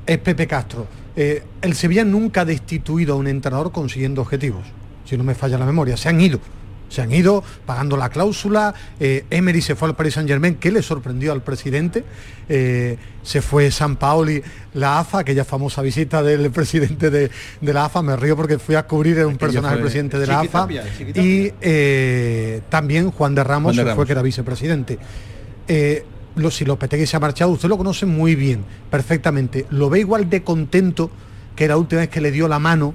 es 0.07 0.19
Pepe 0.19 0.47
Castro. 0.47 0.87
Eh, 1.17 1.43
el 1.63 1.75
Sevilla 1.75 2.05
nunca 2.05 2.43
ha 2.43 2.45
destituido 2.45 3.15
a 3.15 3.17
un 3.17 3.27
entrenador 3.27 3.73
consiguiendo 3.73 4.21
objetivos, 4.21 4.63
si 5.05 5.17
no 5.17 5.25
me 5.25 5.35
falla 5.35 5.59
la 5.59 5.67
memoria. 5.67 5.97
Se 5.97 6.09
han 6.09 6.21
ido. 6.21 6.41
Se 6.89 7.03
han 7.03 7.11
ido 7.13 7.43
pagando 7.67 7.97
la 7.97 8.09
cláusula. 8.09 8.73
eh, 9.01 9.25
Emery 9.31 9.61
se 9.63 9.75
fue 9.75 9.89
al 9.89 9.97
Paris 9.97 10.15
Saint 10.15 10.29
Germain, 10.29 10.55
que 10.57 10.71
le 10.71 10.81
sorprendió 10.83 11.33
al 11.33 11.43
presidente. 11.43 12.05
eh, 12.49 12.97
se 13.23 13.41
fue 13.41 13.71
San 13.71 13.97
Paoli, 13.97 14.43
la 14.75 14.99
AFA, 15.01 15.21
aquella 15.21 15.45
famosa 15.45 15.81
visita 15.83 16.23
del 16.23 16.51
presidente 16.53 17.11
de, 17.11 17.31
de 17.61 17.73
la 17.73 17.87
AFA. 17.87 18.03
Me 18.03 18.15
río 18.17 18.37
porque 18.37 18.59
fui 18.59 18.75
a 18.77 18.87
cubrir 18.87 19.25
un 19.25 19.39
personaje 19.39 19.79
presidente 19.79 20.19
de 20.19 20.27
la 20.27 20.41
AFA. 20.41 20.69
Y 21.15 21.53
eh, 21.63 22.61
también 22.69 23.11
Juan 23.11 23.35
de 23.35 23.43
Ramos, 23.43 23.71
Juan 23.75 23.77
de 23.77 23.81
se 23.83 23.85
Ramos. 23.85 23.97
fue 23.97 24.07
que 24.07 24.13
era 24.13 24.23
vicepresidente. 24.23 24.99
Lo, 26.37 26.51
si 26.51 26.65
Lopetegui 26.65 27.07
se 27.07 27.17
ha 27.17 27.21
marchado, 27.21 27.53
usted 27.53 27.69
lo 27.69 27.79
conoce 27.79 28.07
muy 28.07 28.35
bien, 28.35 28.65
perfectamente. 28.91 29.67
Lo 29.71 29.89
ve 29.89 30.01
igual 30.01 30.29
de 30.29 30.43
contento 30.43 31.11
que 31.55 31.69
la 31.69 31.77
última 31.77 32.01
vez 32.01 32.11
que 32.11 32.21
le 32.21 32.33
dio 32.33 32.49
la 32.49 32.59
mano 32.59 32.93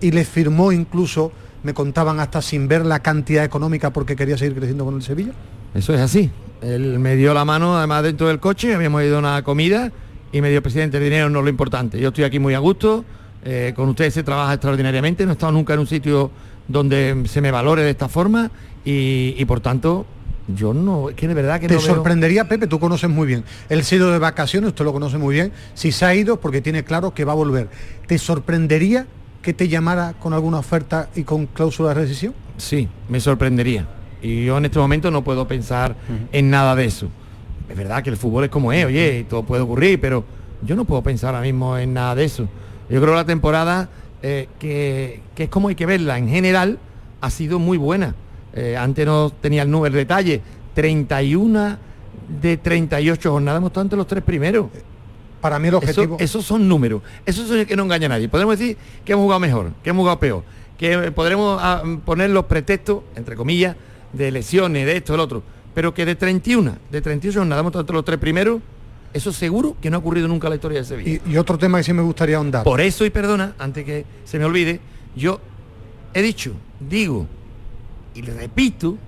y 0.00 0.10
le 0.10 0.24
firmó 0.24 0.72
incluso, 0.72 1.30
me 1.62 1.74
contaban 1.74 2.20
hasta 2.20 2.40
sin 2.42 2.68
ver 2.68 2.84
la 2.86 3.00
cantidad 3.00 3.44
económica 3.44 3.92
porque 3.92 4.16
quería 4.16 4.36
seguir 4.38 4.56
creciendo 4.56 4.84
con 4.84 4.94
el 4.96 5.02
Sevilla. 5.02 5.32
Eso 5.74 5.94
es 5.94 6.00
así. 6.00 6.30
Él 6.62 6.98
me 6.98 7.16
dio 7.16 7.32
la 7.34 7.44
mano, 7.44 7.76
además 7.78 8.02
dentro 8.02 8.28
del 8.28 8.40
coche, 8.40 8.74
habíamos 8.74 9.02
ido 9.02 9.16
a 9.16 9.18
una 9.20 9.42
comida 9.42 9.92
y 10.32 10.40
me 10.40 10.50
dio 10.50 10.62
presidente, 10.62 10.98
el 10.98 11.04
dinero 11.04 11.30
no 11.30 11.38
es 11.40 11.44
lo 11.44 11.50
importante. 11.50 11.98
Yo 12.00 12.08
estoy 12.08 12.24
aquí 12.24 12.38
muy 12.38 12.54
a 12.54 12.58
gusto, 12.58 13.04
eh, 13.44 13.72
con 13.74 13.88
ustedes 13.88 14.12
se 14.14 14.22
trabaja 14.22 14.52
extraordinariamente, 14.54 15.24
no 15.24 15.30
he 15.30 15.34
estado 15.34 15.52
nunca 15.52 15.74
en 15.74 15.80
un 15.80 15.86
sitio 15.86 16.30
donde 16.68 17.22
se 17.26 17.40
me 17.40 17.50
valore 17.50 17.82
de 17.82 17.90
esta 17.90 18.08
forma 18.08 18.50
y, 18.84 19.34
y, 19.38 19.44
por 19.44 19.60
tanto 19.60 20.06
yo 20.54 20.74
no, 20.74 21.10
es 21.10 21.16
que 21.16 21.28
de 21.28 21.34
verdad 21.34 21.60
que 21.60 21.68
Te 21.68 21.74
no 21.74 21.80
veo- 21.80 21.94
sorprendería, 21.94 22.48
Pepe, 22.48 22.66
tú 22.66 22.78
conoces 22.80 23.08
muy 23.08 23.26
bien. 23.26 23.44
Él 23.68 23.82
se 23.84 23.94
ha 23.94 23.98
ido 23.98 24.10
de 24.12 24.18
vacaciones, 24.18 24.68
usted 24.68 24.84
lo 24.84 24.92
conoce 24.92 25.16
muy 25.18 25.34
bien. 25.34 25.52
Si 25.74 25.92
se 25.92 26.04
ha 26.04 26.14
ido, 26.14 26.40
porque 26.40 26.60
tiene 26.60 26.82
claro 26.84 27.14
que 27.14 27.24
va 27.24 27.32
a 27.32 27.36
volver. 27.36 27.68
¿Te 28.06 28.18
sorprendería 28.18 29.06
que 29.42 29.54
te 29.54 29.68
llamara 29.68 30.14
con 30.18 30.32
alguna 30.32 30.58
oferta 30.58 31.08
y 31.14 31.22
con 31.22 31.46
cláusula 31.46 31.90
de 31.90 31.94
rescisión? 31.94 32.34
Sí, 32.56 32.88
me 33.08 33.20
sorprendería. 33.20 33.86
Y 34.22 34.44
yo 34.44 34.58
en 34.58 34.66
este 34.66 34.78
momento 34.78 35.10
no 35.10 35.24
puedo 35.24 35.48
pensar 35.48 35.96
en 36.32 36.50
nada 36.50 36.74
de 36.76 36.84
eso. 36.84 37.08
Es 37.68 37.76
verdad 37.76 38.02
que 38.02 38.10
el 38.10 38.16
fútbol 38.16 38.44
es 38.44 38.50
como 38.50 38.72
es, 38.72 38.84
oye, 38.84 39.24
todo 39.28 39.44
puede 39.44 39.62
ocurrir, 39.62 40.00
pero 40.00 40.24
yo 40.62 40.76
no 40.76 40.84
puedo 40.84 41.02
pensar 41.02 41.34
ahora 41.34 41.46
mismo 41.46 41.78
en 41.78 41.94
nada 41.94 42.14
de 42.14 42.24
eso. 42.24 42.48
Yo 42.90 43.00
creo 43.00 43.12
que 43.12 43.16
la 43.16 43.24
temporada, 43.24 43.88
eh, 44.22 44.48
que, 44.58 45.22
que 45.34 45.44
es 45.44 45.48
como 45.48 45.68
hay 45.68 45.74
que 45.74 45.86
verla, 45.86 46.18
en 46.18 46.28
general, 46.28 46.78
ha 47.20 47.30
sido 47.30 47.58
muy 47.58 47.78
buena. 47.78 48.14
Eh, 48.52 48.76
antes 48.76 49.06
no 49.06 49.30
tenía 49.30 49.62
el 49.62 49.70
número 49.70 49.94
de 49.94 50.00
detalle, 50.00 50.42
31 50.74 51.78
de 52.42 52.56
38 52.56 53.30
jornadas 53.30 53.58
hemos 53.58 53.68
estado 53.70 53.84
entre 53.84 53.96
los 53.96 54.06
tres 54.06 54.22
primeros. 54.22 54.66
Para 55.40 55.58
mí 55.58 55.68
el 55.68 55.74
objetivo... 55.74 56.16
esos 56.20 56.44
son 56.44 56.68
números, 56.68 57.02
eso 57.26 57.54
es 57.54 57.66
que 57.66 57.76
no 57.76 57.84
engaña 57.84 58.06
a 58.06 58.08
nadie. 58.10 58.28
Podemos 58.28 58.58
decir 58.58 58.76
que 59.04 59.12
hemos 59.12 59.22
jugado 59.22 59.40
mejor, 59.40 59.72
que 59.82 59.90
hemos 59.90 60.02
jugado 60.02 60.20
peor, 60.20 60.42
que 60.78 61.12
podremos 61.12 61.58
ah, 61.62 61.82
poner 62.04 62.30
los 62.30 62.44
pretextos, 62.44 63.02
entre 63.16 63.36
comillas, 63.36 63.76
de 64.12 64.30
lesiones, 64.30 64.86
de 64.86 64.96
esto, 64.96 65.12
del 65.12 65.20
otro, 65.20 65.42
pero 65.74 65.94
que 65.94 66.04
de 66.04 66.14
31, 66.14 66.76
de 66.90 67.00
38 67.00 67.38
jornadas 67.40 67.62
hemos 67.62 67.74
entre 67.74 67.94
los 67.94 68.04
tres 68.04 68.18
primeros, 68.18 68.60
eso 69.12 69.32
seguro 69.32 69.76
que 69.80 69.90
no 69.90 69.96
ha 69.96 70.00
ocurrido 70.00 70.28
nunca 70.28 70.46
en 70.46 70.50
la 70.50 70.56
historia 70.56 70.78
de 70.78 70.84
Sevilla. 70.84 71.20
Y, 71.26 71.32
y 71.32 71.36
otro 71.36 71.58
tema 71.58 71.78
que 71.78 71.84
sí 71.84 71.92
me 71.92 72.02
gustaría 72.02 72.36
ahondar. 72.36 72.64
Por 72.64 72.80
eso, 72.80 73.04
y 73.04 73.10
perdona, 73.10 73.54
antes 73.58 73.84
que 73.84 74.04
se 74.24 74.38
me 74.38 74.44
olvide, 74.44 74.80
yo 75.16 75.40
he 76.14 76.22
dicho, 76.22 76.52
digo 76.78 77.26
y 78.14 78.22
le 78.22 78.34
repito 78.34 78.98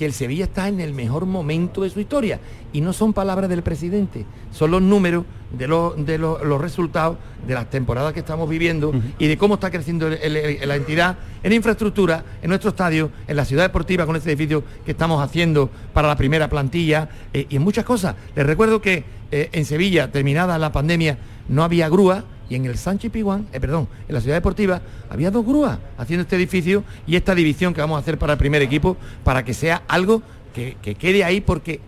que 0.00 0.06
el 0.06 0.14
Sevilla 0.14 0.44
está 0.44 0.66
en 0.66 0.80
el 0.80 0.94
mejor 0.94 1.26
momento 1.26 1.82
de 1.82 1.90
su 1.90 2.00
historia. 2.00 2.40
Y 2.72 2.80
no 2.80 2.94
son 2.94 3.12
palabras 3.12 3.50
del 3.50 3.62
presidente, 3.62 4.24
son 4.50 4.70
los 4.70 4.80
números 4.80 5.26
de, 5.52 5.68
los- 5.68 6.06
de 6.06 6.16
los, 6.16 6.42
los 6.42 6.58
resultados 6.58 7.18
de 7.46 7.52
las 7.52 7.68
temporadas 7.68 8.14
que 8.14 8.20
estamos 8.20 8.48
viviendo 8.48 8.94
y 9.18 9.26
de 9.26 9.36
cómo 9.36 9.54
está 9.56 9.70
creciendo 9.70 10.06
el- 10.06 10.14
el- 10.14 10.36
el- 10.36 10.66
la 10.68 10.76
entidad 10.76 11.18
en 11.42 11.52
infraestructura, 11.52 12.24
en 12.40 12.48
nuestro 12.48 12.70
estadio, 12.70 13.10
en 13.28 13.36
la 13.36 13.44
ciudad 13.44 13.64
deportiva 13.64 14.06
con 14.06 14.16
este 14.16 14.30
edificio 14.32 14.64
que 14.86 14.92
estamos 14.92 15.22
haciendo 15.22 15.68
para 15.92 16.08
la 16.08 16.16
primera 16.16 16.48
plantilla 16.48 17.10
eh, 17.34 17.44
y 17.50 17.56
en 17.56 17.62
muchas 17.62 17.84
cosas. 17.84 18.16
Les 18.34 18.46
recuerdo 18.46 18.80
que 18.80 19.04
eh, 19.30 19.50
en 19.52 19.66
Sevilla, 19.66 20.10
terminada 20.10 20.56
la 20.56 20.72
pandemia, 20.72 21.18
no 21.50 21.62
había 21.62 21.90
grúa 21.90 22.24
y 22.50 22.56
en 22.56 22.66
el 22.66 22.76
Sánchez 22.76 23.10
Piguán, 23.10 23.46
eh, 23.52 23.60
perdón, 23.60 23.88
en 24.08 24.14
la 24.14 24.20
ciudad 24.20 24.36
deportiva 24.36 24.82
había 25.08 25.30
dos 25.30 25.46
grúas 25.46 25.78
haciendo 25.96 26.22
este 26.22 26.36
edificio 26.36 26.84
y 27.06 27.16
esta 27.16 27.34
división 27.34 27.72
que 27.72 27.80
vamos 27.80 27.96
a 27.96 28.00
hacer 28.00 28.18
para 28.18 28.34
el 28.34 28.38
primer 28.38 28.60
equipo 28.60 28.96
para 29.24 29.44
que 29.44 29.54
sea 29.54 29.84
algo 29.88 30.20
que, 30.52 30.76
que 30.82 30.96
quede 30.96 31.24
ahí 31.24 31.40
porque 31.40 31.80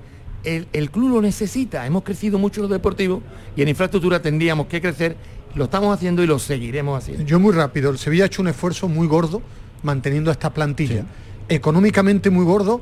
el, 0.45 0.69
el 0.73 0.91
club 0.91 1.11
lo 1.11 1.21
necesita. 1.21 1.85
Hemos 1.85 2.05
crecido 2.05 2.39
mucho 2.39 2.61
en 2.61 2.69
lo 2.69 2.73
deportivo 2.73 3.23
y 3.57 3.63
en 3.63 3.69
infraestructura 3.69 4.23
tendríamos 4.23 4.67
que 4.69 4.81
crecer. 4.81 5.17
Lo 5.55 5.65
estamos 5.65 5.95
haciendo 5.95 6.23
y 6.23 6.27
lo 6.27 6.39
seguiremos 6.39 6.97
haciendo. 6.97 7.25
Yo 7.25 7.39
muy 7.39 7.53
rápido, 7.53 7.91
el 7.91 7.99
Sevilla 7.99 8.25
ha 8.25 8.27
hecho 8.27 8.41
un 8.41 8.49
esfuerzo 8.49 8.89
muy 8.89 9.07
gordo 9.07 9.43
manteniendo 9.83 10.31
esta 10.31 10.55
plantilla. 10.55 11.05
Económicamente 11.49 12.31
muy 12.31 12.45
gordo, 12.45 12.81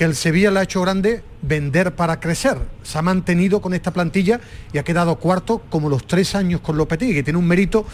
que 0.00 0.06
el 0.06 0.16
Sevilla 0.16 0.50
le 0.50 0.60
ha 0.60 0.62
hecho 0.62 0.80
grande 0.80 1.22
vender 1.42 1.94
para 1.94 2.20
crecer. 2.20 2.56
Se 2.82 2.96
ha 2.96 3.02
mantenido 3.02 3.60
con 3.60 3.74
esta 3.74 3.90
plantilla 3.90 4.40
y 4.72 4.78
ha 4.78 4.82
quedado 4.82 5.16
cuarto 5.16 5.60
como 5.68 5.90
los 5.90 6.06
tres 6.06 6.34
años 6.34 6.62
con 6.62 6.78
Lopetegui, 6.78 7.12
que 7.12 7.22
tiene 7.22 7.38
un 7.38 7.46
mérito 7.46 7.84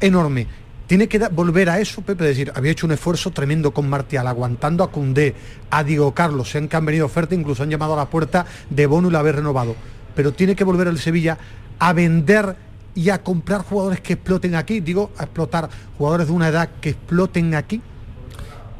enorme. 0.00 0.46
Tiene 0.86 1.08
que 1.08 1.18
volver 1.18 1.68
a 1.68 1.80
eso, 1.80 2.02
Pepe, 2.02 2.22
decir, 2.22 2.52
había 2.54 2.70
hecho 2.70 2.86
un 2.86 2.92
esfuerzo 2.92 3.32
tremendo 3.32 3.72
con 3.72 3.90
Martial, 3.90 4.28
aguantando 4.28 4.84
a 4.84 4.92
Cundé, 4.92 5.34
a 5.68 5.82
Diego 5.82 6.14
Carlos, 6.14 6.52
se 6.52 6.58
han 6.58 6.68
que 6.68 6.76
han 6.76 6.86
venido 6.86 7.04
ofertas, 7.04 7.36
incluso 7.36 7.64
han 7.64 7.70
llamado 7.70 7.94
a 7.94 7.96
la 7.96 8.10
puerta 8.10 8.46
de 8.70 8.86
Bono 8.86 9.08
y 9.08 9.10
la 9.10 9.18
haber 9.18 9.34
renovado. 9.34 9.74
Pero 10.14 10.32
tiene 10.32 10.54
que 10.54 10.62
volver 10.62 10.86
el 10.86 11.00
Sevilla 11.00 11.36
a 11.80 11.92
vender 11.92 12.54
y 12.94 13.10
a 13.10 13.24
comprar 13.24 13.62
jugadores 13.62 14.00
que 14.00 14.12
exploten 14.12 14.54
aquí, 14.54 14.78
digo, 14.78 15.10
a 15.18 15.24
explotar 15.24 15.68
jugadores 15.98 16.28
de 16.28 16.32
una 16.32 16.46
edad 16.46 16.70
que 16.80 16.90
exploten 16.90 17.56
aquí. 17.56 17.82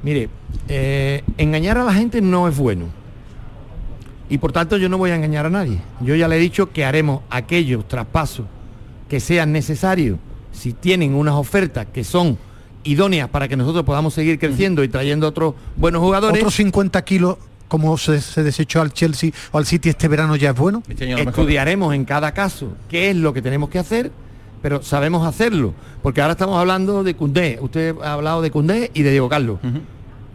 Mire, 0.07 0.29
eh, 0.69 1.25
engañar 1.37 1.79
a 1.79 1.85
la 1.85 1.93
gente 1.93 2.21
no 2.21 2.47
es 2.47 2.57
bueno. 2.57 2.85
Y 4.31 4.39
por 4.39 4.53
tanto 4.53 4.77
yo 4.77 4.89
no 4.89 4.99
voy 4.99 5.11
a 5.11 5.17
engañar 5.17 5.47
a 5.47 5.51
nadie. 5.51 5.81
Yo 6.01 6.15
ya 6.15 6.29
le 6.29 6.37
he 6.37 6.39
dicho 6.39 6.71
que 6.71 6.85
haremos 6.85 7.23
aquellos 7.29 7.89
traspasos 7.89 8.47
que 9.09 9.19
sean 9.19 9.51
necesarios 9.51 10.21
si 10.53 10.73
tienen 10.73 11.17
unas 11.17 11.35
ofertas 11.35 11.89
que 11.93 12.05
son 12.05 12.39
idóneas 12.85 13.29
para 13.29 13.49
que 13.49 13.57
nosotros 13.57 13.85
podamos 13.85 14.15
seguir 14.15 14.39
creciendo 14.39 14.85
y 14.85 14.89
trayendo 14.89 15.27
otros 15.27 15.55
buenos 15.75 16.01
jugadores. 16.03 16.39
Otros 16.39 16.55
50 16.55 17.05
kilos, 17.05 17.39
como 17.67 17.99
se, 17.99 18.21
se 18.21 18.45
desechó 18.45 18.83
al 18.83 18.93
Chelsea 18.93 19.33
o 19.51 19.59
al 19.59 19.67
City 19.67 19.89
este 19.89 20.07
verano, 20.07 20.37
ya 20.37 20.51
es 20.51 20.57
bueno. 20.57 20.85
Estudiaremos 20.89 21.93
en 21.97 22.05
cada 22.05 22.33
caso 22.33 22.77
qué 22.89 23.11
es 23.11 23.17
lo 23.17 23.33
que 23.33 23.43
tenemos 23.43 23.71
que 23.71 23.81
hacer, 23.81 24.13
pero 24.63 24.85
sabemos 24.85 25.27
hacerlo. 25.27 25.75
Porque 26.01 26.21
ahora 26.21 26.35
estamos 26.35 26.57
hablando 26.61 27.03
de 27.03 27.17
Cundé. 27.17 27.59
Usted 27.61 27.97
ha 28.05 28.13
hablado 28.13 28.41
de 28.41 28.53
Cundé 28.53 28.93
y 28.95 29.03
de 29.03 29.11
Diego 29.11 29.29
Carlos. 29.29 29.59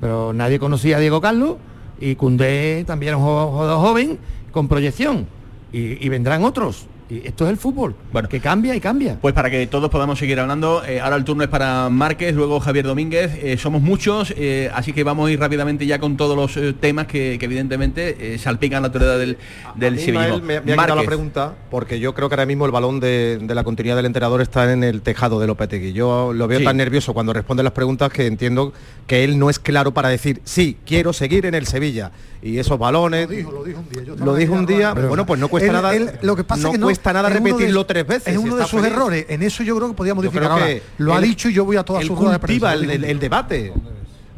Pero 0.02 0.34
nadie 0.34 0.60
conocía 0.60 0.98
a 0.98 1.00
Diego 1.00 1.22
Carlos 1.22 1.56
y 2.00 2.16
Cundé 2.16 2.84
también 2.86 3.10
era 3.10 3.18
un 3.18 3.24
jugador 3.24 3.80
joven 3.80 4.20
con 4.52 4.68
proyección. 4.68 5.28
Y 5.72 6.10
vendrán 6.10 6.44
otros. 6.44 6.88
Esto 7.20 7.46
es 7.46 7.52
el 7.52 7.58
fútbol, 7.58 7.96
bueno, 8.12 8.30
que 8.30 8.40
cambia 8.40 8.76
y 8.76 8.80
cambia. 8.80 9.18
Pues 9.22 9.34
para 9.34 9.50
que 9.50 9.66
todos 9.68 9.90
podamos 9.90 10.18
seguir 10.20 10.40
hablando, 10.40 10.84
eh, 10.86 11.00
ahora 11.02 11.16
el 11.16 11.24
turno 11.26 11.44
es 11.44 11.50
para 11.50 11.90
Márquez, 11.90 12.34
luego 12.36 12.60
Javier 12.60 12.86
Domínguez, 12.86 13.32
eh, 13.42 13.58
somos 13.58 13.82
muchos, 13.82 14.34
eh, 14.38 14.70
así 14.74 14.94
que 14.94 15.04
vamos 15.04 15.28
a 15.30 15.32
ir 15.32 15.40
rápidamente 15.40 15.86
ya 15.86 16.00
con 16.00 16.16
todos 16.18 16.36
los 16.36 16.56
eh, 16.58 16.74
temas 16.74 17.08
que, 17.08 17.38
que 17.40 17.46
evidentemente 17.46 18.34
eh, 18.34 18.38
salpican 18.38 18.82
la 18.84 18.88
autoridad 18.88 19.18
del, 19.20 19.38
del. 19.76 20.00
Ismael, 20.00 20.42
me, 20.42 20.62
me 20.62 20.74
ha 20.74 20.76
quitado 20.78 20.96
la 20.96 21.04
pregunta 21.04 21.56
porque 21.70 22.00
yo 22.00 22.14
creo 22.14 22.30
que 22.30 22.36
ahora 22.36 22.46
mismo 22.46 22.66
el 22.66 22.72
balón 22.72 23.00
de, 23.00 23.40
de 23.42 23.56
la 23.56 23.64
continuidad 23.64 23.96
del 23.96 24.06
entrenador 24.06 24.42
está 24.42 24.72
en 24.72 24.84
el 24.84 25.02
tejado 25.02 25.40
de 25.40 25.48
Lopetegui. 25.48 25.94
Yo 25.94 26.34
lo 26.34 26.48
veo 26.48 26.60
Sí. 26.60 26.66
tan 26.66 26.78
nervioso 26.78 27.14
cuando 27.14 27.34
responde 27.34 27.64
las 27.64 27.74
preguntas 27.74 28.12
que 28.12 28.28
entiendo 28.28 28.74
que 29.08 29.24
él 29.24 29.38
no 29.40 29.50
es 29.50 29.60
claro 29.60 29.94
para 29.94 30.10
decir 30.10 30.42
sí, 30.44 30.78
quiero 30.86 31.14
seguir 31.14 31.46
en 31.46 31.56
el 31.56 31.66
Sevilla. 31.66 32.12
Y 32.44 32.58
esos 32.58 32.80
balones. 32.80 33.30
Lo 33.30 33.36
dijo, 33.36 33.52
lo 33.52 33.64
dijo 33.64 33.80
un 33.80 33.90
día. 33.90 34.02
yo 34.02 34.08
Lo 34.08 34.14
estaba 34.16 34.38
dijo 34.38 34.54
ahí 34.56 34.60
un 34.60 34.66
día. 34.66 34.90
hablando. 34.90 35.10
Bueno, 35.10 35.26
pues 35.28 35.40
no 35.40 35.48
cuesta 35.48 35.68
Él- 35.68 35.74
nada. 35.74 35.96
él- 35.96 36.10
lo 36.24 36.36
que 36.36 36.44
pasa 36.44 36.62
no 36.64 36.68
es 36.70 36.72
que 36.74 36.78
no 36.80 36.90
cuesta 37.02 37.14
nada 37.14 37.30
es 37.30 37.36
uno 37.36 37.44
de- 37.46 37.52
repetirlo 37.52 37.86
tres 37.86 38.08
veces. 38.08 38.28
Es 38.34 38.38
uno 38.38 38.56
de 38.56 38.64
sus 38.64 38.80
feliz. 38.80 38.94
errores. 38.94 39.26
En 39.30 39.42
eso 39.44 39.64
yo 39.64 39.76
creo 39.76 39.90
que 39.90 39.96
podía 39.96 40.12
Yo 40.12 40.16
modificar. 40.16 40.52
Ahora, 40.52 40.68
lo 40.98 41.14
ha 41.14 41.22
dicho 41.22 41.50
y 41.50 41.54
yo 41.54 41.66
voy 41.66 41.78
a 41.78 41.84
todas 41.84 42.06
sus 42.06 42.18
ruedas 42.18 42.36
de 42.36 42.40
cultiva 42.40 42.74
prensa. 42.74 42.94
el, 42.94 43.20
debate. 43.20 43.74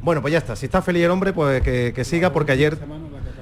Bueno, 0.01 0.22
pues 0.22 0.32
ya 0.32 0.38
está. 0.38 0.55
Si 0.55 0.66
está 0.66 0.82
feliz 0.82 1.03
el 1.03 1.11
hombre, 1.11 1.34
pues 1.34 1.61
que, 1.61 1.93
que 1.95 2.03
siga, 2.03 2.32
porque 2.34 2.51
ayer 2.51 2.78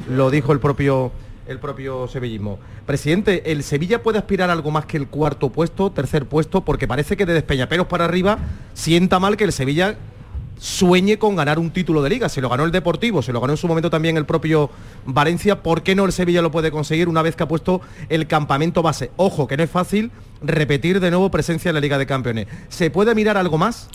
lo 0.09 0.29
dijo 0.29 0.51
el 0.53 0.59
propio 0.59 1.11
el 1.47 1.59
propio 1.59 2.07
sevillismo. 2.07 2.59
Presidente, 2.85 3.51
¿el 3.51 3.63
Sevilla 3.63 4.01
puede 4.01 4.17
aspirar 4.17 4.49
a 4.49 4.53
algo 4.53 4.71
más 4.71 4.85
que 4.85 4.95
el 4.95 5.07
cuarto 5.07 5.49
puesto, 5.49 5.91
tercer 5.91 6.25
puesto? 6.25 6.61
Porque 6.61 6.87
parece 6.87 7.17
que 7.17 7.25
de 7.25 7.33
Despeñaperos 7.33 7.87
para 7.87 8.05
arriba 8.05 8.37
sienta 8.73 9.19
mal 9.19 9.35
que 9.35 9.43
el 9.43 9.51
Sevilla 9.51 9.95
sueñe 10.61 11.17
con 11.17 11.35
ganar 11.35 11.57
un 11.57 11.71
título 11.71 12.03
de 12.03 12.11
liga. 12.11 12.29
Se 12.29 12.39
lo 12.39 12.47
ganó 12.47 12.65
el 12.65 12.71
Deportivo, 12.71 13.23
se 13.23 13.33
lo 13.33 13.41
ganó 13.41 13.53
en 13.53 13.57
su 13.57 13.67
momento 13.67 13.89
también 13.89 14.15
el 14.15 14.27
propio 14.27 14.69
Valencia. 15.07 15.63
¿Por 15.63 15.81
qué 15.81 15.95
no 15.95 16.05
el 16.05 16.11
Sevilla 16.11 16.43
lo 16.43 16.51
puede 16.51 16.69
conseguir 16.69 17.09
una 17.09 17.23
vez 17.23 17.35
que 17.35 17.41
ha 17.41 17.47
puesto 17.47 17.81
el 18.09 18.27
campamento 18.27 18.83
base? 18.83 19.09
Ojo, 19.17 19.47
que 19.47 19.57
no 19.57 19.63
es 19.63 19.71
fácil 19.71 20.11
repetir 20.39 20.99
de 20.99 21.09
nuevo 21.09 21.31
presencia 21.31 21.69
en 21.69 21.75
la 21.75 21.81
Liga 21.81 21.97
de 21.97 22.05
Campeones. 22.05 22.45
¿Se 22.69 22.91
puede 22.91 23.15
mirar 23.15 23.37
algo 23.37 23.57
más? 23.57 23.89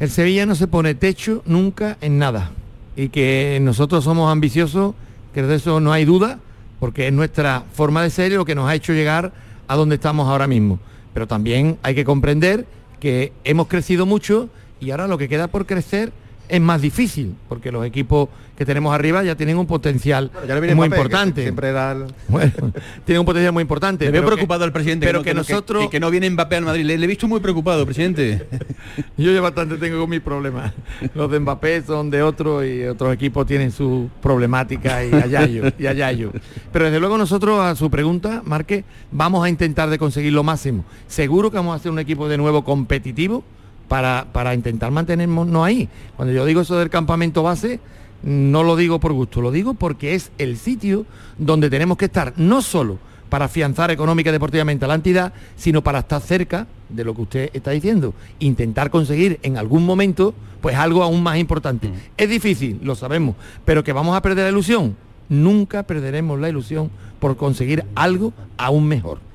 El 0.00 0.10
Sevilla 0.10 0.44
no 0.44 0.56
se 0.56 0.66
pone 0.66 0.96
techo 0.96 1.42
nunca 1.46 1.96
en 2.00 2.18
nada. 2.18 2.50
Y 2.96 3.10
que 3.10 3.60
nosotros 3.62 4.02
somos 4.02 4.32
ambiciosos, 4.32 4.96
que 5.32 5.42
de 5.44 5.54
eso 5.54 5.78
no 5.78 5.92
hay 5.92 6.04
duda, 6.04 6.40
porque 6.80 7.06
es 7.06 7.12
nuestra 7.12 7.62
forma 7.72 8.02
de 8.02 8.10
ser 8.10 8.32
y 8.32 8.34
lo 8.34 8.44
que 8.44 8.56
nos 8.56 8.68
ha 8.68 8.74
hecho 8.74 8.92
llegar 8.92 9.32
a 9.68 9.76
donde 9.76 9.94
estamos 9.94 10.26
ahora 10.26 10.48
mismo. 10.48 10.80
Pero 11.14 11.28
también 11.28 11.78
hay 11.84 11.94
que 11.94 12.04
comprender 12.04 12.66
que 12.98 13.32
hemos 13.44 13.68
crecido 13.68 14.04
mucho 14.04 14.48
y 14.80 14.90
ahora 14.90 15.06
lo 15.06 15.18
que 15.18 15.28
queda 15.28 15.48
por 15.48 15.66
crecer 15.66 16.12
es 16.50 16.62
más 16.62 16.80
difícil, 16.80 17.34
porque 17.46 17.70
los 17.70 17.84
equipos 17.84 18.30
que 18.56 18.64
tenemos 18.64 18.94
arriba 18.94 19.22
ya 19.22 19.34
tienen 19.36 19.58
un 19.58 19.66
potencial 19.66 20.30
ya 20.48 20.58
muy 20.74 20.86
importante. 20.86 21.42
siempre 21.42 21.68
era 21.68 21.92
el- 21.92 22.06
Bueno, 22.26 22.72
tienen 23.04 23.20
un 23.20 23.26
potencial 23.26 23.52
muy 23.52 23.60
importante. 23.60 24.06
Le 24.06 24.10
veo 24.10 24.24
preocupado 24.24 24.64
al 24.64 24.72
presidente. 24.72 25.04
pero 25.06 25.18
que, 25.22 25.26
que 25.30 25.34
no- 25.34 25.44
que- 25.44 25.52
nosotros... 25.52 25.82
que, 25.84 25.90
que 25.90 26.00
no 26.00 26.10
viene 26.10 26.30
Mbappé 26.30 26.56
al 26.56 26.64
Madrid. 26.64 26.86
Le, 26.86 26.96
le 26.96 27.04
he 27.04 27.06
visto 27.06 27.28
muy 27.28 27.40
preocupado, 27.40 27.84
presidente. 27.84 28.46
Yo 29.18 29.30
ya 29.30 29.42
bastante 29.42 29.76
tengo 29.76 30.00
con 30.00 30.08
mis 30.08 30.20
problemas. 30.22 30.72
Los 31.14 31.30
de 31.30 31.38
Mbappé 31.38 31.82
son 31.82 32.08
de 32.08 32.22
otro 32.22 32.64
y 32.64 32.82
otros 32.84 33.12
equipos 33.12 33.46
tienen 33.46 33.70
su 33.70 34.08
problemática 34.22 35.04
y 35.04 35.12
allá 35.12 35.44
yo, 35.46 35.64
y 35.78 35.86
allá 35.86 36.10
yo. 36.12 36.30
Pero 36.72 36.86
desde 36.86 36.98
luego 36.98 37.18
nosotros 37.18 37.60
a 37.60 37.74
su 37.76 37.90
pregunta, 37.90 38.40
Marque, 38.46 38.84
vamos 39.12 39.44
a 39.44 39.50
intentar 39.50 39.90
de 39.90 39.98
conseguir 39.98 40.32
lo 40.32 40.42
máximo. 40.44 40.86
Seguro 41.08 41.50
que 41.50 41.58
vamos 41.58 41.74
a 41.74 41.76
hacer 41.76 41.92
un 41.92 41.98
equipo 41.98 42.26
de 42.26 42.38
nuevo 42.38 42.64
competitivo 42.64 43.44
para, 43.88 44.26
para 44.32 44.54
intentar 44.54 44.90
mantenernos 44.90 45.48
ahí. 45.64 45.88
Cuando 46.16 46.32
yo 46.34 46.44
digo 46.44 46.60
eso 46.60 46.78
del 46.78 46.90
campamento 46.90 47.42
base, 47.42 47.80
no 48.22 48.62
lo 48.62 48.76
digo 48.76 49.00
por 49.00 49.12
gusto, 49.12 49.40
lo 49.40 49.50
digo 49.50 49.74
porque 49.74 50.14
es 50.14 50.30
el 50.38 50.56
sitio 50.56 51.06
donde 51.38 51.70
tenemos 51.70 51.96
que 51.96 52.06
estar, 52.06 52.34
no 52.36 52.62
solo 52.62 52.98
para 53.28 53.44
afianzar 53.44 53.90
económica 53.90 54.30
y 54.30 54.32
deportivamente 54.32 54.84
a 54.84 54.88
la 54.88 54.94
entidad, 54.94 55.32
sino 55.56 55.82
para 55.82 56.00
estar 56.00 56.20
cerca 56.20 56.66
de 56.88 57.04
lo 57.04 57.14
que 57.14 57.22
usted 57.22 57.50
está 57.52 57.70
diciendo, 57.70 58.14
intentar 58.38 58.90
conseguir 58.90 59.38
en 59.42 59.56
algún 59.58 59.84
momento 59.84 60.34
pues 60.60 60.76
algo 60.76 61.02
aún 61.02 61.22
más 61.22 61.38
importante. 61.38 61.90
Es 62.16 62.28
difícil, 62.28 62.80
lo 62.82 62.94
sabemos, 62.94 63.36
pero 63.64 63.84
que 63.84 63.92
vamos 63.92 64.16
a 64.16 64.22
perder 64.22 64.44
la 64.44 64.50
ilusión, 64.50 64.96
nunca 65.28 65.82
perderemos 65.82 66.40
la 66.40 66.48
ilusión 66.48 66.90
por 67.20 67.36
conseguir 67.36 67.84
algo 67.94 68.32
aún 68.56 68.88
mejor. 68.88 69.27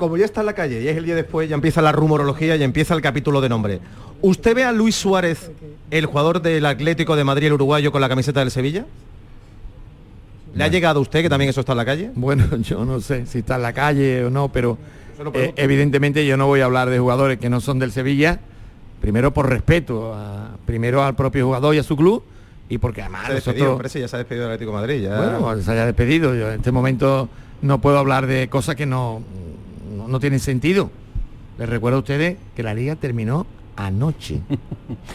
Como 0.00 0.16
ya 0.16 0.24
está 0.24 0.40
en 0.40 0.46
la 0.46 0.54
calle 0.54 0.82
y 0.82 0.88
es 0.88 0.96
el 0.96 1.04
día 1.04 1.14
después, 1.14 1.48
ya 1.48 1.54
empieza 1.54 1.80
la 1.82 1.92
rumorología 1.92 2.56
y 2.56 2.62
empieza 2.62 2.94
el 2.94 3.02
capítulo 3.02 3.40
de 3.40 3.48
nombre. 3.50 3.80
¿Usted 4.22 4.54
ve 4.56 4.64
a 4.64 4.72
Luis 4.72 4.96
Suárez, 4.96 5.50
el 5.90 6.06
jugador 6.06 6.40
del 6.42 6.64
Atlético 6.66 7.14
de 7.16 7.22
Madrid, 7.24 7.46
el 7.48 7.52
uruguayo, 7.52 7.92
con 7.92 8.00
la 8.00 8.08
camiseta 8.08 8.40
del 8.40 8.50
Sevilla? 8.50 8.86
¿Le 10.54 10.64
ha 10.64 10.68
llegado 10.68 10.98
a 10.98 11.02
usted 11.02 11.22
que 11.22 11.28
también 11.28 11.50
eso 11.50 11.60
está 11.60 11.72
en 11.72 11.78
la 11.78 11.84
calle? 11.84 12.10
Bueno, 12.14 12.44
yo 12.62 12.84
no 12.84 13.00
sé 13.00 13.26
si 13.26 13.38
está 13.38 13.56
en 13.56 13.62
la 13.62 13.72
calle 13.72 14.24
o 14.24 14.30
no, 14.30 14.48
pero 14.50 14.78
eh, 15.34 15.52
evidentemente 15.56 16.26
yo 16.26 16.36
no 16.36 16.46
voy 16.46 16.60
a 16.60 16.64
hablar 16.64 16.90
de 16.90 16.98
jugadores 16.98 17.38
que 17.38 17.48
no 17.50 17.60
son 17.60 17.78
del 17.78 17.92
Sevilla, 17.92 18.40
primero 19.00 19.32
por 19.32 19.48
respeto, 19.48 20.14
a- 20.14 20.56
primero 20.66 21.04
al 21.04 21.14
propio 21.14 21.44
jugador 21.46 21.74
y 21.74 21.78
a 21.78 21.82
su 21.82 21.96
club, 21.96 22.22
y 22.68 22.78
porque 22.78 23.02
además 23.02 23.26
Se 23.26 23.34
despedido, 23.34 23.66
nosotros... 23.66 23.92
sí, 23.92 24.00
ya 24.00 24.08
se 24.08 24.16
ha 24.16 24.18
despedido 24.18 24.44
del 24.46 24.54
Atlético 24.54 24.72
de 24.76 24.80
Madrid. 24.80 25.02
Ya... 25.02 25.16
Bueno, 25.38 25.62
se 25.62 25.70
haya 25.70 25.84
despedido. 25.86 26.34
Yo 26.34 26.48
en 26.50 26.56
este 26.56 26.72
momento 26.72 27.28
no 27.62 27.80
puedo 27.80 27.98
hablar 27.98 28.26
de 28.26 28.48
cosas 28.48 28.74
que 28.76 28.86
no, 28.86 29.22
no, 30.00 30.08
no 30.08 30.20
tienen 30.20 30.40
sentido. 30.40 30.90
Les 31.58 31.68
recuerdo 31.68 31.98
a 31.98 32.00
ustedes 32.00 32.36
que 32.56 32.62
la 32.62 32.74
liga 32.74 32.96
terminó 32.96 33.46
anoche. 33.76 34.40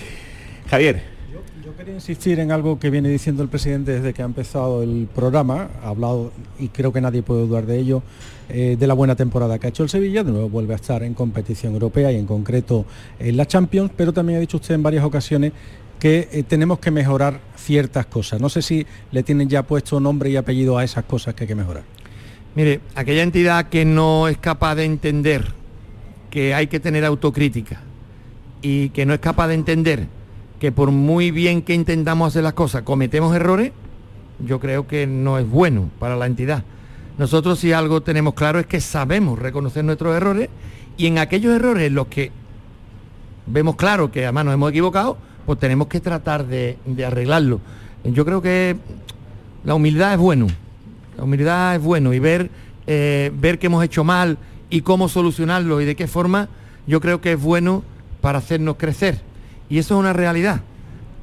Javier. 0.69 1.15
Yo 1.63 1.75
quería 1.75 1.95
insistir 1.95 2.39
en 2.39 2.51
algo 2.51 2.77
que 2.77 2.91
viene 2.91 3.09
diciendo 3.09 3.41
el 3.41 3.49
presidente 3.49 3.93
desde 3.93 4.13
que 4.13 4.21
ha 4.21 4.25
empezado 4.25 4.83
el 4.83 5.07
programa, 5.13 5.69
ha 5.83 5.89
hablado, 5.89 6.31
y 6.59 6.67
creo 6.67 6.93
que 6.93 7.01
nadie 7.01 7.23
puede 7.23 7.47
dudar 7.47 7.65
de 7.65 7.79
ello, 7.79 8.03
eh, 8.49 8.77
de 8.79 8.87
la 8.87 8.93
buena 8.93 9.15
temporada 9.15 9.57
que 9.57 9.65
ha 9.65 9.69
hecho 9.69 9.81
el 9.81 9.89
Sevilla, 9.89 10.23
de 10.23 10.31
nuevo 10.31 10.47
vuelve 10.47 10.73
a 10.73 10.75
estar 10.75 11.01
en 11.01 11.15
competición 11.15 11.73
europea 11.73 12.11
y 12.11 12.17
en 12.17 12.27
concreto 12.27 12.85
en 13.17 13.35
la 13.35 13.47
Champions, 13.47 13.91
pero 13.97 14.13
también 14.13 14.37
ha 14.37 14.39
dicho 14.41 14.57
usted 14.57 14.75
en 14.75 14.83
varias 14.83 15.03
ocasiones 15.03 15.53
que 15.99 16.29
eh, 16.31 16.43
tenemos 16.43 16.77
que 16.77 16.91
mejorar 16.91 17.39
ciertas 17.57 18.05
cosas. 18.05 18.39
No 18.39 18.49
sé 18.49 18.61
si 18.61 18.85
le 19.11 19.23
tienen 19.23 19.49
ya 19.49 19.63
puesto 19.63 19.99
nombre 19.99 20.29
y 20.29 20.35
apellido 20.35 20.77
a 20.77 20.83
esas 20.83 21.05
cosas 21.05 21.33
que 21.33 21.45
hay 21.45 21.47
que 21.47 21.55
mejorar. 21.55 21.83
Mire, 22.55 22.79
aquella 22.95 23.23
entidad 23.23 23.67
que 23.67 23.83
no 23.83 24.29
es 24.29 24.37
capaz 24.37 24.75
de 24.75 24.85
entender 24.85 25.53
que 26.31 26.53
hay 26.53 26.67
que 26.67 26.79
tener 26.79 27.03
autocrítica 27.03 27.81
y 28.61 28.89
que 28.89 29.05
no 29.05 29.13
es 29.13 29.19
capaz 29.19 29.49
de 29.49 29.55
entender 29.55 30.07
que 30.59 30.71
por 30.71 30.91
muy 30.91 31.31
bien 31.31 31.61
que 31.61 31.73
intentamos 31.73 32.29
hacer 32.29 32.43
las 32.43 32.53
cosas 32.53 32.83
cometemos 32.83 33.35
errores, 33.35 33.73
yo 34.39 34.61
creo 34.61 34.87
que 34.87 35.05
no 35.05 35.37
es 35.37 35.47
bueno 35.47 35.89
para 35.99 36.15
la 36.15 36.27
entidad. 36.27 36.63
Nosotros 37.17 37.59
si 37.59 37.73
algo 37.73 38.01
tenemos 38.01 38.33
claro 38.35 38.59
es 38.59 38.67
que 38.67 38.79
sabemos 38.79 39.37
reconocer 39.37 39.83
nuestros 39.83 40.15
errores 40.15 40.49
y 40.95 41.07
en 41.07 41.17
aquellos 41.17 41.53
errores 41.53 41.87
en 41.87 41.95
los 41.95 42.07
que 42.07 42.31
vemos 43.47 43.75
claro 43.75 44.11
que 44.11 44.23
además 44.23 44.45
nos 44.45 44.53
hemos 44.53 44.69
equivocado, 44.69 45.17
pues 45.45 45.59
tenemos 45.59 45.87
que 45.87 45.99
tratar 45.99 46.45
de, 46.47 46.77
de 46.85 47.05
arreglarlo. 47.05 47.59
Yo 48.05 48.23
creo 48.23 48.41
que 48.41 48.77
la 49.65 49.75
humildad 49.75 50.13
es 50.13 50.19
bueno, 50.19 50.47
la 51.17 51.23
humildad 51.23 51.75
es 51.75 51.81
bueno 51.81 52.13
y 52.13 52.19
ver, 52.19 52.49
eh, 52.87 53.31
ver 53.35 53.59
que 53.59 53.67
hemos 53.67 53.83
hecho 53.83 54.03
mal 54.03 54.37
y 54.69 54.81
cómo 54.81 55.09
solucionarlo 55.09 55.81
y 55.81 55.85
de 55.85 55.95
qué 55.95 56.07
forma, 56.07 56.49
yo 56.87 56.99
creo 57.01 57.21
que 57.21 57.33
es 57.33 57.41
bueno 57.41 57.83
para 58.21 58.39
hacernos 58.39 58.75
crecer. 58.77 59.21
Y 59.69 59.77
eso 59.77 59.95
es 59.95 59.99
una 59.99 60.13
realidad. 60.13 60.61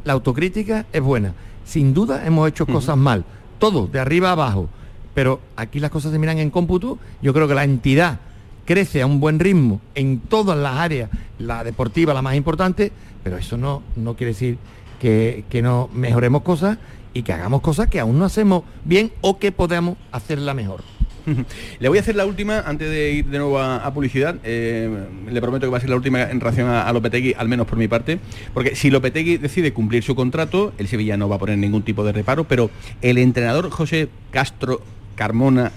La 0.04 0.14
autocrítica 0.14 0.86
es 0.92 1.02
buena. 1.02 1.34
Sin 1.64 1.94
duda 1.94 2.26
hemos 2.26 2.48
hecho 2.48 2.66
cosas 2.66 2.96
mal, 2.96 3.24
todo, 3.58 3.86
de 3.86 4.00
arriba 4.00 4.30
a 4.30 4.32
abajo. 4.32 4.68
Pero 5.14 5.40
aquí 5.56 5.78
las 5.78 5.90
cosas 5.90 6.12
se 6.12 6.18
miran 6.18 6.38
en 6.38 6.50
cómputo. 6.50 6.98
Yo 7.20 7.32
creo 7.32 7.46
que 7.46 7.54
la 7.54 7.64
entidad 7.64 8.18
crece 8.64 9.02
a 9.02 9.06
un 9.06 9.20
buen 9.20 9.38
ritmo 9.38 9.80
en 9.94 10.20
todas 10.20 10.56
las 10.56 10.76
áreas, 10.76 11.10
la 11.38 11.64
deportiva 11.64 12.14
la 12.14 12.22
más 12.22 12.34
importante, 12.34 12.92
pero 13.22 13.36
eso 13.36 13.56
no, 13.56 13.82
no 13.96 14.14
quiere 14.14 14.32
decir 14.32 14.58
que, 15.00 15.44
que 15.50 15.62
no 15.62 15.88
mejoremos 15.92 16.42
cosas 16.42 16.78
y 17.14 17.22
que 17.22 17.32
hagamos 17.32 17.60
cosas 17.60 17.88
que 17.88 18.00
aún 18.00 18.18
no 18.18 18.24
hacemos 18.24 18.64
bien 18.84 19.12
o 19.20 19.38
que 19.38 19.52
podamos 19.52 19.96
hacerla 20.10 20.54
mejor. 20.54 20.82
Le 21.78 21.88
voy 21.88 21.98
a 21.98 22.00
hacer 22.00 22.16
la 22.16 22.26
última 22.26 22.60
antes 22.60 22.90
de 22.90 23.12
ir 23.12 23.26
de 23.26 23.38
nuevo 23.38 23.58
a, 23.58 23.92
publicidad. 23.94 24.36
Eh, 24.44 24.90
le 25.30 25.40
prometo 25.40 25.66
que 25.66 25.70
va 25.70 25.78
a 25.78 25.80
ser 25.80 25.90
la 25.90 25.96
última 25.96 26.22
en 26.22 26.40
relación 26.40 26.68
a, 26.68 26.82
a 26.82 26.92
Lopetegui, 26.92 27.34
al 27.36 27.48
menos 27.48 27.66
por 27.66 27.78
mi 27.78 27.88
parte. 27.88 28.18
Porque 28.54 28.74
si 28.74 28.90
Lopetegui 28.90 29.36
decide 29.36 29.72
cumplir 29.72 30.02
su 30.02 30.14
contrato, 30.14 30.72
el 30.78 30.88
Sevilla 30.88 31.16
no 31.16 31.28
va 31.28 31.36
a 31.36 31.38
poner 31.38 31.58
ningún 31.58 31.82
tipo 31.82 32.04
de 32.04 32.12
reparo, 32.12 32.44
pero 32.44 32.70
el 33.02 33.18
entrenador 33.18 33.70
José 33.70 34.08
Castro 34.30 34.80
Carmona 35.14 35.72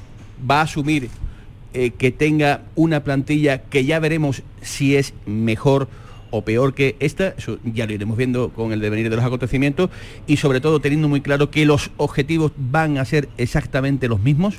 va 0.50 0.60
a 0.60 0.64
asumir 0.64 1.10
eh, 1.74 1.92
que 1.92 2.12
tenga 2.12 2.62
una 2.76 3.04
plantilla 3.04 3.64
que 3.64 3.86
ya 3.86 4.00
veremos 4.00 4.44
si 4.62 4.96
es 4.96 5.14
mejor 5.26 5.90
o 6.38 6.44
peor 6.44 6.74
que 6.74 6.96
esta, 7.00 7.30
eso 7.38 7.58
ya 7.64 7.86
lo 7.86 7.94
iremos 7.94 8.18
viendo 8.18 8.50
con 8.50 8.74
el 8.74 8.80
devenir 8.82 9.10
de 9.10 9.16
los 9.16 9.24
acontecimientos 9.26 9.90
y 10.28 10.38
sobre 10.38 10.60
todo 10.62 10.80
teniendo 10.82 11.08
muy 11.08 11.22
claro 11.22 11.50
que 11.50 11.66
los 11.66 11.92
objetivos 11.98 12.52
van 12.58 12.98
a 12.98 13.06
ser 13.06 13.30
exactamente 13.38 14.08
los 14.08 14.20
mismos. 14.20 14.56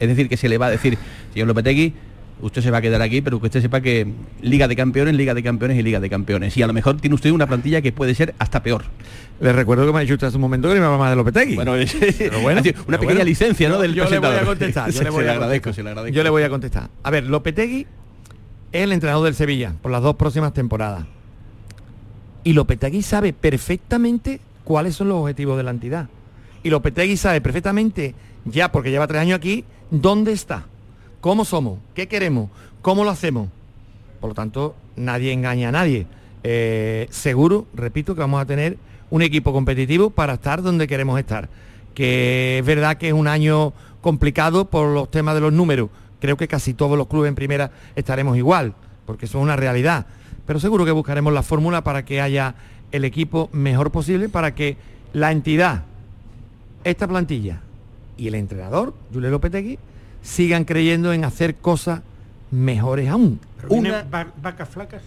Es 0.00 0.08
decir, 0.08 0.28
que 0.28 0.36
se 0.36 0.48
le 0.48 0.58
va 0.58 0.66
a 0.66 0.70
decir, 0.70 0.96
señor 1.32 1.48
Lopetegui, 1.48 1.92
usted 2.40 2.62
se 2.62 2.70
va 2.70 2.78
a 2.78 2.80
quedar 2.80 3.02
aquí, 3.02 3.20
pero 3.20 3.40
que 3.40 3.46
usted 3.46 3.60
sepa 3.60 3.80
que 3.80 4.06
Liga 4.42 4.68
de 4.68 4.76
Campeones, 4.76 5.16
Liga 5.16 5.34
de 5.34 5.42
Campeones 5.42 5.76
y 5.76 5.82
Liga 5.82 5.98
de 5.98 6.08
Campeones. 6.08 6.56
Y 6.56 6.62
a 6.62 6.68
lo 6.68 6.72
mejor 6.72 7.00
tiene 7.00 7.14
usted 7.14 7.32
una 7.32 7.48
plantilla 7.48 7.82
que 7.82 7.90
puede 7.90 8.14
ser 8.14 8.32
hasta 8.38 8.62
peor. 8.62 8.84
Les 9.40 9.52
recuerdo 9.56 9.84
que 9.86 9.92
me 9.92 9.98
ha 9.98 10.02
dicho 10.02 10.14
usted 10.14 10.28
hace 10.28 10.36
un 10.36 10.42
momento 10.42 10.68
que 10.68 10.74
me 10.74 10.78
hablaba 10.84 10.98
más 10.98 11.10
de 11.10 11.16
Lopetegui. 11.16 11.56
Bueno, 11.56 11.72
Pero 12.18 12.40
bueno, 12.42 12.62
sido 12.62 12.74
una 12.82 12.84
pero 12.86 12.98
pequeña 13.00 13.14
bueno. 13.14 13.24
licencia, 13.24 13.68
¿no? 13.68 13.80
Del 13.80 13.92
yo 13.92 14.08
le 14.08 14.18
voy 14.20 14.28
a 14.36 14.44
contestar. 14.44 14.86
Yo 14.90 14.92
Se- 14.98 15.04
le 15.04 15.10
voy 15.10 15.24
a 15.24 15.32
agradezco, 15.32 15.70
contestar. 15.72 16.10
Yo 16.12 16.22
le 16.22 16.30
voy 16.30 16.42
a 16.44 16.48
contestar. 16.48 16.90
A 17.02 17.10
ver, 17.10 17.24
Lopetegui 17.24 17.86
el 18.72 18.92
entrenador 18.92 19.24
del 19.24 19.34
Sevilla 19.34 19.74
por 19.82 19.90
las 19.90 20.02
dos 20.02 20.16
próximas 20.16 20.52
temporadas. 20.52 21.06
Y 22.44 22.52
Lopetegui 22.52 23.02
sabe 23.02 23.32
perfectamente 23.32 24.40
cuáles 24.64 24.96
son 24.96 25.08
los 25.08 25.18
objetivos 25.18 25.56
de 25.56 25.62
la 25.62 25.70
entidad. 25.70 26.08
Y 26.62 26.70
Lopetegui 26.70 27.16
sabe 27.16 27.40
perfectamente, 27.40 28.14
ya 28.44 28.72
porque 28.72 28.90
lleva 28.90 29.06
tres 29.06 29.22
años 29.22 29.36
aquí, 29.36 29.64
dónde 29.90 30.32
está, 30.32 30.66
cómo 31.20 31.44
somos, 31.44 31.78
qué 31.94 32.08
queremos, 32.08 32.50
cómo 32.82 33.04
lo 33.04 33.10
hacemos. 33.10 33.48
Por 34.20 34.30
lo 34.30 34.34
tanto, 34.34 34.74
nadie 34.96 35.32
engaña 35.32 35.68
a 35.68 35.72
nadie. 35.72 36.06
Eh, 36.42 37.06
seguro, 37.10 37.66
repito, 37.74 38.14
que 38.14 38.20
vamos 38.20 38.40
a 38.40 38.46
tener 38.46 38.78
un 39.10 39.22
equipo 39.22 39.52
competitivo 39.52 40.10
para 40.10 40.34
estar 40.34 40.62
donde 40.62 40.86
queremos 40.86 41.18
estar. 41.18 41.48
Que 41.94 42.58
es 42.58 42.64
verdad 42.64 42.96
que 42.96 43.08
es 43.08 43.14
un 43.14 43.28
año 43.28 43.72
complicado 44.00 44.66
por 44.66 44.88
los 44.88 45.10
temas 45.10 45.34
de 45.34 45.40
los 45.40 45.52
números. 45.52 45.90
Creo 46.20 46.36
que 46.36 46.48
casi 46.48 46.74
todos 46.74 46.96
los 46.98 47.06
clubes 47.06 47.28
en 47.28 47.34
primera 47.34 47.70
estaremos 47.96 48.36
igual, 48.36 48.74
porque 49.06 49.26
eso 49.26 49.38
es 49.38 49.42
una 49.44 49.56
realidad. 49.56 50.06
Pero 50.46 50.58
seguro 50.60 50.84
que 50.84 50.90
buscaremos 50.90 51.32
la 51.32 51.42
fórmula 51.42 51.82
para 51.84 52.04
que 52.04 52.20
haya 52.20 52.54
el 52.92 53.04
equipo 53.04 53.48
mejor 53.52 53.90
posible, 53.90 54.28
para 54.28 54.54
que 54.54 54.76
la 55.12 55.30
entidad, 55.32 55.82
esta 56.84 57.06
plantilla 57.06 57.60
y 58.16 58.28
el 58.28 58.34
entrenador, 58.34 58.94
Julio 59.12 59.30
Lopetegui, 59.30 59.78
sigan 60.22 60.64
creyendo 60.64 61.12
en 61.12 61.24
hacer 61.24 61.54
cosas 61.56 62.00
mejores 62.50 63.08
aún. 63.08 63.38
Pero 63.60 63.74
va- 64.10 64.26
vacas 64.42 64.68
flacas. 64.68 65.02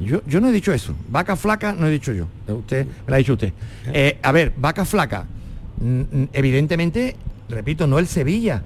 Yo, 0.00 0.20
yo 0.26 0.40
no 0.40 0.48
he 0.48 0.52
dicho 0.52 0.72
eso. 0.72 0.94
Vaca 1.08 1.36
flaca 1.36 1.72
no 1.72 1.86
he 1.86 1.90
dicho 1.90 2.12
yo. 2.12 2.26
Usted 2.48 2.84
me 2.86 2.92
lo 3.08 3.14
ha 3.14 3.18
dicho 3.18 3.32
usted. 3.34 3.52
Eh, 3.92 4.18
a 4.22 4.32
ver, 4.32 4.52
vaca 4.56 4.84
flaca. 4.84 5.24
Evidentemente, 6.32 7.16
repito, 7.48 7.86
no 7.86 7.98
el 7.98 8.06
Sevilla. 8.06 8.62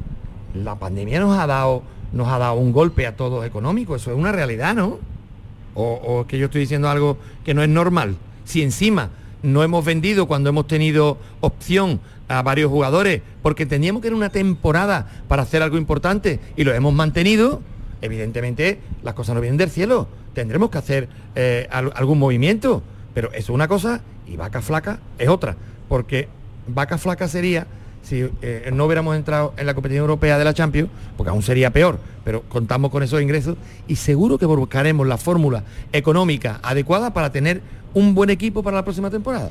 La 0.54 0.74
pandemia 0.76 1.20
nos 1.20 1.38
ha 1.38 1.46
dado, 1.46 1.82
nos 2.12 2.28
ha 2.28 2.38
dado 2.38 2.54
un 2.54 2.72
golpe 2.72 3.06
a 3.06 3.16
todos 3.16 3.44
económico. 3.46 3.94
Eso 3.96 4.10
es 4.10 4.16
una 4.16 4.32
realidad, 4.32 4.74
¿no? 4.74 4.98
O, 5.74 5.92
o 5.94 6.26
que 6.26 6.38
yo 6.38 6.46
estoy 6.46 6.62
diciendo 6.62 6.88
algo 6.88 7.16
que 7.44 7.54
no 7.54 7.62
es 7.62 7.68
normal. 7.68 8.16
Si 8.44 8.62
encima 8.62 9.10
no 9.42 9.62
hemos 9.62 9.84
vendido 9.84 10.26
cuando 10.26 10.50
hemos 10.50 10.66
tenido 10.66 11.18
opción 11.40 12.00
a 12.28 12.42
varios 12.42 12.70
jugadores, 12.70 13.22
porque 13.42 13.66
teníamos 13.66 14.02
que 14.02 14.08
era 14.08 14.16
una 14.16 14.28
temporada 14.30 15.06
para 15.28 15.42
hacer 15.42 15.62
algo 15.62 15.78
importante 15.78 16.40
y 16.56 16.64
lo 16.64 16.74
hemos 16.74 16.92
mantenido, 16.92 17.60
evidentemente 18.02 18.80
las 19.02 19.14
cosas 19.14 19.34
no 19.34 19.40
vienen 19.40 19.58
del 19.58 19.70
cielo. 19.70 20.08
Tendremos 20.34 20.70
que 20.70 20.78
hacer 20.78 21.08
eh, 21.34 21.68
al- 21.70 21.92
algún 21.94 22.18
movimiento. 22.18 22.82
Pero 23.14 23.28
eso 23.32 23.38
es 23.38 23.50
una 23.50 23.66
cosa 23.68 24.00
y 24.26 24.36
vaca 24.36 24.62
flaca 24.62 25.00
es 25.18 25.28
otra. 25.28 25.56
Porque 25.88 26.28
vaca 26.68 26.98
flaca 26.98 27.26
sería 27.28 27.66
si 28.02 28.28
eh, 28.42 28.70
no 28.72 28.86
hubiéramos 28.86 29.16
entrado 29.16 29.52
en 29.56 29.66
la 29.66 29.74
competición 29.74 30.02
europea 30.02 30.38
de 30.38 30.44
la 30.44 30.54
Champions, 30.54 30.90
porque 31.16 31.30
aún 31.30 31.42
sería 31.42 31.70
peor, 31.70 31.98
pero 32.24 32.42
contamos 32.42 32.90
con 32.90 33.02
esos 33.02 33.20
ingresos 33.22 33.56
y 33.86 33.96
seguro 33.96 34.38
que 34.38 34.46
buscaremos 34.46 35.06
la 35.06 35.16
fórmula 35.16 35.64
económica 35.92 36.60
adecuada 36.62 37.12
para 37.12 37.30
tener 37.30 37.60
un 37.94 38.14
buen 38.14 38.30
equipo 38.30 38.62
para 38.62 38.76
la 38.76 38.84
próxima 38.84 39.10
temporada. 39.10 39.50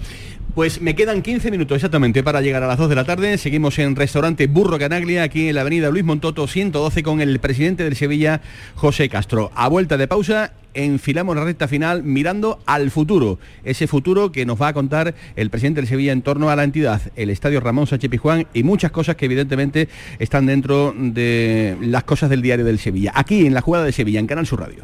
Pues 0.59 0.81
me 0.81 0.93
quedan 0.93 1.21
15 1.21 1.51
minutos 1.51 1.77
exactamente 1.77 2.21
para 2.21 2.41
llegar 2.41 2.63
a 2.63 2.67
las 2.67 2.77
2 2.77 2.89
de 2.89 2.95
la 2.95 3.05
tarde. 3.05 3.37
Seguimos 3.37 3.79
en 3.79 3.95
restaurante 3.95 4.47
Burro 4.47 4.77
Canaglia, 4.77 5.23
aquí 5.23 5.47
en 5.47 5.55
la 5.55 5.61
avenida 5.61 5.89
Luis 5.89 6.03
Montoto 6.03 6.47
112 6.47 7.01
con 7.01 7.21
el 7.21 7.39
presidente 7.39 7.85
del 7.85 7.95
Sevilla, 7.95 8.41
José 8.75 9.07
Castro. 9.07 9.51
A 9.55 9.69
vuelta 9.69 9.95
de 9.95 10.09
pausa, 10.09 10.51
enfilamos 10.73 11.37
la 11.37 11.45
recta 11.45 11.69
final 11.69 12.03
mirando 12.03 12.59
al 12.65 12.91
futuro. 12.91 13.39
Ese 13.63 13.87
futuro 13.87 14.33
que 14.33 14.45
nos 14.45 14.61
va 14.61 14.67
a 14.67 14.73
contar 14.73 15.15
el 15.37 15.49
presidente 15.49 15.79
del 15.79 15.87
Sevilla 15.87 16.11
en 16.11 16.23
torno 16.23 16.49
a 16.49 16.57
la 16.57 16.65
entidad, 16.65 17.03
el 17.15 17.29
estadio 17.29 17.61
Ramón 17.61 17.87
Sánchez 17.87 18.09
Pizjuán 18.09 18.45
y 18.53 18.63
muchas 18.63 18.91
cosas 18.91 19.15
que 19.15 19.27
evidentemente 19.27 19.87
están 20.19 20.45
dentro 20.45 20.93
de 20.93 21.77
las 21.79 22.03
cosas 22.03 22.29
del 22.29 22.41
diario 22.41 22.65
del 22.65 22.79
Sevilla. 22.79 23.13
Aquí 23.15 23.45
en 23.45 23.53
la 23.53 23.61
jugada 23.61 23.85
de 23.85 23.93
Sevilla, 23.93 24.19
en 24.19 24.27
Canal 24.27 24.45
Sur 24.45 24.59
Radio. 24.59 24.83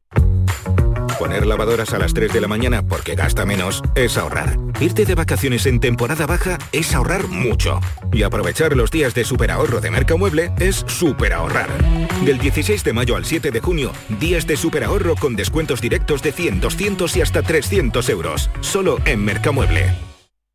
Poner 1.21 1.45
lavadoras 1.45 1.93
a 1.93 1.99
las 1.99 2.15
3 2.15 2.33
de 2.33 2.41
la 2.41 2.47
mañana 2.47 2.81
porque 2.81 3.13
gasta 3.13 3.45
menos 3.45 3.83
es 3.93 4.17
ahorrar. 4.17 4.57
Irte 4.79 5.05
de 5.05 5.13
vacaciones 5.13 5.67
en 5.67 5.79
temporada 5.79 6.25
baja 6.25 6.57
es 6.71 6.95
ahorrar 6.95 7.27
mucho. 7.27 7.79
Y 8.11 8.23
aprovechar 8.23 8.75
los 8.75 8.89
días 8.89 9.13
de 9.13 9.23
superahorro 9.23 9.81
de 9.81 9.91
Mercamueble 9.91 10.51
es 10.57 10.83
superahorrar. 10.87 11.69
Del 12.25 12.39
16 12.39 12.83
de 12.83 12.93
mayo 12.93 13.15
al 13.15 13.25
7 13.25 13.51
de 13.51 13.59
junio, 13.59 13.91
días 14.19 14.47
de 14.47 14.57
superahorro 14.57 15.15
con 15.15 15.35
descuentos 15.35 15.79
directos 15.79 16.23
de 16.23 16.31
100, 16.31 16.59
200 16.59 17.15
y 17.15 17.21
hasta 17.21 17.43
300 17.43 18.09
euros. 18.09 18.49
Solo 18.61 18.97
en 19.05 19.23
Mercamueble. 19.23 20.10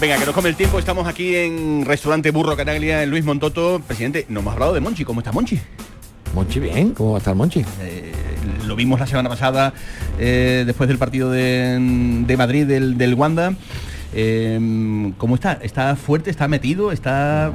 Venga, 0.00 0.18
que 0.18 0.26
nos 0.26 0.34
come 0.34 0.48
el 0.50 0.56
tiempo. 0.56 0.78
Estamos 0.78 1.06
aquí 1.08 1.34
en 1.34 1.84
Restaurante 1.86 2.30
Burro 2.30 2.56
Canaglia, 2.56 3.02
en 3.02 3.10
Luis 3.10 3.24
Montoto. 3.24 3.80
Presidente, 3.86 4.26
no 4.28 4.40
hemos 4.40 4.52
hablado 4.52 4.74
de 4.74 4.80
Monchi. 4.80 5.04
¿Cómo 5.04 5.20
está 5.20 5.32
Monchi? 5.32 5.58
Monchi 6.34 6.60
bien, 6.60 6.90
¿cómo 6.90 7.12
va 7.12 7.16
a 7.16 7.18
estar 7.18 7.34
Monchi? 7.34 7.64
Eh, 7.80 8.12
lo 8.66 8.76
vimos 8.76 9.00
la 9.00 9.06
semana 9.06 9.28
pasada, 9.30 9.72
eh, 10.18 10.64
después 10.66 10.86
del 10.88 10.98
partido 10.98 11.30
de, 11.30 11.78
de 12.26 12.36
Madrid, 12.36 12.66
del, 12.66 12.98
del 12.98 13.14
Wanda. 13.14 13.54
Eh, 14.12 15.12
¿Cómo 15.16 15.34
está? 15.34 15.54
¿Está 15.62 15.96
fuerte? 15.96 16.30
¿Está 16.30 16.46
metido? 16.46 16.92
¿Está...? 16.92 17.50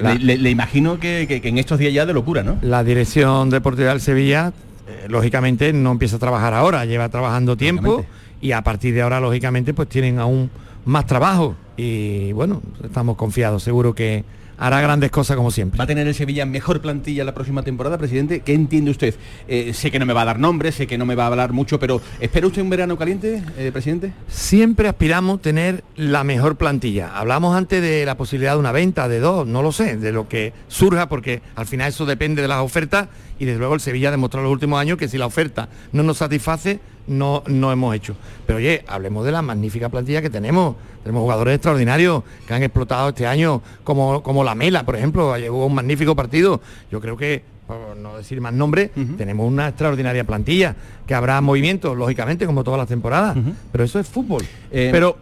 La- 0.00 0.14
le, 0.14 0.20
le- 0.20 0.38
le 0.38 0.50
imagino 0.50 0.98
que, 0.98 1.26
que- 1.28 1.40
que 1.42 1.48
en 1.48 1.58
estos 1.58 1.78
días 1.78 1.92
ya 1.92 2.06
de 2.06 2.14
locura, 2.14 2.42
¿no? 2.42 2.56
La 2.62 2.82
dirección 2.82 3.50
deportiva 3.50 3.90
del 3.90 4.00
Sevilla, 4.00 4.52
eh, 4.88 5.06
lógicamente, 5.08 5.72
no 5.74 5.92
empieza 5.92 6.16
a 6.16 6.18
trabajar 6.18 6.54
ahora, 6.54 6.84
lleva 6.86 7.10
trabajando 7.10 7.56
tiempo 7.58 8.04
y 8.40 8.52
a 8.52 8.62
partir 8.62 8.94
de 8.94 9.02
ahora, 9.02 9.20
lógicamente, 9.20 9.74
pues 9.74 9.88
tienen 9.88 10.18
aún 10.18 10.50
más 10.84 11.06
trabajo 11.06 11.56
y 11.76 12.32
bueno, 12.32 12.62
estamos 12.82 13.16
confiados, 13.16 13.62
seguro 13.62 13.94
que 13.94 14.24
hará 14.56 14.80
grandes 14.80 15.10
cosas 15.10 15.36
como 15.36 15.50
siempre. 15.50 15.78
¿Va 15.78 15.84
a 15.84 15.86
tener 15.86 16.06
el 16.06 16.14
Sevilla 16.14 16.46
mejor 16.46 16.80
plantilla 16.80 17.24
la 17.24 17.34
próxima 17.34 17.62
temporada, 17.62 17.98
presidente? 17.98 18.40
¿Qué 18.40 18.54
entiende 18.54 18.90
usted? 18.90 19.14
Eh, 19.48 19.72
sé 19.74 19.90
que 19.90 19.98
no 19.98 20.06
me 20.06 20.12
va 20.12 20.22
a 20.22 20.26
dar 20.26 20.38
nombres, 20.38 20.76
sé 20.76 20.86
que 20.86 20.98
no 20.98 21.06
me 21.06 21.14
va 21.14 21.24
a 21.24 21.26
hablar 21.28 21.52
mucho, 21.52 21.78
pero 21.78 22.00
¿espera 22.20 22.46
usted 22.46 22.62
un 22.62 22.70
verano 22.70 22.96
caliente, 22.96 23.42
eh, 23.58 23.70
presidente? 23.72 24.12
Siempre 24.28 24.88
aspiramos 24.88 25.42
tener 25.42 25.84
la 25.96 26.24
mejor 26.24 26.56
plantilla. 26.56 27.16
Hablamos 27.16 27.56
antes 27.56 27.82
de 27.82 28.04
la 28.06 28.16
posibilidad 28.16 28.52
de 28.52 28.58
una 28.58 28.72
venta, 28.72 29.08
de 29.08 29.20
dos, 29.20 29.46
no 29.46 29.62
lo 29.62 29.72
sé, 29.72 29.96
de 29.96 30.12
lo 30.12 30.28
que 30.28 30.52
surja, 30.68 31.08
porque 31.08 31.42
al 31.56 31.66
final 31.66 31.88
eso 31.88 32.06
depende 32.06 32.42
de 32.42 32.48
las 32.48 32.60
ofertas 32.60 33.08
y 33.38 33.44
desde 33.44 33.58
luego 33.58 33.74
el 33.74 33.80
Sevilla 33.80 34.08
ha 34.08 34.12
demostrado 34.12 34.42
en 34.42 34.50
los 34.50 34.52
últimos 34.52 34.80
años 34.80 34.98
que 34.98 35.08
si 35.08 35.18
la 35.18 35.26
oferta 35.26 35.68
no 35.92 36.02
nos 36.02 36.18
satisface, 36.18 36.80
no, 37.06 37.42
no 37.46 37.72
hemos 37.72 37.94
hecho. 37.94 38.16
Pero 38.46 38.58
oye, 38.58 38.84
hablemos 38.86 39.24
de 39.24 39.32
la 39.32 39.42
magnífica 39.42 39.88
plantilla 39.88 40.22
que 40.22 40.30
tenemos. 40.30 40.76
Tenemos 41.02 41.22
jugadores 41.22 41.56
extraordinarios 41.56 42.22
que 42.46 42.54
han 42.54 42.62
explotado 42.62 43.10
este 43.10 43.26
año, 43.26 43.60
como, 43.84 44.22
como 44.22 44.42
la 44.42 44.54
Mela, 44.54 44.84
por 44.84 44.96
ejemplo, 44.96 45.36
llegó 45.36 45.66
un 45.66 45.74
magnífico 45.74 46.16
partido. 46.16 46.60
Yo 46.90 47.00
creo 47.00 47.16
que, 47.16 47.42
por 47.66 47.96
no 47.96 48.16
decir 48.16 48.40
más 48.40 48.54
nombres, 48.54 48.90
tenemos 49.18 49.46
una 49.46 49.68
extraordinaria 49.68 50.24
plantilla, 50.24 50.74
que 51.06 51.14
habrá 51.14 51.40
movimientos, 51.40 51.96
lógicamente, 51.96 52.46
como 52.46 52.64
todas 52.64 52.78
las 52.78 52.88
temporadas, 52.88 53.36
pero 53.70 53.84
eso 53.84 53.98
es 53.98 54.08
fútbol. 54.08 54.42
Eh, 54.70 54.88
pero 54.92 55.18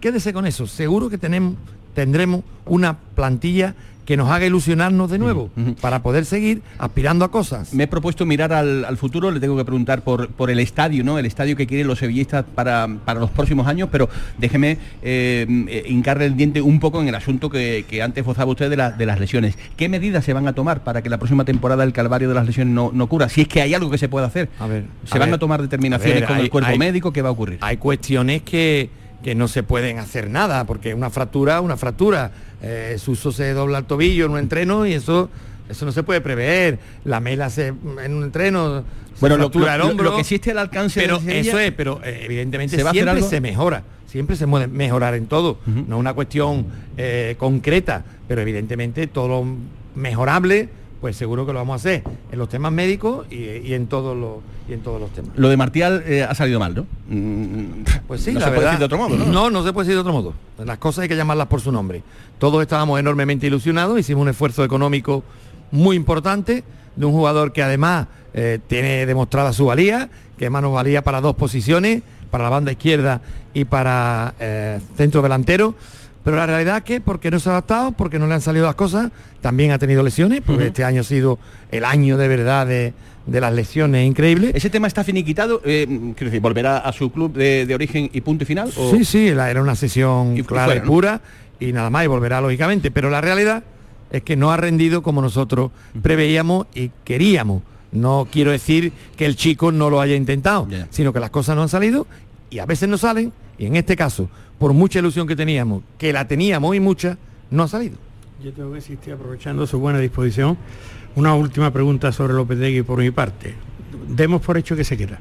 quédese 0.00 0.32
con 0.32 0.46
eso, 0.46 0.66
seguro 0.66 1.10
que 1.10 1.18
tenemos, 1.18 1.54
tendremos 1.94 2.42
una 2.66 2.96
plantilla 2.96 3.74
que 4.04 4.16
nos 4.16 4.28
haga 4.30 4.44
ilusionarnos 4.46 5.10
de 5.10 5.18
nuevo 5.18 5.50
para 5.80 6.02
poder 6.02 6.24
seguir 6.24 6.62
aspirando 6.78 7.24
a 7.24 7.30
cosas. 7.30 7.72
Me 7.74 7.84
he 7.84 7.86
propuesto 7.86 8.26
mirar 8.26 8.52
al, 8.52 8.84
al 8.84 8.96
futuro, 8.96 9.30
le 9.30 9.38
tengo 9.40 9.56
que 9.56 9.64
preguntar 9.64 10.02
por, 10.02 10.28
por 10.30 10.50
el 10.50 10.58
estadio, 10.58 11.04
¿no? 11.04 11.18
El 11.18 11.26
estadio 11.26 11.56
que 11.56 11.66
quieren 11.66 11.86
los 11.86 11.98
sevillistas 12.00 12.44
para, 12.54 12.88
para 13.04 13.20
los 13.20 13.30
próximos 13.30 13.66
años, 13.66 13.88
pero 13.92 14.08
déjeme 14.38 14.78
eh, 15.02 15.46
eh, 15.68 15.84
hincarle 15.88 16.26
el 16.26 16.36
diente 16.36 16.60
un 16.60 16.80
poco 16.80 17.00
en 17.00 17.08
el 17.08 17.14
asunto 17.14 17.50
que, 17.50 17.84
que 17.88 18.02
antes 18.02 18.24
gozaba 18.24 18.50
usted 18.50 18.68
de, 18.70 18.76
la- 18.76 18.90
de 18.90 19.06
las 19.06 19.20
lesiones. 19.20 19.56
¿Qué 19.76 19.88
medidas 19.88 20.24
se 20.24 20.32
van 20.32 20.48
a 20.48 20.52
tomar 20.54 20.82
para 20.82 21.02
que 21.02 21.08
la 21.08 21.18
próxima 21.18 21.44
temporada 21.44 21.84
el 21.84 21.92
calvario 21.92 22.28
de 22.28 22.34
las 22.34 22.46
lesiones 22.46 22.74
no, 22.74 22.90
no 22.92 23.04
ocurra? 23.04 23.28
Si 23.28 23.42
es 23.42 23.48
que 23.48 23.62
hay 23.62 23.74
algo 23.74 23.90
que 23.90 23.98
se 23.98 24.08
puede 24.08 24.26
hacer. 24.26 24.48
A 24.58 24.66
ver, 24.66 24.84
¿Se 25.04 25.16
a 25.16 25.20
van 25.20 25.28
ver, 25.28 25.34
a 25.36 25.38
tomar 25.38 25.62
determinaciones 25.62 26.16
a 26.16 26.20
ver, 26.20 26.26
con 26.26 26.36
hay- 26.36 26.42
el 26.44 26.50
cuerpo 26.50 26.70
hay- 26.70 26.78
médico? 26.78 27.12
¿Qué 27.12 27.22
va 27.22 27.28
a 27.28 27.32
ocurrir? 27.32 27.58
Hay 27.60 27.76
cuestiones 27.76 28.42
que, 28.42 28.90
que 29.22 29.34
no 29.34 29.48
se 29.48 29.62
pueden 29.62 29.98
hacer 29.98 30.30
nada, 30.30 30.64
porque 30.64 30.94
una 30.94 31.10
fractura, 31.10 31.60
una 31.60 31.76
fractura. 31.76 32.30
Eh, 32.62 32.96
Suso 32.98 33.32
se 33.32 33.52
dobla 33.52 33.78
el 33.78 33.84
tobillo 33.84 34.26
en 34.26 34.32
un 34.32 34.38
entreno 34.38 34.86
y 34.86 34.92
eso, 34.94 35.28
eso 35.68 35.84
no 35.86 35.92
se 35.92 36.02
puede 36.02 36.20
prever. 36.20 36.78
La 37.04 37.20
mela 37.20 37.50
se 37.50 37.68
en 37.68 38.14
un 38.14 38.24
entreno. 38.24 38.84
se 39.14 39.20
Bueno, 39.20 39.36
lo- 39.36 39.44
fractura 39.44 39.76
lo- 39.76 39.84
el 39.84 39.90
hombro. 39.90 40.10
lo 40.12 40.16
que 40.16 40.24
sí 40.24 40.36
esté 40.36 40.52
al 40.52 40.58
alcance 40.58 40.98
pero 41.00 41.18
Sevilla- 41.20 41.40
eso 41.40 41.58
es, 41.58 41.72
pero 41.72 42.00
eh, 42.02 42.22
evidentemente 42.24 42.76
¿Se 42.76 42.82
va 42.82 42.90
a 42.90 42.92
hacer 42.92 43.04
siempre 43.04 43.22
se 43.28 43.40
mejora. 43.40 43.82
Siempre 44.06 44.34
se 44.36 44.46
puede 44.48 44.66
mejorar 44.66 45.14
en 45.14 45.26
todo. 45.26 45.58
No 45.66 45.96
es 45.96 46.00
una 46.00 46.14
cuestión 46.14 46.66
eh, 46.96 47.36
concreta, 47.38 48.02
pero 48.26 48.40
evidentemente 48.40 49.06
todo 49.06 49.28
lo 49.28 49.46
mejorable, 49.94 50.68
pues 51.00 51.16
seguro 51.16 51.46
que 51.46 51.52
lo 51.52 51.58
vamos 51.60 51.72
a 51.74 51.76
hacer 51.76 52.02
en 52.30 52.38
los 52.38 52.48
temas 52.48 52.72
médicos 52.72 53.26
y, 53.30 53.36
y 53.36 53.74
en 53.74 53.86
todos 53.86 54.16
los 54.16 54.38
y 54.68 54.74
en 54.74 54.80
todos 54.80 55.00
los 55.00 55.10
temas. 55.10 55.30
Lo 55.36 55.48
de 55.48 55.56
Martial 55.56 56.02
eh, 56.06 56.22
ha 56.22 56.34
salido 56.34 56.60
mal, 56.60 56.74
¿no? 56.74 56.86
Mm, 57.08 57.84
Pues 58.06 58.22
sí, 58.22 58.32
no 58.32 58.40
la 58.40 58.46
se 58.46 58.52
puede 58.52 58.66
decir 58.66 58.78
de 58.78 58.84
otro 58.84 58.98
modo, 58.98 59.16
¿no? 59.16 59.26
No, 59.26 59.50
no 59.50 59.64
se 59.64 59.72
puede 59.72 59.86
decir 59.86 59.96
de 59.96 60.00
otro 60.00 60.12
modo. 60.12 60.34
Las 60.64 60.78
cosas 60.78 61.02
hay 61.02 61.08
que 61.08 61.16
llamarlas 61.16 61.46
por 61.48 61.60
su 61.60 61.72
nombre. 61.72 62.02
Todos 62.38 62.60
estábamos 62.62 63.00
enormemente 63.00 63.46
ilusionados, 63.46 63.98
hicimos 63.98 64.22
un 64.22 64.28
esfuerzo 64.28 64.62
económico 64.64 65.24
muy 65.70 65.96
importante 65.96 66.64
de 66.96 67.06
un 67.06 67.12
jugador 67.12 67.52
que 67.52 67.62
además 67.62 68.06
eh, 68.34 68.58
tiene 68.66 69.06
demostrada 69.06 69.52
su 69.52 69.66
valía, 69.66 70.10
que 70.38 70.44
además 70.44 70.62
nos 70.62 70.74
valía 70.74 71.02
para 71.02 71.20
dos 71.20 71.34
posiciones, 71.34 72.02
para 72.30 72.44
la 72.44 72.50
banda 72.50 72.72
izquierda 72.72 73.20
y 73.54 73.64
para 73.64 74.34
eh, 74.38 74.80
centro 74.96 75.22
delantero. 75.22 75.74
Pero 76.24 76.36
la 76.36 76.46
realidad 76.46 76.78
es 76.78 76.82
que 76.84 77.00
porque 77.00 77.30
no 77.30 77.40
se 77.40 77.48
ha 77.48 77.52
adaptado, 77.52 77.92
porque 77.92 78.18
no 78.18 78.26
le 78.26 78.34
han 78.34 78.40
salido 78.42 78.66
las 78.66 78.74
cosas, 78.74 79.10
también 79.40 79.70
ha 79.72 79.78
tenido 79.78 80.02
lesiones, 80.02 80.42
porque 80.44 80.66
este 80.66 80.84
año 80.84 81.00
ha 81.00 81.04
sido 81.04 81.38
el 81.70 81.84
año 81.84 82.18
de 82.18 82.28
verdad 82.28 82.66
de, 82.66 82.92
de 83.26 83.40
las 83.40 83.54
lesiones 83.54 84.06
increíbles. 84.06 84.52
¿Ese 84.54 84.68
tema 84.68 84.86
está 84.86 85.02
finiquitado? 85.02 85.62
Eh, 85.64 85.86
quiero 86.14 86.26
decir, 86.30 86.40
¿volverá 86.40 86.78
a 86.78 86.92
su 86.92 87.10
club 87.10 87.32
de, 87.32 87.64
de 87.64 87.74
origen 87.74 88.10
y 88.12 88.20
punto 88.20 88.44
y 88.44 88.46
final? 88.46 88.70
o- 88.76 88.90
Sí, 88.90 89.04
sí, 89.06 89.30
la- 89.30 89.50
era 89.50 89.62
una 89.62 89.74
sesión 89.74 90.36
Y 90.36 90.42
clara 90.42 90.66
fuera, 90.66 90.80
y 90.80 90.82
¿no? 90.84 90.86
pura 90.92 91.20
y 91.58 91.72
nada 91.72 91.88
más 91.88 92.04
y 92.04 92.08
volverá 92.08 92.40
lógicamente, 92.42 92.90
pero 92.90 93.08
la 93.08 93.20
realidad 93.22 93.62
es 94.10 94.22
que 94.22 94.36
no 94.36 94.50
ha 94.52 94.56
rendido 94.58 95.02
como 95.02 95.22
nosotros 95.22 95.70
preveíamos 96.02 96.66
y 96.74 96.90
queríamos. 97.04 97.62
No 97.92 98.28
quiero 98.30 98.50
decir 98.50 98.92
que 99.16 99.24
el 99.26 99.36
chico 99.36 99.72
no 99.72 99.88
lo 99.90 100.00
haya 100.00 100.14
intentado, 100.16 100.68
sino 100.90 101.12
que 101.12 101.20
las 101.20 101.30
cosas 101.30 101.56
no 101.56 101.62
han 101.62 101.68
salido 101.68 102.06
y 102.50 102.58
a 102.58 102.66
veces 102.66 102.88
no 102.88 102.98
salen 102.98 103.32
y 103.58 103.66
en 103.66 103.76
este 103.76 103.96
caso, 103.96 104.28
por 104.60 104.74
mucha 104.74 104.98
ilusión 104.98 105.26
que 105.26 105.34
teníamos, 105.34 105.82
que 105.96 106.12
la 106.12 106.28
teníamos 106.28 106.76
y 106.76 106.80
mucha, 106.80 107.16
no 107.50 107.62
ha 107.62 107.68
salido. 107.68 107.96
Yo 108.44 108.52
tengo 108.52 108.70
que 108.72 108.76
insistir, 108.76 109.14
aprovechando 109.14 109.66
su 109.66 109.78
buena 109.78 109.98
disposición, 109.98 110.58
una 111.16 111.34
última 111.34 111.72
pregunta 111.72 112.12
sobre 112.12 112.34
Lopetegui 112.34 112.82
por 112.82 112.98
mi 112.98 113.10
parte. 113.10 113.54
Demos 114.08 114.42
por 114.42 114.58
hecho 114.58 114.76
que 114.76 114.84
se 114.84 114.98
queda. 114.98 115.18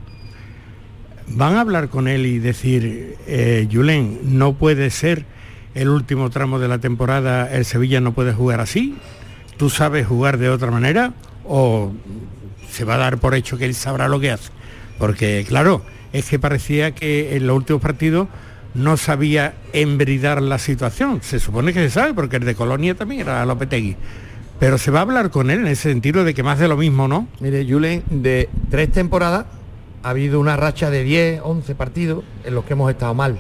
¿Van 1.30 1.56
a 1.56 1.62
hablar 1.62 1.88
con 1.88 2.10
él 2.10 2.26
y 2.26 2.40
decir, 2.40 3.16
eh, 3.28 3.66
Julen, 3.72 4.20
no 4.38 4.56
puede 4.56 4.90
ser 4.90 5.26
el 5.74 5.88
último 5.88 6.30
tramo 6.30 6.60
de 6.60 6.68
la 6.68 6.80
temporada, 6.80 7.50
el 7.50 7.64
Sevilla 7.64 8.02
no 8.02 8.12
puede 8.12 8.34
jugar 8.34 8.60
así? 8.60 8.98
¿Tú 9.56 9.70
sabes 9.70 10.06
jugar 10.06 10.38
de 10.38 10.50
otra 10.50 10.70
manera? 10.70 11.14
¿O 11.46 11.94
se 12.70 12.84
va 12.84 12.96
a 12.96 12.98
dar 12.98 13.20
por 13.20 13.36
hecho 13.36 13.58
que 13.58 13.64
él 13.64 13.74
sabrá 13.74 14.10
lo 14.10 14.20
que 14.20 14.32
hace? 14.32 14.52
Porque, 14.98 15.46
claro, 15.48 15.82
es 16.12 16.26
que 16.30 16.40
parecía 16.40 16.94
que 16.94 17.38
en 17.38 17.48
los 17.48 17.56
últimos 17.56 17.82
partidos 17.82 18.28
no 18.74 18.98
sabía 18.98 19.56
embridar 19.74 20.42
la 20.42 20.60
situación. 20.60 21.22
Se 21.22 21.40
supone 21.40 21.74
que 21.74 21.80
se 21.80 21.90
sabe, 21.90 22.14
porque 22.14 22.38
el 22.38 22.46
de 22.46 22.56
Colonia 22.56 22.96
también 22.96 23.22
era 23.22 23.46
Lopetegui. 23.46 23.96
Pero 24.60 24.78
se 24.78 24.92
va 24.92 25.00
a 25.00 25.02
hablar 25.04 25.32
con 25.32 25.50
él 25.50 25.60
en 25.60 25.68
ese 25.68 25.90
sentido 25.90 26.24
de 26.24 26.34
que 26.34 26.44
más 26.44 26.60
de 26.60 26.68
lo 26.68 26.76
mismo, 26.76 27.08
¿no? 27.08 27.28
Mire, 27.40 27.66
Julen, 27.68 28.04
de 28.10 28.50
tres 28.70 28.92
temporadas 28.92 29.46
ha 30.04 30.10
habido 30.10 30.40
una 30.40 30.58
racha 30.58 30.90
de 30.90 31.04
10, 31.04 31.42
11 31.44 31.76
partidos 31.76 32.24
en 32.44 32.56
los 32.56 32.66
que 32.66 32.74
hemos 32.74 32.92
estado 32.92 33.14
mal. 33.14 33.38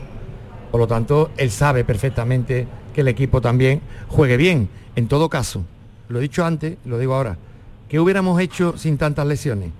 Por 0.71 0.80
lo 0.80 0.88
tanto, 0.88 1.32
él 1.38 1.51
sabe 1.51 1.84
perfectamente 1.84 2.67
que 2.93 3.01
el 3.01 3.07
equipo 3.07 3.41
también 3.41 3.82
juegue 4.07 4.38
bien. 4.38 4.69
En 4.95 5.07
todo 5.07 5.30
caso, 5.30 5.65
lo 6.07 6.19
he 6.19 6.21
dicho 6.21 6.45
antes, 6.45 6.77
lo 6.86 6.97
digo 6.97 7.15
ahora, 7.15 7.38
¿qué 7.88 7.99
hubiéramos 7.99 8.39
hecho 8.41 8.77
sin 8.77 8.97
tantas 8.97 9.27
lesiones? 9.27 9.71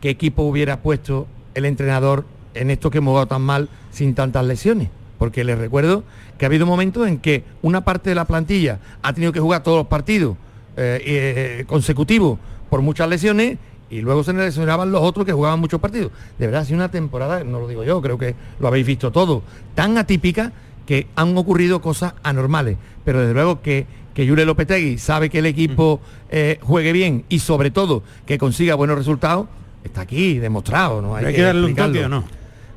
¿Qué 0.00 0.10
equipo 0.10 0.42
hubiera 0.42 0.82
puesto 0.82 1.26
el 1.54 1.64
entrenador 1.64 2.26
en 2.56 2.70
esto 2.70 2.90
que 2.90 2.98
hemos 2.98 3.12
jugado 3.12 3.26
tan 3.26 3.42
mal 3.42 3.68
sin 3.90 4.14
tantas 4.14 4.44
lesiones? 4.44 4.88
Porque 5.18 5.44
les 5.44 5.58
recuerdo 5.58 6.04
que 6.38 6.44
ha 6.44 6.48
habido 6.48 6.66
momentos 6.66 7.08
en 7.08 7.18
que 7.18 7.44
una 7.62 7.82
parte 7.82 8.10
de 8.10 8.16
la 8.16 8.26
plantilla 8.26 8.78
ha 9.02 9.12
tenido 9.12 9.32
que 9.32 9.40
jugar 9.40 9.62
todos 9.62 9.78
los 9.78 9.86
partidos 9.86 10.36
eh, 10.76 11.00
eh, 11.04 11.64
consecutivos 11.66 12.38
por 12.68 12.82
muchas 12.82 13.08
lesiones 13.08 13.58
y 13.88 14.00
luego 14.00 14.24
se 14.24 14.32
lesionaban 14.32 14.90
los 14.90 15.02
otros 15.02 15.24
que 15.24 15.32
jugaban 15.32 15.60
muchos 15.60 15.80
partidos. 15.80 16.10
De 16.38 16.46
verdad, 16.46 16.62
ha 16.62 16.64
sido 16.64 16.76
una 16.76 16.90
temporada, 16.90 17.44
no 17.44 17.60
lo 17.60 17.68
digo 17.68 17.84
yo, 17.84 18.02
creo 18.02 18.18
que 18.18 18.34
lo 18.58 18.68
habéis 18.68 18.86
visto 18.86 19.12
todo, 19.12 19.42
tan 19.74 19.96
atípica 19.96 20.52
que 20.86 21.06
han 21.16 21.36
ocurrido 21.36 21.80
cosas 21.80 22.14
anormales. 22.22 22.76
Pero 23.04 23.20
desde 23.20 23.34
luego 23.34 23.62
que, 23.62 23.86
que 24.14 24.26
Yure 24.26 24.44
Lopetegui 24.44 24.98
sabe 24.98 25.30
que 25.30 25.38
el 25.38 25.46
equipo 25.46 26.00
eh, 26.30 26.58
juegue 26.62 26.92
bien 26.92 27.24
y 27.28 27.38
sobre 27.38 27.70
todo 27.70 28.02
que 28.24 28.38
consiga 28.38 28.74
buenos 28.74 28.98
resultados, 28.98 29.46
está 29.84 30.02
aquí 30.02 30.38
demostrado. 30.38 31.00
¿no? 31.00 31.14
¿Hay 31.16 31.34
que 31.34 31.42
darle 31.42 31.66
un 31.66 31.74
toque 31.74 32.04
o 32.04 32.08
no? 32.08 32.24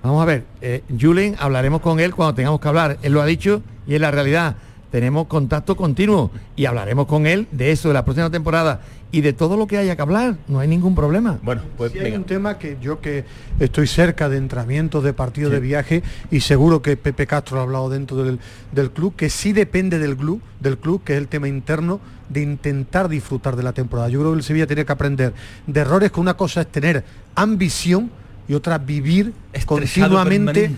Vamos 0.01 0.21
a 0.21 0.25
ver, 0.25 0.45
eh, 0.61 0.83
Julen, 0.99 1.35
hablaremos 1.39 1.81
con 1.81 1.99
él 1.99 2.15
cuando 2.15 2.33
tengamos 2.33 2.61
que 2.61 2.67
hablar. 2.67 2.97
Él 3.01 3.13
lo 3.13 3.21
ha 3.21 3.25
dicho 3.25 3.61
y 3.85 3.95
es 3.95 4.01
la 4.01 4.11
realidad. 4.11 4.55
Tenemos 4.91 5.27
contacto 5.27 5.75
continuo 5.75 6.31
y 6.55 6.65
hablaremos 6.65 7.05
con 7.05 7.27
él 7.27 7.47
de 7.51 7.71
eso, 7.71 7.89
de 7.89 7.93
la 7.93 8.05
próxima 8.05 8.31
temporada 8.31 8.81
y 9.11 9.21
de 9.21 9.33
todo 9.33 9.57
lo 9.57 9.67
que 9.67 9.77
haya 9.77 9.95
que 9.95 10.01
hablar. 10.01 10.37
No 10.47 10.59
hay 10.59 10.67
ningún 10.67 10.95
problema. 10.95 11.37
Bueno, 11.43 11.61
pues 11.77 11.91
Sí 11.91 11.99
hay 11.99 12.13
un 12.13 12.23
tema 12.23 12.57
que 12.57 12.77
yo 12.81 12.99
que 13.01 13.25
estoy 13.59 13.87
cerca 13.87 14.29
de 14.29 14.37
entrenamientos, 14.37 15.03
de 15.03 15.13
partidos 15.13 15.51
de 15.51 15.59
viaje 15.59 16.01
y 16.31 16.39
seguro 16.39 16.81
que 16.81 16.97
Pepe 16.97 17.27
Castro 17.27 17.59
ha 17.59 17.63
hablado 17.63 17.89
dentro 17.89 18.23
del, 18.23 18.39
del 18.71 18.91
club, 18.91 19.15
que 19.15 19.29
sí 19.29 19.53
depende 19.53 19.99
del 19.99 20.15
club, 20.15 20.41
del 20.59 20.77
club, 20.77 21.03
que 21.03 21.13
es 21.13 21.19
el 21.19 21.27
tema 21.27 21.47
interno 21.47 21.99
de 22.29 22.41
intentar 22.41 23.09
disfrutar 23.09 23.55
de 23.55 23.63
la 23.63 23.73
temporada. 23.73 24.09
Yo 24.09 24.19
creo 24.19 24.31
que 24.31 24.37
el 24.37 24.43
Sevilla 24.43 24.65
tiene 24.65 24.85
que 24.85 24.91
aprender 24.91 25.33
de 25.67 25.79
errores, 25.79 26.11
que 26.11 26.19
una 26.19 26.35
cosa 26.35 26.61
es 26.61 26.67
tener 26.67 27.03
ambición 27.35 28.09
y 28.49 28.55
otra 28.55 28.79
vivir 28.79 29.31
continuamente 29.63 30.71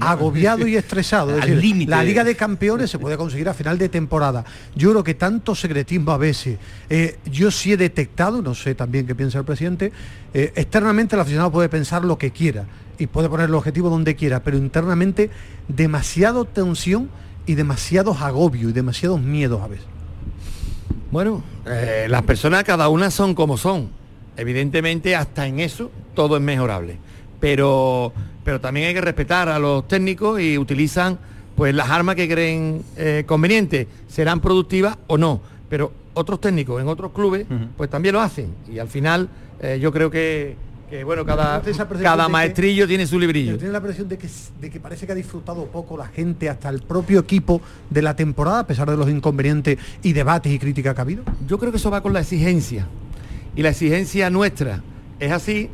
agobiado 0.00 0.66
y 0.66 0.76
estresado. 0.78 1.36
Es 1.36 1.42
Al 1.42 1.50
decir, 1.50 1.62
límite. 1.62 1.90
la 1.90 2.02
Liga 2.02 2.24
de 2.24 2.34
Campeones 2.34 2.90
se 2.90 2.98
puede 2.98 3.18
conseguir 3.18 3.50
a 3.50 3.54
final 3.54 3.76
de 3.76 3.90
temporada. 3.90 4.46
Yo 4.74 4.90
creo 4.92 5.04
que 5.04 5.12
tanto 5.12 5.54
secretismo 5.54 6.12
a 6.12 6.16
veces, 6.16 6.56
eh, 6.88 7.18
yo 7.30 7.50
sí 7.50 7.74
he 7.74 7.76
detectado, 7.76 8.40
no 8.40 8.54
sé 8.54 8.74
también 8.74 9.06
qué 9.06 9.14
piensa 9.14 9.38
el 9.38 9.44
presidente, 9.44 9.92
eh, 10.32 10.54
externamente 10.56 11.16
el 11.16 11.20
aficionado 11.20 11.52
puede 11.52 11.68
pensar 11.68 12.02
lo 12.02 12.16
que 12.16 12.30
quiera 12.30 12.64
y 12.98 13.06
puede 13.06 13.28
poner 13.28 13.50
el 13.50 13.54
objetivo 13.54 13.90
donde 13.90 14.16
quiera, 14.16 14.42
pero 14.42 14.56
internamente 14.56 15.28
demasiado 15.68 16.46
tensión 16.46 17.10
y 17.44 17.56
demasiados 17.56 18.22
agobios 18.22 18.70
y 18.70 18.72
demasiados 18.72 19.20
miedos 19.20 19.60
a 19.60 19.68
veces. 19.68 19.86
Bueno, 21.10 21.44
eh, 21.66 22.06
las 22.08 22.22
personas 22.22 22.64
cada 22.64 22.88
una 22.88 23.10
son 23.10 23.34
como 23.34 23.58
son. 23.58 23.90
Evidentemente 24.38 25.14
hasta 25.14 25.46
en 25.46 25.60
eso 25.60 25.90
todo 26.14 26.36
es 26.36 26.42
mejorable. 26.42 26.96
Pero, 27.40 28.12
pero 28.44 28.60
también 28.60 28.88
hay 28.88 28.94
que 28.94 29.00
respetar 29.00 29.48
a 29.48 29.58
los 29.58 29.86
técnicos 29.88 30.40
y 30.40 30.58
utilizan 30.58 31.18
pues 31.56 31.74
las 31.74 31.90
armas 31.90 32.14
que 32.14 32.28
creen 32.28 32.82
eh, 32.96 33.24
convenientes. 33.26 33.86
Serán 34.08 34.40
productivas 34.40 34.96
o 35.06 35.18
no. 35.18 35.40
Pero 35.68 35.92
otros 36.14 36.40
técnicos 36.40 36.80
en 36.80 36.88
otros 36.88 37.12
clubes 37.12 37.46
pues 37.76 37.90
también 37.90 38.14
lo 38.14 38.20
hacen. 38.20 38.52
Y 38.72 38.78
al 38.78 38.88
final 38.88 39.28
eh, 39.60 39.78
yo 39.80 39.92
creo 39.92 40.10
que, 40.10 40.56
que, 40.90 41.04
bueno, 41.04 41.24
cada, 41.24 41.60
cada 42.02 42.26
que- 42.26 42.32
maestrillo 42.32 42.86
tiene 42.88 43.06
su 43.06 43.18
librillo. 43.18 43.56
Tiene 43.58 43.72
la 43.72 43.78
impresión 43.78 44.08
de 44.08 44.18
que, 44.18 44.28
de 44.60 44.70
que 44.70 44.80
parece 44.80 45.04
que 45.06 45.12
ha 45.12 45.14
disfrutado 45.16 45.66
poco 45.66 45.96
la 45.96 46.06
gente, 46.06 46.48
hasta 46.48 46.68
el 46.70 46.80
propio 46.80 47.20
equipo 47.20 47.60
de 47.90 48.02
la 48.02 48.16
temporada, 48.16 48.60
a 48.60 48.66
pesar 48.66 48.90
de 48.90 48.96
los 48.96 49.08
inconvenientes 49.08 49.78
y 50.02 50.12
debates 50.12 50.52
y 50.52 50.58
críticas 50.58 50.94
que 50.94 51.00
ha 51.00 51.02
habido. 51.02 51.24
Yo 51.46 51.58
creo 51.58 51.70
que 51.70 51.78
eso 51.78 51.90
va 51.90 52.00
con 52.02 52.12
la 52.12 52.20
exigencia. 52.20 52.86
Y 53.54 53.62
la 53.62 53.70
exigencia 53.70 54.30
nuestra 54.30 54.82
es 55.20 55.32
así, 55.32 55.68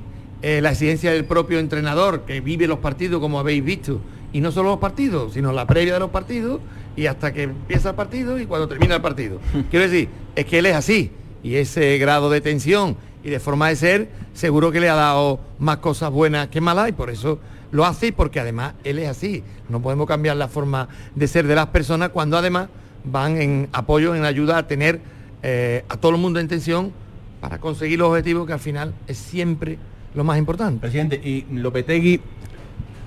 eh, 0.47 0.61
la 0.61 0.72
exigencia 0.72 1.11
del 1.11 1.24
propio 1.24 1.59
entrenador 1.59 2.26
que 2.26 2.42
vive 2.42 2.66
los 2.66 2.80
partidos 2.80 3.18
como 3.18 3.38
habéis 3.38 3.64
visto. 3.64 4.03
Y 4.30 4.42
no 4.42 4.53
solo 4.53 4.72
los 4.72 4.78
partidos, 4.78 5.32
sino 5.32 5.53
la 5.53 5.66
previa 5.66 5.95
de 5.95 6.01
los 6.01 6.11
partidos 6.11 6.61
y 6.97 7.07
hasta 7.07 7.32
que 7.32 7.45
empieza 7.45 7.88
el 7.88 7.95
partido 7.95 8.38
y 8.38 8.45
cuando 8.45 8.68
termina 8.68 8.97
el 8.97 9.01
partido. 9.01 9.40
Quiero 9.70 9.88
decir, 9.88 10.11
es 10.36 10.45
que 10.45 10.59
él 10.59 10.66
es 10.66 10.74
así. 10.74 11.11
Y 11.42 11.55
ese 11.55 11.97
grado 11.97 12.28
de 12.28 12.42
tensión 12.42 12.95
y 13.22 13.30
de 13.30 13.40
forma 13.40 13.70
de 13.70 13.76
ser, 13.76 14.11
seguro 14.34 14.70
que 14.70 14.80
le 14.80 14.90
ha 14.90 14.95
dado 14.95 15.40
más 15.59 15.78
cosas 15.78 16.11
buenas 16.11 16.49
que 16.49 16.61
malas 16.61 16.90
y 16.90 16.92
por 16.92 17.09
eso 17.09 17.38
lo 17.72 17.86
hace 17.86 18.09
y 18.09 18.12
porque 18.12 18.38
además 18.38 18.74
él 18.84 18.99
es 18.99 19.09
así. 19.09 19.42
No 19.70 19.80
podemos 19.80 20.07
cambiar 20.07 20.36
la 20.36 20.49
forma 20.49 20.88
de 21.14 21.26
ser 21.26 21.47
de 21.47 21.55
las 21.55 21.68
personas 21.68 22.11
cuando 22.11 22.36
además 22.36 22.68
van 23.03 23.40
en 23.40 23.70
apoyo, 23.72 24.14
en 24.14 24.26
ayuda 24.26 24.59
a 24.59 24.66
tener 24.66 25.01
eh, 25.42 25.86
a 25.88 25.97
todo 25.97 26.12
el 26.12 26.18
mundo 26.18 26.38
en 26.38 26.49
tensión 26.49 26.92
para 27.40 27.57
conseguir 27.61 27.99
los 27.99 28.11
objetivos 28.11 28.47
que 28.47 28.53
al 28.53 28.61
final 28.61 28.92
es 29.07 29.16
siempre 29.16 29.78
lo 30.14 30.24
más 30.24 30.38
importante. 30.38 30.80
Presidente, 30.80 31.20
y 31.22 31.46
Lopetegui... 31.50 32.20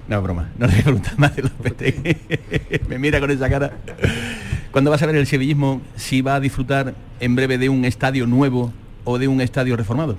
No, 0.08 0.22
broma, 0.22 0.52
no 0.58 0.68
le 0.68 0.74
voy 0.74 0.80
a 0.80 0.84
preguntar 0.84 1.20
más 1.20 1.36
de 1.36 1.44
Lopetegui. 1.44 2.18
Me 2.88 2.98
mira 2.98 3.20
con 3.20 3.30
esa 3.30 3.50
cara. 3.50 3.74
¿Cuándo 4.72 4.90
vas 4.92 5.02
a 5.02 5.06
ver 5.06 5.16
el 5.16 5.28
sevillismo 5.28 5.82
si 5.96 6.22
va 6.22 6.36
a 6.36 6.40
disfrutar 6.40 6.94
en 7.20 7.36
breve 7.36 7.58
de 7.58 7.70
un 7.70 7.84
estadio 7.84 8.26
nuevo 8.26 8.72
o 9.04 9.18
de 9.18 9.28
un 9.28 9.42
estadio 9.42 9.76
reformado? 9.76 10.18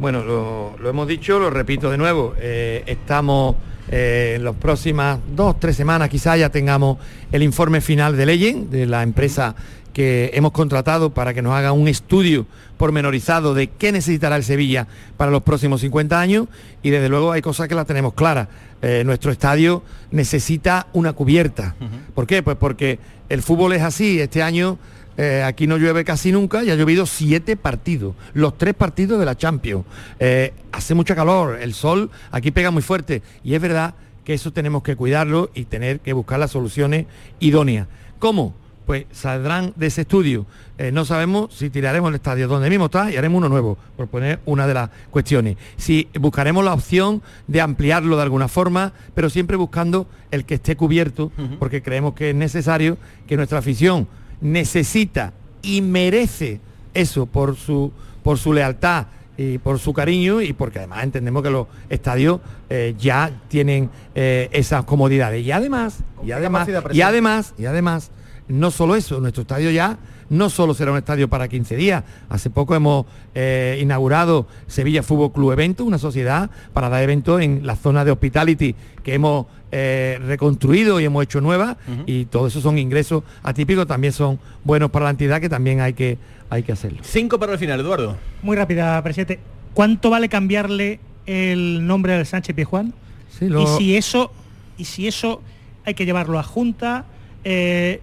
Bueno, 0.00 0.24
lo, 0.24 0.76
lo 0.78 0.88
hemos 0.88 1.06
dicho, 1.06 1.38
lo 1.38 1.50
repito 1.50 1.90
de 1.90 1.98
nuevo, 1.98 2.34
eh, 2.38 2.82
estamos 2.86 3.56
eh, 3.92 4.34
en 4.36 4.44
las 4.44 4.54
próximas 4.54 5.18
dos, 5.34 5.58
tres 5.58 5.74
semanas 5.74 6.08
quizás 6.08 6.38
ya 6.38 6.48
tengamos 6.48 6.98
el 7.32 7.42
informe 7.42 7.80
final 7.80 8.16
de 8.16 8.24
Legend, 8.24 8.70
de 8.70 8.86
la 8.86 9.02
empresa 9.02 9.56
que 10.00 10.30
hemos 10.32 10.52
contratado 10.52 11.12
para 11.12 11.34
que 11.34 11.42
nos 11.42 11.52
haga 11.52 11.72
un 11.72 11.86
estudio 11.86 12.46
pormenorizado 12.78 13.52
de 13.52 13.66
qué 13.66 13.92
necesitará 13.92 14.36
el 14.36 14.44
Sevilla 14.44 14.86
para 15.18 15.30
los 15.30 15.42
próximos 15.42 15.82
50 15.82 16.18
años 16.18 16.46
y 16.82 16.88
desde 16.88 17.10
luego 17.10 17.32
hay 17.32 17.42
cosas 17.42 17.68
que 17.68 17.74
las 17.74 17.86
tenemos 17.86 18.14
claras. 18.14 18.48
Eh, 18.80 19.02
nuestro 19.04 19.30
estadio 19.30 19.82
necesita 20.10 20.86
una 20.94 21.12
cubierta. 21.12 21.74
¿Por 22.14 22.26
qué? 22.26 22.42
Pues 22.42 22.56
porque 22.56 22.98
el 23.28 23.42
fútbol 23.42 23.74
es 23.74 23.82
así. 23.82 24.18
Este 24.18 24.42
año 24.42 24.78
eh, 25.18 25.42
aquí 25.42 25.66
no 25.66 25.76
llueve 25.76 26.02
casi 26.02 26.32
nunca 26.32 26.64
y 26.64 26.70
ha 26.70 26.76
llovido 26.76 27.04
siete 27.04 27.58
partidos, 27.58 28.14
los 28.32 28.56
tres 28.56 28.72
partidos 28.72 29.20
de 29.20 29.26
la 29.26 29.36
Champions. 29.36 29.84
Eh, 30.18 30.54
hace 30.72 30.94
mucha 30.94 31.14
calor, 31.14 31.58
el 31.60 31.74
sol 31.74 32.10
aquí 32.30 32.52
pega 32.52 32.70
muy 32.70 32.80
fuerte 32.80 33.20
y 33.44 33.52
es 33.52 33.60
verdad 33.60 33.96
que 34.24 34.32
eso 34.32 34.50
tenemos 34.50 34.82
que 34.82 34.96
cuidarlo 34.96 35.50
y 35.54 35.66
tener 35.66 36.00
que 36.00 36.14
buscar 36.14 36.40
las 36.40 36.52
soluciones 36.52 37.04
idóneas. 37.38 37.86
¿Cómo? 38.18 38.54
Pues 38.90 39.06
saldrán 39.12 39.72
de 39.76 39.86
ese 39.86 40.00
estudio. 40.00 40.46
Eh, 40.76 40.90
no 40.90 41.04
sabemos 41.04 41.54
si 41.54 41.70
tiraremos 41.70 42.08
el 42.08 42.16
estadio 42.16 42.48
donde 42.48 42.68
mismo 42.68 42.86
está 42.86 43.08
y 43.08 43.16
haremos 43.16 43.38
uno 43.38 43.48
nuevo, 43.48 43.78
por 43.96 44.08
poner 44.08 44.40
una 44.46 44.66
de 44.66 44.74
las 44.74 44.90
cuestiones. 45.12 45.56
Si 45.76 46.08
buscaremos 46.18 46.64
la 46.64 46.74
opción 46.74 47.22
de 47.46 47.60
ampliarlo 47.60 48.16
de 48.16 48.22
alguna 48.24 48.48
forma, 48.48 48.92
pero 49.14 49.30
siempre 49.30 49.56
buscando 49.56 50.08
el 50.32 50.44
que 50.44 50.54
esté 50.54 50.74
cubierto, 50.74 51.30
porque 51.60 51.82
creemos 51.82 52.14
que 52.14 52.30
es 52.30 52.34
necesario 52.34 52.98
que 53.28 53.36
nuestra 53.36 53.60
afición 53.60 54.08
necesita 54.40 55.34
y 55.62 55.82
merece 55.82 56.58
eso 56.92 57.26
por 57.26 57.54
su, 57.54 57.92
por 58.24 58.38
su 58.38 58.52
lealtad 58.52 59.06
y 59.36 59.58
por 59.58 59.78
su 59.78 59.92
cariño 59.92 60.42
y 60.42 60.52
porque 60.52 60.80
además 60.80 61.04
entendemos 61.04 61.44
que 61.44 61.50
los 61.50 61.68
estadios 61.88 62.40
eh, 62.68 62.96
ya 62.98 63.30
tienen 63.46 63.88
eh, 64.16 64.48
esas 64.50 64.82
comodidades. 64.82 65.46
Y 65.46 65.52
además, 65.52 66.00
y 66.24 66.32
además, 66.32 66.68
y 66.92 67.02
además, 67.02 67.54
y 67.56 67.66
además, 67.66 68.10
no 68.50 68.70
solo 68.70 68.94
eso, 68.96 69.20
nuestro 69.20 69.42
estadio 69.42 69.70
ya 69.70 69.98
no 70.28 70.48
solo 70.48 70.74
será 70.74 70.92
un 70.92 70.98
estadio 70.98 71.28
para 71.28 71.48
15 71.48 71.74
días. 71.76 72.04
Hace 72.28 72.50
poco 72.50 72.74
hemos 72.76 73.04
eh, 73.34 73.78
inaugurado 73.82 74.46
Sevilla 74.68 75.02
Fútbol 75.02 75.32
Club 75.32 75.52
Evento, 75.52 75.84
una 75.84 75.98
sociedad 75.98 76.50
para 76.72 76.88
dar 76.88 77.02
eventos 77.02 77.40
en 77.40 77.66
la 77.66 77.74
zona 77.74 78.04
de 78.04 78.12
hospitality 78.12 78.76
que 79.02 79.14
hemos 79.14 79.46
eh, 79.72 80.18
reconstruido 80.24 81.00
y 81.00 81.04
hemos 81.04 81.24
hecho 81.24 81.40
nueva 81.40 81.76
y 82.06 82.26
todo 82.26 82.46
eso 82.46 82.60
son 82.60 82.78
ingresos 82.78 83.24
atípicos, 83.42 83.86
también 83.88 84.12
son 84.12 84.38
buenos 84.62 84.90
para 84.90 85.06
la 85.06 85.10
entidad 85.10 85.40
que 85.40 85.48
también 85.48 85.80
hay 85.80 85.94
que, 85.94 86.16
hay 86.48 86.62
que 86.62 86.72
hacerlo. 86.72 87.00
Cinco 87.02 87.38
para 87.40 87.52
el 87.54 87.58
final, 87.58 87.80
Eduardo. 87.80 88.16
Muy 88.42 88.56
rápida, 88.56 89.02
presidente. 89.02 89.40
¿Cuánto 89.74 90.10
vale 90.10 90.28
cambiarle 90.28 91.00
el 91.26 91.84
nombre 91.86 92.14
al 92.14 92.24
Sánchez 92.26 92.54
Pizjuán? 92.54 92.94
Sí, 93.36 93.48
lo- 93.48 93.62
Y 93.62 93.66
si 93.78 93.96
eso, 93.96 94.30
y 94.78 94.84
si 94.84 95.08
eso 95.08 95.42
hay 95.84 95.94
que 95.94 96.04
llevarlo 96.04 96.38
a 96.38 96.42
Junta, 96.44 97.04
eh, 97.42 98.00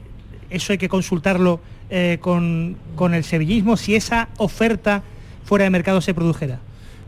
eso 0.49 0.71
hay 0.73 0.77
que 0.77 0.89
consultarlo 0.89 1.59
eh, 1.89 2.17
con, 2.21 2.75
con 2.95 3.13
el 3.13 3.23
sevillismo, 3.23 3.77
si 3.77 3.95
esa 3.95 4.29
oferta 4.37 5.03
fuera 5.45 5.63
de 5.63 5.69
mercado 5.69 6.01
se 6.01 6.13
produjera. 6.13 6.59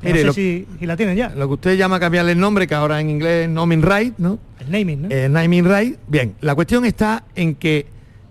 No 0.02 0.08
Mire, 0.08 0.20
sé 0.20 0.26
lo- 0.26 0.34
si, 0.34 0.68
si 0.80 0.86
la 0.86 0.96
tienen 0.96 1.18
ya. 1.18 1.30
Lo 1.30 1.48
que 1.48 1.54
usted 1.56 1.78
llama 1.78 2.00
cambiarle 2.00 2.32
el 2.32 2.40
nombre, 2.40 2.68
que 2.68 2.76
ahora 2.76 3.02
en 3.02 3.10
inglés 3.10 3.48
es 3.48 3.50
naming 3.50 3.82
right, 3.84 4.18
¿no? 4.18 4.40
El 4.60 4.72
naming, 4.72 5.02
¿no? 5.02 5.08
Eh, 5.12 5.28
naming 5.30 5.66
right. 5.66 5.98
Bien, 6.08 6.36
la 6.40 6.56
cuestión 6.56 6.86
está 6.86 7.26
en 7.36 7.56
que 7.56 7.86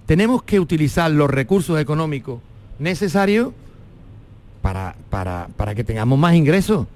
tenemos 0.07 0.43
que 0.43 0.59
utilizar 0.61 1.11
los 1.11 1.29
recursos 1.29 1.79
económicos 1.79 2.41
necesarios 2.79 3.53
para, 4.63 4.97
para, 5.11 5.49
para 5.57 5.75
que 5.75 5.85
tengamos 5.85 6.19
más 6.19 6.35
ingresos. 6.35 6.87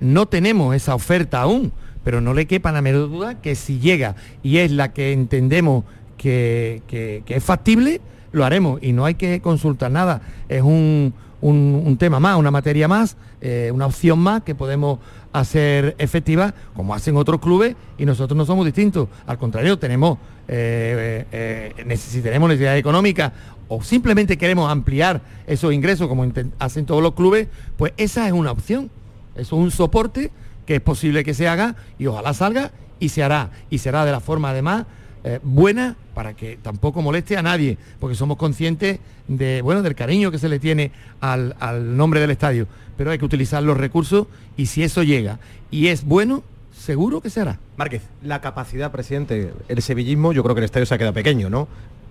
No 0.00 0.26
tenemos 0.26 0.74
esa 0.74 0.94
oferta 0.94 1.42
aún, 1.42 1.72
pero 2.02 2.20
no 2.20 2.34
le 2.34 2.46
quepa 2.46 2.72
la 2.72 2.82
menor 2.82 3.08
duda 3.10 3.40
que 3.40 3.54
si 3.54 3.78
llega 3.78 4.16
y 4.42 4.58
es 4.58 4.70
la 4.70 4.92
que 4.92 5.12
entendemos 5.12 5.84
que, 6.16 6.82
que- 6.86 7.22
es 7.26 7.44
factible, 7.44 8.00
lo 8.32 8.44
haremos 8.44 8.82
y 8.82 8.92
no 8.92 9.04
hay 9.04 9.14
que 9.14 9.40
consultar 9.40 9.90
nada. 9.90 10.20
Es 10.48 10.62
un, 10.62 11.14
un- 11.40 11.96
tema 11.98 12.18
más, 12.20 12.36
una 12.36 12.50
materia 12.50 12.88
más, 12.88 13.16
eh, 13.40 13.70
una 13.72 13.86
opción 13.86 14.18
más 14.18 14.42
que 14.42 14.54
podemos 14.54 14.98
hacer 15.32 15.94
efectiva, 15.98 16.54
como 16.74 16.94
hacen 16.94 17.16
otros 17.16 17.40
clubes, 17.40 17.76
y 17.98 18.04
nosotros 18.06 18.36
no 18.36 18.44
somos 18.46 18.64
distintos. 18.64 19.08
Al 19.26 19.38
contrario, 19.38 19.78
tenemos, 19.78 20.18
eh, 20.48 21.24
eh, 21.32 21.72
eh, 21.78 21.84
neces- 21.86 22.10
si 22.10 22.20
tenemos 22.22 22.48
necesidad 22.48 22.76
económica 22.76 23.32
o 23.68 23.82
simplemente 23.82 24.36
queremos 24.36 24.70
ampliar 24.70 25.22
esos 25.46 25.72
ingresos 25.72 26.06
como 26.08 26.24
hacen 26.58 26.86
todos 26.86 27.02
los 27.02 27.14
clubes, 27.14 27.48
pues 27.76 27.92
esa 27.96 28.26
es 28.26 28.32
una 28.32 28.50
opción. 28.52 28.90
Eso 29.34 29.56
es 29.56 29.62
un 29.62 29.70
soporte 29.70 30.30
que 30.66 30.76
es 30.76 30.80
posible 30.80 31.24
que 31.24 31.34
se 31.34 31.48
haga 31.48 31.74
y 31.98 32.06
ojalá 32.06 32.32
salga 32.34 32.70
y 33.00 33.08
se 33.08 33.22
hará. 33.22 33.50
Y 33.70 33.78
será 33.78 34.04
de 34.04 34.12
la 34.12 34.20
forma 34.20 34.50
además 34.50 34.84
eh, 35.24 35.40
buena 35.42 35.96
para 36.14 36.34
que 36.34 36.58
tampoco 36.62 37.02
moleste 37.02 37.36
a 37.36 37.42
nadie, 37.42 37.78
porque 37.98 38.14
somos 38.14 38.36
conscientes 38.36 38.98
de, 39.26 39.62
bueno, 39.62 39.82
del 39.82 39.94
cariño 39.94 40.30
que 40.30 40.38
se 40.38 40.48
le 40.48 40.58
tiene 40.58 40.92
al, 41.20 41.56
al 41.60 41.96
nombre 41.96 42.20
del 42.20 42.30
estadio. 42.30 42.66
Pero 42.96 43.10
hay 43.10 43.18
que 43.18 43.24
utilizar 43.24 43.62
los 43.62 43.76
recursos 43.76 44.26
y 44.56 44.66
si 44.66 44.82
eso 44.84 45.02
llega 45.02 45.38
y 45.70 45.88
es 45.88 46.04
bueno, 46.04 46.44
seguro 46.72 47.20
que 47.20 47.30
se 47.30 47.40
hará. 47.40 47.58
Márquez, 47.76 48.02
la 48.22 48.40
capacidad, 48.40 48.92
presidente, 48.92 49.52
el 49.68 49.82
sevillismo, 49.82 50.32
yo 50.32 50.42
creo 50.44 50.54
que 50.54 50.60
el 50.60 50.66
estadio 50.66 50.86
se 50.86 50.96
queda 50.98 51.12
pequeño, 51.12 51.50
¿no? 51.50 51.66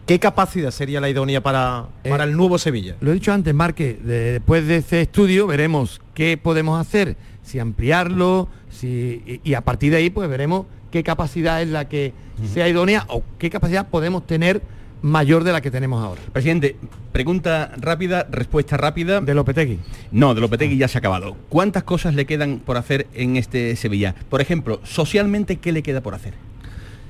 ¿Qué 0.05 0.19
capacidad 0.19 0.71
sería 0.71 0.99
la 0.99 1.09
idónea 1.09 1.41
para, 1.41 1.85
para 2.09 2.25
el 2.25 2.35
nuevo 2.35 2.57
Sevilla? 2.57 2.95
Lo 2.99 3.11
he 3.11 3.13
dicho 3.13 3.31
antes, 3.31 3.53
Marque, 3.53 3.97
de- 4.03 4.33
después 4.33 4.67
de 4.67 4.77
este 4.77 4.99
estudio 4.99 5.47
veremos 5.47 6.01
qué 6.13 6.35
podemos 6.37 6.77
hacer, 6.81 7.15
si 7.41 7.59
ampliarlo, 7.59 8.49
si, 8.73 9.21
y, 9.25 9.41
y 9.43 9.53
a 9.53 9.61
partir 9.61 9.91
de 9.91 9.97
ahí 9.97 10.09
pues 10.09 10.27
veremos 10.29 10.65
qué 10.91 11.03
capacidad 11.03 11.61
es 11.61 11.69
la 11.69 11.87
que 11.87 12.13
sea 12.53 12.67
idónea 12.67 13.05
o 13.07 13.23
qué 13.39 13.49
capacidad 13.49 13.87
podemos 13.87 14.27
tener 14.27 14.61
mayor 15.03 15.43
de 15.43 15.51
la 15.51 15.61
que 15.61 15.69
tenemos 15.69 16.03
ahora. 16.03 16.21
Presidente, 16.31 16.77
pregunta 17.11 17.73
rápida, 17.77 18.25
respuesta 18.31 18.77
rápida. 18.77 19.21
De 19.21 19.33
Lopetegui. 19.33 19.79
No, 20.11 20.33
de 20.33 20.41
Lopetegui 20.41 20.77
ya 20.77 20.87
se 20.87 20.97
ha 20.97 20.99
acabado. 20.99 21.35
¿Cuántas 21.49 21.83
cosas 21.83 22.15
le 22.15 22.25
quedan 22.25 22.59
por 22.59 22.77
hacer 22.77 23.07
en 23.13 23.35
este 23.35 23.75
Sevilla? 23.75 24.15
Por 24.29 24.41
ejemplo, 24.41 24.79
socialmente, 24.83 25.57
¿qué 25.57 25.71
le 25.71 25.83
queda 25.83 26.01
por 26.01 26.15
hacer? 26.15 26.33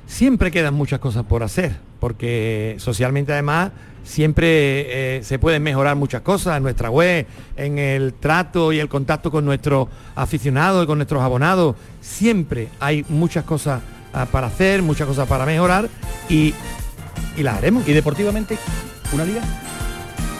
Siempre 0.08 0.52
quedan 0.52 0.74
muchas 0.74 1.00
cosas 1.00 1.24
por 1.24 1.44
hacer, 1.44 1.78
porque 2.00 2.76
socialmente 2.80 3.32
además 3.32 3.72
siempre 4.04 5.18
eh, 5.18 5.24
se 5.24 5.40
pueden 5.40 5.64
mejorar 5.64 5.96
muchas 5.96 6.22
cosas 6.22 6.58
en 6.58 6.64
nuestra 6.64 6.90
web, 6.90 7.26
en 7.56 7.80
el 7.80 8.14
trato 8.14 8.72
y 8.72 8.80
el 8.80 8.90
contacto 8.90 9.32
con 9.32 9.46
nuestros 9.46 9.88
aficionados 10.16 10.84
y 10.84 10.88
con 10.88 10.98
nuestros 10.98 11.22
abonados. 11.22 11.76
Siempre 12.02 12.70
hay 12.80 13.06
muchas 13.10 13.46
cosas 13.46 13.82
ah, 14.14 14.26
para 14.32 14.48
hacer, 14.48 14.82
muchas 14.82 15.08
cosas 15.08 15.28
para 15.28 15.46
mejorar 15.46 15.90
y, 16.30 16.54
y 17.38 17.44
las 17.44 17.58
haremos. 17.58 17.88
¿Y 17.88 17.94
deportivamente 17.94 18.58
una 19.14 19.26
liga? 19.26 19.42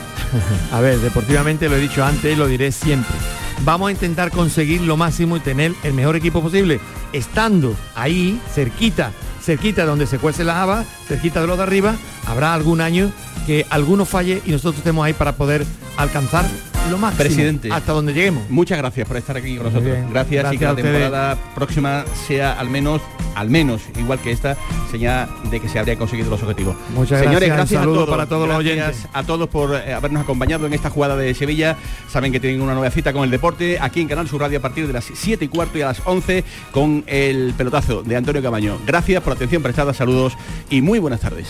A 0.72 0.80
ver, 0.80 0.98
deportivamente 0.98 1.68
lo 1.68 1.76
he 1.76 1.80
dicho 1.80 2.04
antes 2.04 2.32
y 2.32 2.36
lo 2.36 2.46
diré 2.46 2.72
siempre. 2.72 3.14
Vamos 3.62 3.88
a 3.88 3.92
intentar 3.92 4.30
conseguir 4.30 4.80
lo 4.80 4.96
máximo 4.96 5.36
y 5.36 5.40
tener 5.40 5.72
el 5.84 5.94
mejor 5.94 6.16
equipo 6.16 6.42
posible, 6.42 6.80
estando 7.12 7.74
ahí, 7.94 8.40
cerquita, 8.52 9.12
cerquita 9.44 9.82
de 9.82 9.88
donde 9.88 10.06
se 10.06 10.18
cuece 10.18 10.42
la 10.42 10.62
haba, 10.62 10.84
cerquita 11.06 11.40
de 11.40 11.46
los 11.46 11.58
de 11.58 11.64
arriba, 11.64 11.94
habrá 12.26 12.54
algún 12.54 12.80
año 12.80 13.12
que 13.46 13.66
alguno 13.68 14.06
falle 14.06 14.40
y 14.46 14.52
nosotros 14.52 14.78
estemos 14.78 15.04
ahí 15.04 15.12
para 15.12 15.36
poder 15.36 15.66
alcanzar 15.98 16.46
lo 16.90 16.98
máximo 16.98 17.24
Presidente. 17.24 17.72
hasta 17.72 17.92
donde 17.92 18.12
lleguemos. 18.12 18.48
Muchas 18.50 18.78
gracias 18.78 19.06
por 19.06 19.16
estar 19.16 19.36
aquí 19.36 19.56
con 19.56 19.66
nosotros. 19.66 19.84
bien. 19.84 20.10
Gracias, 20.10 20.32
y 20.32 20.36
Gracias 20.36 20.58
que 20.58 20.64
la 20.64 20.74
temporada 20.74 21.38
próxima 21.54 22.04
sea 22.26 22.52
al 22.52 22.70
menos, 22.70 23.00
al 23.34 23.50
menos, 23.50 23.82
igual 23.98 24.18
que 24.18 24.30
esta, 24.30 24.56
señal 24.90 25.28
de 25.50 25.60
que 25.60 25.68
se 25.68 25.78
habría 25.78 25.96
conseguido 25.96 26.30
los 26.30 26.42
objetivos. 26.42 26.76
Muchas 26.94 27.20
Señores, 27.20 27.48
gracias, 27.48 27.56
gracias 27.56 27.82
a 27.82 27.84
todos, 27.84 28.08
para 28.08 28.26
todos 28.26 28.48
los 28.48 28.58
Gracias 28.58 28.88
oyentes. 28.88 29.08
A 29.12 29.22
todos 29.22 29.48
por 29.48 29.74
eh, 29.74 29.92
habernos 29.92 30.22
acompañado 30.22 30.66
en 30.66 30.72
esta 30.72 30.90
jugada 30.90 31.16
de 31.16 31.34
Sevilla. 31.34 31.76
Saben 32.10 32.32
que 32.32 32.40
tienen 32.40 32.60
una 32.60 32.74
nueva 32.74 32.90
cita 32.90 33.12
con 33.12 33.24
el 33.24 33.30
deporte 33.30 33.78
aquí 33.80 34.00
en 34.00 34.08
Canal 34.08 34.28
Sur 34.28 34.40
Radio 34.40 34.58
a 34.58 34.62
partir 34.62 34.86
de 34.86 34.92
las 34.92 35.04
7 35.12 35.44
y 35.44 35.48
cuarto 35.48 35.78
y 35.78 35.82
a 35.82 35.86
las 35.86 36.02
11 36.04 36.44
con 36.70 37.04
el 37.06 37.54
pelotazo 37.56 38.02
de 38.02 38.16
Antonio 38.16 38.42
Camaño. 38.42 38.78
Gracias 38.86 39.22
por 39.22 39.32
la 39.32 39.36
atención 39.36 39.62
prestada, 39.62 39.94
saludos 39.94 40.34
y 40.70 40.82
muy 40.82 40.98
buenas 40.98 41.20
tardes. 41.20 41.48